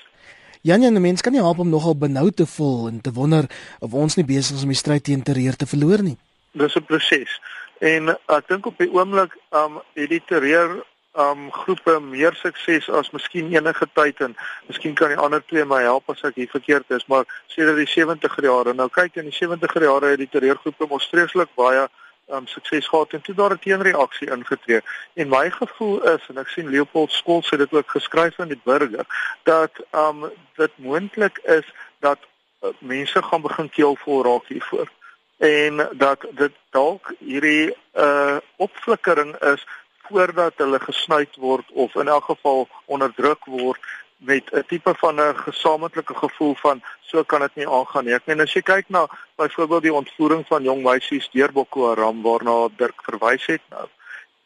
Janie, 0.66 0.90
'n 0.90 1.00
mens 1.00 1.20
kan 1.20 1.32
nie 1.32 1.40
help 1.40 1.58
om 1.58 1.68
nogal 1.68 1.96
benou 1.96 2.30
te 2.30 2.46
voel 2.46 2.88
en 2.88 3.00
te 3.00 3.12
wonder 3.12 3.44
of 3.78 3.92
ons 3.92 4.14
nie 4.16 4.24
besig 4.24 4.56
is 4.56 4.62
om 4.62 4.68
die 4.68 4.76
stryd 4.76 5.04
teen 5.04 5.22
terreur 5.22 5.56
te 5.56 5.66
verloor 5.66 6.02
nie. 6.02 6.16
Dis 6.52 6.74
'n 6.74 6.84
proses. 6.84 7.40
En 7.78 8.08
ek 8.26 8.48
dink 8.48 8.66
op 8.66 8.78
die 8.78 8.90
oomblik 8.90 9.36
um 9.50 9.78
het 9.94 10.08
die 10.08 10.22
terreur 10.26 10.82
um 11.14 11.52
groepe 11.52 12.00
meer 12.00 12.34
sukses 12.34 12.90
as 12.90 13.10
miskien 13.10 13.54
enige 13.54 13.86
tyd 13.92 14.20
en 14.20 14.34
miskien 14.66 14.94
kan 14.94 15.08
die 15.08 15.16
ander 15.16 15.42
twee 15.46 15.64
my 15.64 15.82
help 15.82 16.10
as 16.10 16.24
ek 16.24 16.34
hier 16.34 16.50
verkeerd 16.50 16.90
is, 16.90 17.06
maar 17.06 17.24
sedert 17.46 17.76
die 17.76 17.94
70er 17.94 18.42
jare. 18.42 18.74
Nou 18.74 18.88
kyk 18.88 19.16
in 19.16 19.30
die 19.30 19.38
70er 19.38 19.82
jare 19.82 20.06
het 20.06 20.18
die 20.18 20.32
terreurgroepe 20.34 20.86
mos 20.88 21.04
streeslik 21.04 21.48
baie 21.54 21.88
um 22.28 22.46
sukses 22.46 22.88
gehad 22.88 23.12
en 23.12 23.20
toe 23.20 23.34
daar 23.34 23.52
'n 23.52 23.58
teenreaksie 23.58 24.30
ingetree. 24.30 24.80
En 25.14 25.28
my 25.28 25.50
gevoel 25.50 26.02
is 26.02 26.22
en 26.28 26.38
ek 26.38 26.48
sien 26.48 26.68
Leopold 26.68 27.12
Skols 27.12 27.50
het 27.50 27.58
dit 27.58 27.72
ook 27.72 27.90
geskryf 27.90 28.38
in 28.38 28.48
die 28.48 28.60
burger 28.64 29.06
dat 29.42 29.72
um 29.90 30.32
dit 30.54 30.72
moontlik 30.76 31.38
is 31.38 31.66
dat 31.98 32.18
uh, 32.62 32.70
mense 32.78 33.22
gaan 33.22 33.42
begin 33.42 33.70
keelvol 33.70 34.24
raak 34.24 34.46
hiervoor 34.46 34.88
en 35.36 35.88
dat 35.92 36.26
dit 36.30 36.52
dalk 36.70 37.14
hierdie 37.18 37.76
uh 37.94 38.36
opflikkering 38.56 39.36
is 39.36 39.66
voordat 40.08 40.52
hulle 40.56 40.80
gesnuit 40.80 41.36
word 41.36 41.70
of 41.72 41.94
in 41.94 42.08
elk 42.08 42.24
geval 42.24 42.68
onderdruk 42.84 43.44
word 43.44 43.80
met 44.16 44.52
'n 44.52 44.64
tipe 44.66 44.94
van 44.94 45.20
'n 45.20 45.36
gesamentlike 45.36 46.14
gevoel 46.14 46.54
van 46.54 46.82
so 47.00 47.22
kan 47.22 47.40
dit 47.40 47.54
nie 47.54 47.68
aangaan 47.68 48.04
nie. 48.04 48.14
Ek 48.14 48.26
meen 48.26 48.40
as 48.40 48.52
jy 48.52 48.62
kyk 48.62 48.88
na 48.88 49.08
byvoorbeeld 49.36 49.82
die 49.82 49.94
ontvoering 49.94 50.46
van 50.46 50.62
jong 50.62 50.82
meisies 50.82 51.30
deur 51.30 51.52
Boko 51.52 51.88
Haram 51.88 52.22
waarna 52.22 52.68
Dirk 52.76 53.02
verwys 53.02 53.46
het 53.46 53.62
nou 53.70 53.88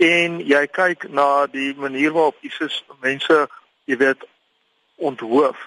en 0.01 0.39
jy 0.49 0.63
kyk 0.73 1.11
na 1.13 1.47
die 1.53 1.75
manier 1.77 2.13
waarop 2.13 2.37
ISIS 2.41 2.81
mense, 3.05 3.49
jy 3.85 3.99
weet, 4.01 4.25
onthoof. 4.97 5.61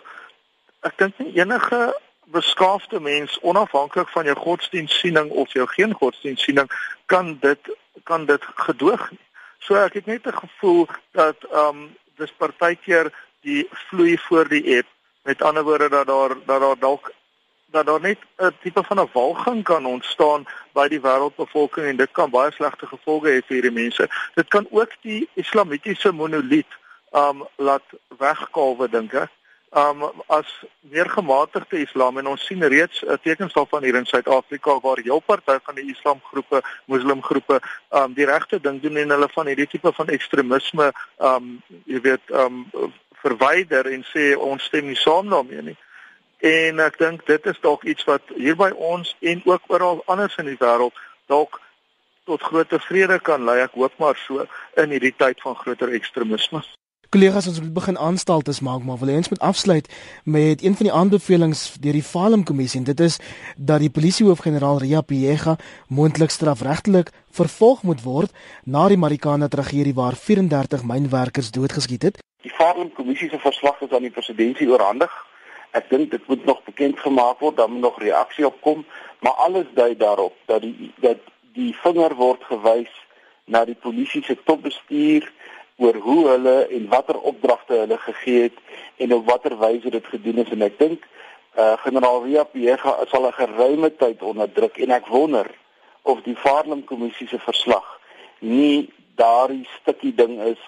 Ek 0.82 0.98
dink 0.98 1.20
nie 1.22 1.36
enige 1.38 1.94
beskaafde 2.34 3.00
mens 3.00 3.38
onafhanklik 3.46 4.10
van 4.10 4.26
jou 4.26 4.36
godsdienstsiening 4.36 5.30
of 5.30 5.54
jou 5.54 5.68
geen 5.76 5.94
godsdienstsiening 5.94 6.70
kan 7.06 7.38
dit 7.42 7.70
kan 8.10 8.26
dit 8.26 8.46
gedoog 8.66 9.04
nie. 9.12 9.22
So 9.62 9.78
ek 9.78 9.94
het 9.94 10.06
net 10.06 10.26
'n 10.28 10.42
gevoel 10.42 10.88
dat 11.12 11.38
ehm 11.52 11.68
um, 11.68 11.96
dis 12.18 12.34
partykeer 12.38 13.14
die 13.44 13.68
vloei 13.90 14.18
voor 14.28 14.48
die 14.48 14.78
app. 14.78 14.88
Met 15.24 15.42
ander 15.42 15.64
woorde 15.64 15.90
dat 15.90 16.08
daar 16.08 16.36
dat 16.46 16.62
daar 16.62 16.80
dalk 16.80 17.12
dat 17.74 17.86
daar 17.86 18.02
net 18.02 18.20
'n 18.38 18.56
tipe 18.62 18.84
van 18.84 19.00
'n 19.00 19.10
walging 19.14 19.64
kan 19.64 19.86
ontstaan 19.86 20.46
by 20.74 20.88
die 20.88 21.02
wêreldbevolking 21.02 21.86
en 21.86 21.96
dit 21.98 22.12
kan 22.12 22.30
baie 22.30 22.52
slegte 22.52 22.88
gevolge 22.88 23.28
hê 23.28 23.42
vir 23.46 23.56
hierdie 23.56 23.80
mense. 23.82 24.10
Dit 24.34 24.48
kan 24.48 24.68
ook 24.70 24.92
die 25.02 25.30
islamitiese 25.34 26.12
monoliet 26.12 26.72
um 27.12 27.48
laat 27.56 27.88
wegkalwe 28.18 28.90
dink 28.90 29.14
ek 29.14 29.32
um 29.74 30.04
as 30.28 30.50
meer 30.80 31.10
gematigde 31.10 31.80
islam 31.82 32.18
en 32.18 32.28
ons 32.28 32.46
sien 32.46 32.62
reeds 32.74 33.02
uh, 33.04 33.18
tekens 33.22 33.54
daarvan 33.54 33.84
hier 33.84 33.96
in 33.96 34.06
Suid-Afrika 34.06 34.80
waar 34.80 35.02
heel 35.02 35.20
party 35.20 35.58
van 35.66 35.76
die 35.76 35.88
islamgroepe, 35.90 36.62
moslimgroepe 36.86 37.60
um 37.90 38.14
die 38.14 38.26
regte 38.30 38.60
ding 38.62 38.82
doen 38.82 38.98
en 39.02 39.16
hulle 39.16 39.30
van 39.34 39.50
hierdie 39.50 39.68
tipe 39.68 39.94
van 39.94 40.14
ekstremisme 40.14 40.92
um 41.18 41.56
jy 41.90 42.02
weet 42.06 42.36
um 42.44 42.66
verwyder 43.24 43.90
en 43.92 44.06
sê 44.12 44.34
ons 44.36 44.64
stem 44.70 44.92
nie 44.92 45.00
saam 45.00 45.32
daarmee 45.32 45.62
nie. 45.72 45.78
En 46.44 46.80
ek 46.84 47.00
dink 47.00 47.26
dit 47.30 47.46
is 47.52 47.60
dalk 47.64 47.86
iets 47.88 48.04
wat 48.10 48.36
hier 48.36 48.58
by 48.60 48.70
ons 48.76 49.16
en 49.22 49.44
ook 49.48 49.72
oral 49.72 50.04
anders 50.12 50.36
in 50.42 50.52
die 50.52 50.60
wêreld 50.60 50.98
dalk 51.32 51.62
tot 52.28 52.44
groter 52.44 52.84
vrede 52.84 53.20
kan 53.20 53.44
lei. 53.48 53.62
Ek 53.64 53.76
hoop 53.80 53.96
maar 54.00 54.20
so 54.28 54.46
in 54.80 54.96
hierdie 54.96 55.16
tyd 55.16 55.40
van 55.44 55.56
groter 55.60 55.92
ekstremisme. 55.96 56.64
Kollegas 57.14 57.46
ons 57.46 57.60
moet 57.62 57.74
begin 57.76 57.98
aanstaltes 58.02 58.60
maak 58.66 58.82
maar 58.88 58.98
wil 58.98 59.12
ons 59.14 59.30
moet 59.30 59.44
afsluit 59.46 59.90
met 60.26 60.64
een 60.66 60.76
van 60.80 60.88
die 60.88 60.94
aanbevelings 61.02 61.62
deur 61.84 61.94
die 61.94 62.08
Falem 62.08 62.44
kommissie 62.44 62.80
en 62.80 62.88
dit 62.88 63.04
is 63.06 63.20
dat 63.56 63.84
die 63.86 63.92
polisiehoof-generaal 63.94 64.82
Ria 64.82 65.04
Piega 65.06 65.54
moontlik 65.88 66.34
strafregtelik 66.34 67.14
vervolg 67.30 67.86
moet 67.86 68.02
word 68.02 68.34
na 68.66 68.88
die 68.90 68.98
Marikana 68.98 69.48
tragedie 69.48 69.94
waar 69.94 70.18
34 70.18 70.84
mynwerkers 70.90 71.54
doodgeskiet 71.54 72.10
het. 72.10 72.23
Die 72.44 72.52
Falem 72.52 72.92
kommissie 72.94 73.30
se 73.30 73.40
verslag 73.40 73.82
is 73.82 73.92
aan 73.96 74.04
die 74.04 74.12
presidentsie 74.12 74.68
oorhandig. 74.70 75.12
Ek 75.72 75.88
dink 75.90 76.12
dit 76.12 76.28
moet 76.28 76.46
nog 76.46 76.60
bekend 76.64 77.00
gemaak 77.00 77.40
word, 77.40 77.58
dan 77.58 77.72
moet 77.72 77.82
nog 77.82 78.00
reaksie 78.02 78.46
op 78.46 78.60
kom, 78.62 78.86
maar 79.24 79.34
alles 79.48 79.70
dui 79.74 79.96
daarop 79.98 80.36
dat 80.46 80.62
die 80.62 80.92
dat 81.02 81.24
die 81.54 81.72
vinger 81.84 82.16
word 82.18 82.44
gewys 82.50 82.92
na 83.46 83.64
die 83.66 83.78
polisie 83.80 84.24
se 84.26 84.36
topbestuur 84.44 85.28
oor 85.82 85.98
hoe 86.06 86.28
hulle 86.28 86.56
en 86.78 86.88
watter 86.90 87.20
opdragte 87.20 87.74
hulle 87.74 87.98
gegee 87.98 88.42
het 88.48 88.60
en 89.06 89.14
op 89.14 89.26
watter 89.30 89.58
wyse 89.60 89.90
dit 89.90 90.08
gedoen 90.08 90.44
is 90.44 90.52
en 90.54 90.66
ek 90.68 90.78
dink 90.80 91.06
uh, 91.58 91.74
generaal 91.86 92.24
Ria 92.26 92.44
Piega 92.44 92.96
sal 93.12 93.28
'n 93.30 93.38
geruime 93.40 93.90
tyd 94.04 94.22
onderdruk 94.22 94.78
en 94.78 94.92
ek 94.92 95.08
wonder 95.08 95.50
of 96.02 96.22
die 96.28 96.36
Farnham 96.36 96.84
kommissie 96.84 97.28
se 97.28 97.40
verslag 97.40 97.88
nie 98.40 98.90
daardie 99.16 99.68
stukkie 99.82 100.16
ding 100.16 100.40
is 100.42 100.62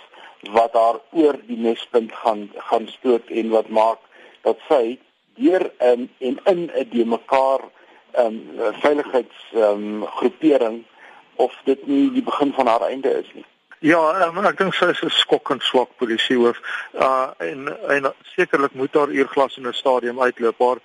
wat 0.51 0.73
daar 0.73 0.99
oor 1.11 1.39
die 1.47 1.57
mespunt 1.57 2.11
gaan 2.13 2.51
gaan 2.69 2.87
stoot 2.87 3.29
en 3.29 3.49
wat 3.49 3.67
maak 3.69 3.99
dat 4.41 4.57
sy 4.67 4.99
deur 5.35 5.71
in 5.79 6.09
en 6.17 6.39
in 6.43 6.71
'n 6.73 6.89
die 6.89 7.05
mekaar 7.05 7.61
ehm 8.11 8.39
um, 8.59 8.73
veiligheids 8.81 9.39
um, 9.53 10.05
groepering 10.05 10.83
of 11.35 11.53
dit 11.63 11.87
nie 11.87 12.11
die 12.11 12.23
begin 12.23 12.53
van 12.53 12.67
haar 12.67 12.81
einde 12.81 13.09
is 13.09 13.33
nie 13.33 13.45
Ja, 13.79 14.27
um, 14.27 14.39
ek 14.45 14.57
dink 14.57 14.73
sy 14.73 14.87
is 14.89 15.01
'n 15.03 15.11
skokkend 15.13 15.63
swak 15.63 15.89
polisiehoof. 15.99 16.57
Uh 16.93 17.27
en 17.37 17.67
en 17.89 18.13
sekerlik 18.35 18.73
moet 18.73 18.93
daar 18.93 19.09
eerglas 19.09 19.57
in 19.57 19.67
'n 19.67 19.73
stadium 19.73 20.21
uitloop. 20.21 20.59
Haar 20.59 20.79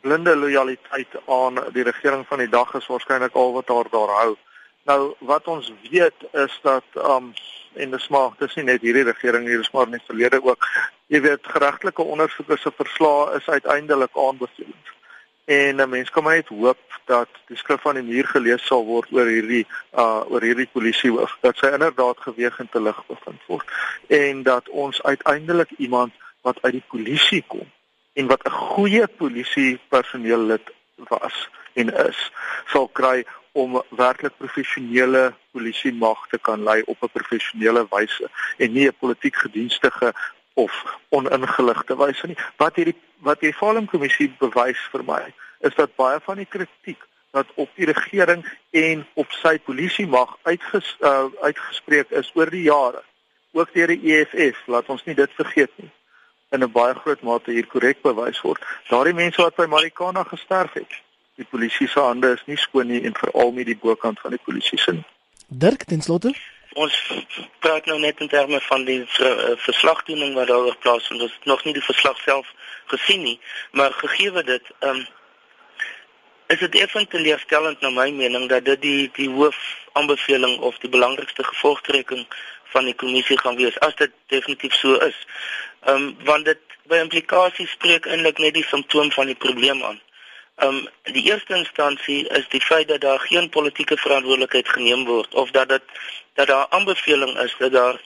blinde 0.00 0.36
lojaliteit 0.36 1.12
aan 1.26 1.54
die 1.72 1.82
regering 1.82 2.26
van 2.26 2.38
die 2.38 2.48
dag 2.48 2.74
is 2.74 2.86
waarskynlik 2.86 3.34
al 3.34 3.52
wat 3.52 3.68
haar 3.68 3.88
daar 3.90 4.12
hou. 4.20 4.36
Nou 4.84 5.14
wat 5.18 5.46
ons 5.48 5.72
weet 5.90 6.18
is 6.32 6.58
dat 6.62 6.84
um 6.94 7.32
en 7.76 7.90
dis 7.90 8.08
maar 8.08 8.30
dis 8.38 8.54
nie 8.54 8.64
net 8.64 8.82
hierdie 8.82 9.04
regering 9.04 9.46
hier, 9.48 9.58
dis 9.58 9.72
maar 9.72 9.86
in 9.86 9.98
die 9.98 10.06
verlede 10.06 10.42
ook. 10.42 10.66
Jy 11.06 11.20
weet 11.20 11.52
geregtelike 11.56 12.02
ondersoekers 12.02 12.62
se 12.62 12.72
verslae 12.76 13.36
is 13.36 13.48
uiteindelik 13.48 14.16
aanbevelings 14.26 14.94
en 15.44 15.76
'n 15.76 15.88
mens 15.88 16.10
kan 16.10 16.22
maar 16.22 16.34
net 16.34 16.48
hoop 16.48 16.78
dat 17.04 17.28
die 17.46 17.56
skrif 17.56 17.80
van 17.80 17.94
die 17.94 18.02
muur 18.02 18.26
gelees 18.26 18.66
sal 18.66 18.84
word 18.84 19.12
oor 19.12 19.26
hierdie 19.26 19.66
uh 19.92 20.24
oor 20.30 20.40
hierdie 20.40 20.68
polisiehoof 20.72 21.36
dat 21.40 21.56
sy 21.56 21.66
inderdaad 21.66 22.18
geweeg 22.18 22.58
en 22.58 22.68
te 22.68 22.80
lig 22.80 23.06
bevind 23.06 23.40
word 23.46 23.66
en 24.06 24.42
dat 24.42 24.68
ons 24.68 25.02
uiteindelik 25.02 25.70
iemand 25.76 26.12
wat 26.40 26.62
uit 26.62 26.72
die 26.72 26.88
polisie 26.88 27.44
kom 27.46 27.68
en 28.12 28.26
wat 28.26 28.44
'n 28.44 28.50
goeie 28.50 29.06
polisie 29.06 29.78
personeel 29.88 30.46
lid 30.52 30.72
was 30.96 31.48
en 31.72 31.92
is 32.08 32.30
sal 32.66 32.88
kry 32.88 33.24
om 33.54 33.82
werklik 33.94 34.34
professionele 34.38 35.32
polisie 35.54 35.92
mag 35.94 36.26
te 36.30 36.38
kan 36.38 36.62
lei 36.66 36.82
op 36.90 37.02
'n 37.02 37.14
professionele 37.18 37.86
wyse 37.90 38.30
en 38.58 38.72
nie 38.72 38.86
'n 38.88 38.96
politiek 38.98 39.36
gedienstige 39.36 40.12
of 40.54 40.72
oningeligte 41.08 41.96
wyse 41.96 42.26
nie. 42.26 42.38
Wat 42.56 42.76
hierdie 42.76 42.98
wat 43.18 43.40
die 43.40 43.52
Falem 43.52 43.86
kommissie 43.86 44.34
bewys 44.38 44.80
vir 44.92 45.04
my 45.04 45.22
is 45.60 45.74
dat 45.74 45.96
baie 45.96 46.20
van 46.20 46.36
die 46.36 46.50
kritiek 46.50 47.00
wat 47.34 47.46
op 47.54 47.70
die 47.74 47.86
regering 47.86 48.44
en 48.70 49.06
op 49.14 49.30
sy 49.30 49.58
polisie 49.58 50.06
mag 50.06 50.36
uitges, 50.42 50.96
uh, 51.00 51.26
uitgespreek 51.42 52.10
is 52.10 52.30
oor 52.34 52.50
die 52.50 52.62
jare, 52.68 53.02
ook 53.52 53.72
deur 53.74 53.90
die 53.90 54.14
EFF, 54.14 54.60
laat 54.66 54.88
ons 54.88 55.02
nie 55.04 55.16
dit 55.18 55.32
vergeet 55.34 55.72
nie, 55.82 55.90
in 56.54 56.62
'n 56.62 56.70
baie 56.70 56.94
groot 56.94 57.22
mate 57.22 57.50
hier 57.50 57.66
korrek 57.66 58.02
bewys 58.02 58.40
word. 58.40 58.62
Daardie 58.88 59.14
mense 59.14 59.42
wat 59.42 59.56
by 59.56 59.66
Marikana 59.66 60.22
gesterf 60.22 60.72
het, 60.72 60.92
die 61.36 61.46
polisie 61.50 61.88
se 61.88 62.00
hande 62.00 62.34
is 62.34 62.42
nie 62.46 62.56
skoon 62.56 62.86
nie 62.86 63.02
en 63.04 63.14
veral 63.18 63.52
nie 63.52 63.64
die 63.64 63.78
bokant 63.78 64.20
van 64.20 64.30
die 64.30 64.42
polisie 64.44 64.78
se 64.78 64.92
nie. 64.92 65.06
Dirk 65.48 65.84
ten 65.84 66.02
slotte 66.02 66.34
ons 66.74 66.94
praat 67.62 67.86
nou 67.86 67.98
net 68.02 68.20
in 68.20 68.28
terme 68.28 68.60
van 68.68 68.84
die 68.84 69.02
ver, 69.16 69.34
uh, 69.50 69.56
verslagdoening 69.62 70.34
wat 70.34 70.50
daar 70.50 70.76
plaasvind. 70.82 71.22
Ons 71.22 71.34
het 71.36 71.44
nog 71.50 71.64
nie 71.64 71.74
die 71.76 71.84
verslag 71.84 72.18
self 72.22 72.50
gesien 72.92 73.22
nie, 73.22 73.38
maar 73.72 73.94
gegee 74.02 74.42
dit, 74.42 74.72
ehm 74.80 74.96
um, 74.96 75.06
is 76.52 76.58
dit 76.60 76.74
effens 76.76 77.08
teleurstellend 77.08 77.80
na 77.80 77.88
my 77.90 78.10
mening 78.12 78.48
dat 78.48 78.64
dit 78.64 78.80
die 78.82 79.10
die 79.16 79.30
hoof 79.32 79.56
aanbeveling 79.92 80.58
of 80.60 80.76
die 80.82 80.90
belangrikste 80.90 81.44
gevolgtrekking 81.44 82.26
van 82.74 82.84
die 82.84 82.94
kommissie 82.94 83.38
gaan 83.40 83.56
wees 83.56 83.78
as 83.80 83.94
dit 83.96 84.12
definitief 84.28 84.74
so 84.74 84.98
is. 85.08 85.16
Ehm 85.86 85.96
um, 86.02 86.16
want 86.24 86.44
dit 86.44 86.60
by 86.90 87.00
implikasies 87.00 87.70
spreek 87.70 88.06
eintlik 88.06 88.38
net 88.38 88.54
die 88.54 88.66
simptoom 88.68 89.12
van 89.12 89.30
die 89.32 89.40
probleem 89.46 89.80
aan. 89.82 90.00
Um 90.62 90.88
die 91.02 91.24
eerste 91.24 91.54
instansie 91.54 92.28
is 92.28 92.48
die 92.48 92.60
feit 92.60 92.88
dat 92.88 93.00
daar 93.00 93.18
geen 93.18 93.48
politieke 93.48 93.96
verantwoordelikheid 93.96 94.68
geneem 94.68 95.04
word 95.04 95.34
of 95.34 95.50
dat 95.50 95.68
dit 95.68 95.82
dat 96.34 96.46
daar 96.46 96.66
aanbeveling 96.68 97.38
is 97.38 97.54
dat 97.58 97.72
daar 97.72 98.00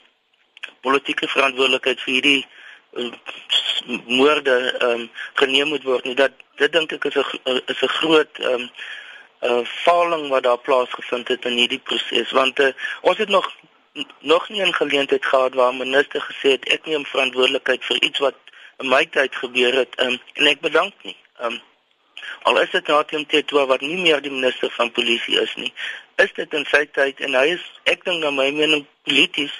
politieke 0.81 1.27
verantwoordelikheid 1.27 2.01
vir 2.01 2.13
hierdie 2.13 2.45
uh, 2.93 3.11
moorde 4.05 4.55
um 4.81 5.09
geneem 5.33 5.67
moet 5.67 5.83
word 5.83 6.03
nie. 6.03 6.15
Dat 6.15 6.31
dit 6.55 6.71
dink 6.71 6.91
ek 6.91 7.05
is 7.05 7.15
'n 7.15 7.61
is 7.65 7.81
'n 7.81 7.95
groot 7.99 8.39
um 8.39 8.69
'n 9.41 9.51
uh, 9.51 9.65
faling 9.65 10.29
wat 10.29 10.43
daar 10.43 10.57
plaasgevind 10.57 11.27
het 11.27 11.45
in 11.45 11.57
hierdie 11.61 11.79
proses 11.79 12.31
want 12.31 12.59
uh, 12.59 12.73
ons 13.01 13.17
het 13.17 13.29
nog 13.29 13.55
nog 14.19 14.49
nie 14.49 14.61
'n 14.65 14.73
geleentheid 14.73 15.25
gehad 15.25 15.53
waar 15.53 15.73
'n 15.73 15.77
minister 15.77 16.21
gesê 16.21 16.57
het 16.57 16.69
ek 16.69 16.85
neem 16.85 17.05
verantwoordelikheid 17.05 17.85
vir 17.85 18.01
iets 18.03 18.19
wat 18.19 18.35
in 18.79 18.89
my 18.89 19.05
tyd 19.05 19.35
gebeur 19.35 19.73
het 19.73 20.01
um, 20.01 20.19
en 20.33 20.47
ek 20.47 20.59
bedank 20.59 20.93
nie. 21.03 21.17
Um 21.39 21.61
Al 22.49 22.61
is 22.61 22.71
dit 22.71 22.87
Natem 22.87 23.25
Tetwa 23.25 23.65
wat 23.65 23.81
nie 23.81 23.97
meer 23.97 24.21
die 24.21 24.31
minister 24.31 24.71
van 24.71 24.91
polisie 24.91 25.39
is 25.41 25.55
nie, 25.55 25.73
is 26.15 26.31
dit 26.33 26.53
in 26.53 26.65
sy 26.65 26.85
tyd 26.85 27.19
en 27.19 27.35
hy 27.39 27.47
is 27.55 27.65
ek 27.83 28.03
dink 28.03 28.23
na 28.23 28.31
my 28.31 28.51
mening 28.51 28.85
polities 29.07 29.55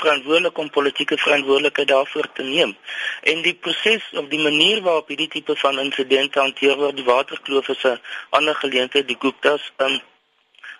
verantwoordelik 0.00 0.58
om 0.58 0.70
politieke 0.70 1.18
verantwoordelikheid 1.18 1.88
daarvoor 1.88 2.32
te 2.32 2.42
neem. 2.42 2.76
En 3.22 3.42
die 3.42 3.54
proses 3.54 4.02
of 4.12 4.28
die 4.28 4.40
manier 4.40 4.82
waarop 4.82 5.08
hierdie 5.08 5.28
tipe 5.28 5.56
van 5.56 5.78
insidente 5.78 6.40
hanteer 6.40 6.76
word, 6.76 6.96
die 6.96 7.04
waterkloof 7.04 7.68
is 7.68 7.84
'n 7.84 8.00
ander 8.30 8.54
geleentheid, 8.54 9.08
die 9.08 9.18
Guptas, 9.18 9.72
um, 9.76 10.00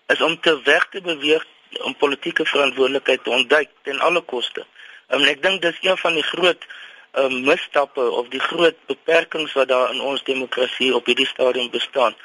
is 0.07 0.20
om 0.20 0.41
te 0.41 0.61
weg 0.62 0.86
te 0.91 1.01
beweeg 1.01 1.47
om 1.82 1.97
politieke 1.97 2.45
verantwoordelikheid 2.45 3.24
te 3.24 3.30
ontduik 3.30 3.68
ten 3.82 4.01
alle 4.01 4.20
koste. 4.20 4.66
Um, 5.09 5.20
en 5.20 5.28
ek 5.28 5.43
dink 5.43 5.62
dis 5.62 5.78
een 5.80 5.99
van 5.99 6.14
die 6.14 6.22
groot 6.22 6.66
um, 7.13 7.41
misstappe 7.45 8.11
of 8.11 8.29
die 8.29 8.41
groot 8.41 8.77
beperkings 8.87 9.53
wat 9.53 9.69
daar 9.69 9.91
in 9.95 10.01
ons 10.01 10.23
demokrasie 10.23 10.95
op 10.95 11.07
hierdie 11.07 11.27
stadium 11.27 11.71
bestaan. 11.71 12.17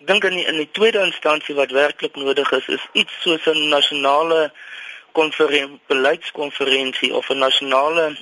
Ek 0.00 0.06
dink 0.12 0.24
in 0.24 0.38
die, 0.38 0.46
in 0.46 0.60
die 0.60 0.70
tweede 0.70 1.04
instansie 1.04 1.54
wat 1.54 1.74
werklik 1.74 2.16
nodig 2.16 2.52
is, 2.52 2.68
is 2.78 2.88
iets 2.92 3.20
soos 3.24 3.46
'n 3.46 3.68
nasionale 3.68 4.52
konferensie, 5.12 5.80
beleidskonferensie 5.86 7.14
of 7.14 7.30
'n 7.30 7.38
nasionale 7.38 8.16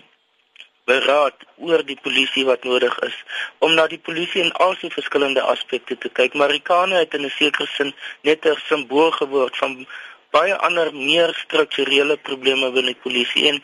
beraad 0.85 1.35
oor 1.57 1.83
die 1.89 1.99
polisie 2.03 2.45
wat 2.45 2.65
nodig 2.65 2.99
is 3.07 3.17
om 3.59 3.75
na 3.75 3.87
die 3.89 4.01
polisie 4.09 4.43
in 4.45 4.53
al 4.65 4.75
sy 4.81 4.91
verskillende 4.93 5.41
aspekte 5.41 5.97
te 5.99 6.11
kyk. 6.19 6.35
Marikane 6.35 7.01
het 7.01 7.15
in 7.15 7.25
'n 7.25 7.37
sekere 7.39 7.67
sin 7.77 7.95
net 8.21 8.47
'n 8.47 8.61
simbool 8.69 9.11
geword 9.11 9.57
van 9.57 9.87
baie 10.31 10.57
ander 10.57 10.95
meer 10.95 11.35
strukturele 11.35 12.17
probleme 12.17 12.71
binne 12.71 12.93
die 12.93 13.03
polisie 13.07 13.49
en 13.49 13.63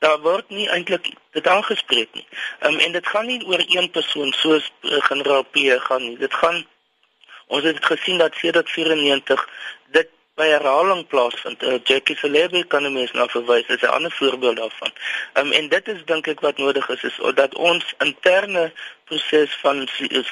daar 0.00 0.20
word 0.24 0.48
nie 0.48 0.68
eintlik 0.72 1.10
dit 1.36 1.46
aangespreek 1.46 2.12
nie. 2.16 2.26
Um, 2.66 2.78
en 2.78 2.92
dit 2.92 3.06
gaan 3.06 3.26
nie 3.26 3.40
oor 3.46 3.62
een 3.66 3.90
persoon 3.90 4.32
soos 4.32 4.70
uh, 4.80 5.00
generaal 5.08 5.44
P 5.44 5.66
gaan 5.88 6.02
nie. 6.02 6.16
Dit 6.18 6.34
gaan 6.34 6.64
ons 7.46 7.64
het 7.64 7.84
gesien 7.84 8.18
dat 8.18 8.34
sedert 8.34 8.70
94 8.70 9.48
dit 9.96 10.08
by 10.40 10.48
herhaling 10.48 11.04
plaasvind. 11.12 11.62
Uh, 11.62 11.78
Jackie 11.84 12.16
Celebi 12.16 12.62
kan 12.72 12.82
nou 12.86 12.92
mens 12.94 13.12
na 13.12 13.26
verwys 13.28 13.68
as 13.74 13.82
'n 13.84 13.92
ander 13.96 14.12
voorbeeld 14.20 14.56
daarvan. 14.56 14.92
Um, 15.38 15.52
en 15.58 15.68
dit 15.68 15.88
is 15.94 16.00
dink 16.04 16.26
ek 16.32 16.40
wat 16.46 16.56
nodig 16.58 16.88
is 16.88 17.02
is 17.08 17.16
dat 17.34 17.54
ons 17.54 17.84
interne 18.06 18.72
proses 19.04 19.52
van 19.64 19.88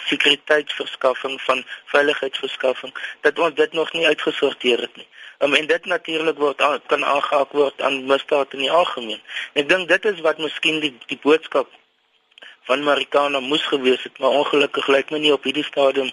sekuriteitsverskaffing 0.09 1.37
van 1.43 1.65
veiligheidsverskaffing 1.93 2.93
dat 3.21 3.39
ons 3.39 3.55
dit 3.55 3.73
nog 3.73 3.93
nie 3.93 4.07
uitgesorteer 4.07 4.81
het 4.87 4.97
nie. 4.97 5.09
Um, 5.39 5.55
en 5.55 5.67
dit 5.67 5.85
natuurlik 5.85 6.39
word 6.39 6.63
kan 6.87 7.05
aangehaak 7.05 7.53
word 7.53 7.83
aan 7.83 8.07
misdaad 8.07 8.53
in 8.53 8.65
die 8.65 8.73
algemeen. 8.81 9.23
Ek 9.53 9.69
dink 9.69 9.89
dit 9.89 10.05
is 10.05 10.21
wat 10.21 10.39
miskien 10.39 10.81
die 10.81 10.95
die 11.07 11.21
boodskap 11.23 11.69
van 12.69 12.83
Marikana 12.83 13.41
moes 13.41 13.67
gewees 13.67 14.03
het, 14.03 14.19
maar 14.19 14.41
ongelukkig 14.41 14.87
lyk 14.89 15.11
my 15.11 15.19
nie 15.19 15.33
op 15.33 15.45
hierdie 15.45 15.69
stadium 15.73 16.11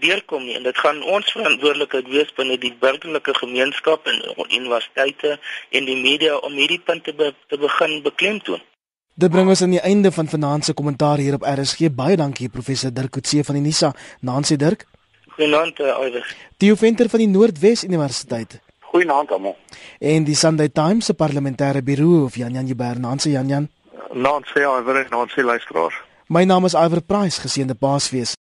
deurkom 0.00 0.44
nie 0.44 0.54
en 0.56 0.62
dit 0.62 0.78
gaan 0.78 1.02
ons 1.02 1.32
verantwoordelikheid 1.34 2.08
wees 2.08 2.34
binne 2.36 2.58
die 2.58 2.72
burgerlike 2.80 3.34
gemeenskap 3.34 4.06
en 4.06 4.20
universiteite 4.50 5.38
en 5.70 5.88
die 5.88 5.96
media 5.96 6.36
om 6.36 6.54
hierdie 6.58 6.80
punte 6.80 7.14
be, 7.14 7.32
te 7.48 7.58
begin 7.58 8.02
beklemtoon. 8.02 8.62
Dit 9.14 9.30
bring 9.30 9.48
ons 9.52 9.62
aan 9.62 9.74
die 9.74 9.82
einde 9.84 10.12
van 10.12 10.28
vanaand 10.28 10.64
se 10.64 10.72
kommentaar 10.74 11.20
hier 11.20 11.34
op 11.34 11.44
RSG. 11.44 11.90
Baie 11.92 12.16
dankie 12.16 12.48
professor 12.48 12.92
Dirk 12.92 13.12
Coetzee 13.12 13.44
van 13.44 13.58
die 13.58 13.62
Nisa. 13.66 13.92
Nancy 14.20 14.56
Dirk. 14.56 14.86
Goeienaand 15.36 15.80
Iwer. 15.80 16.36
Die 16.56 16.72
Venter 16.76 17.08
van 17.08 17.20
die 17.20 17.28
Noordwes 17.28 17.84
Universiteit. 17.84 18.60
Goeienaand 18.92 19.30
almal. 19.32 19.56
En 19.98 20.24
die 20.24 20.36
Sunday 20.36 20.68
Times 20.68 21.06
se 21.06 21.14
parlementêre 21.14 21.82
birou 21.82 22.24
of 22.24 22.36
Jan 22.36 22.52
Jan 22.52 22.66
Jubber, 22.66 23.00
Nancy 23.00 23.30
Jan 23.36 23.48
Jan. 23.48 23.68
Nancy 24.12 24.64
Iwer 24.64 25.04
en 25.04 25.10
Nancy 25.10 25.42
luisteraars. 25.42 26.00
My 26.26 26.44
naam 26.44 26.64
is 26.64 26.74
Iwer 26.74 27.02
Price, 27.02 27.40
geseënde 27.40 27.74
Paasfees. 27.74 28.36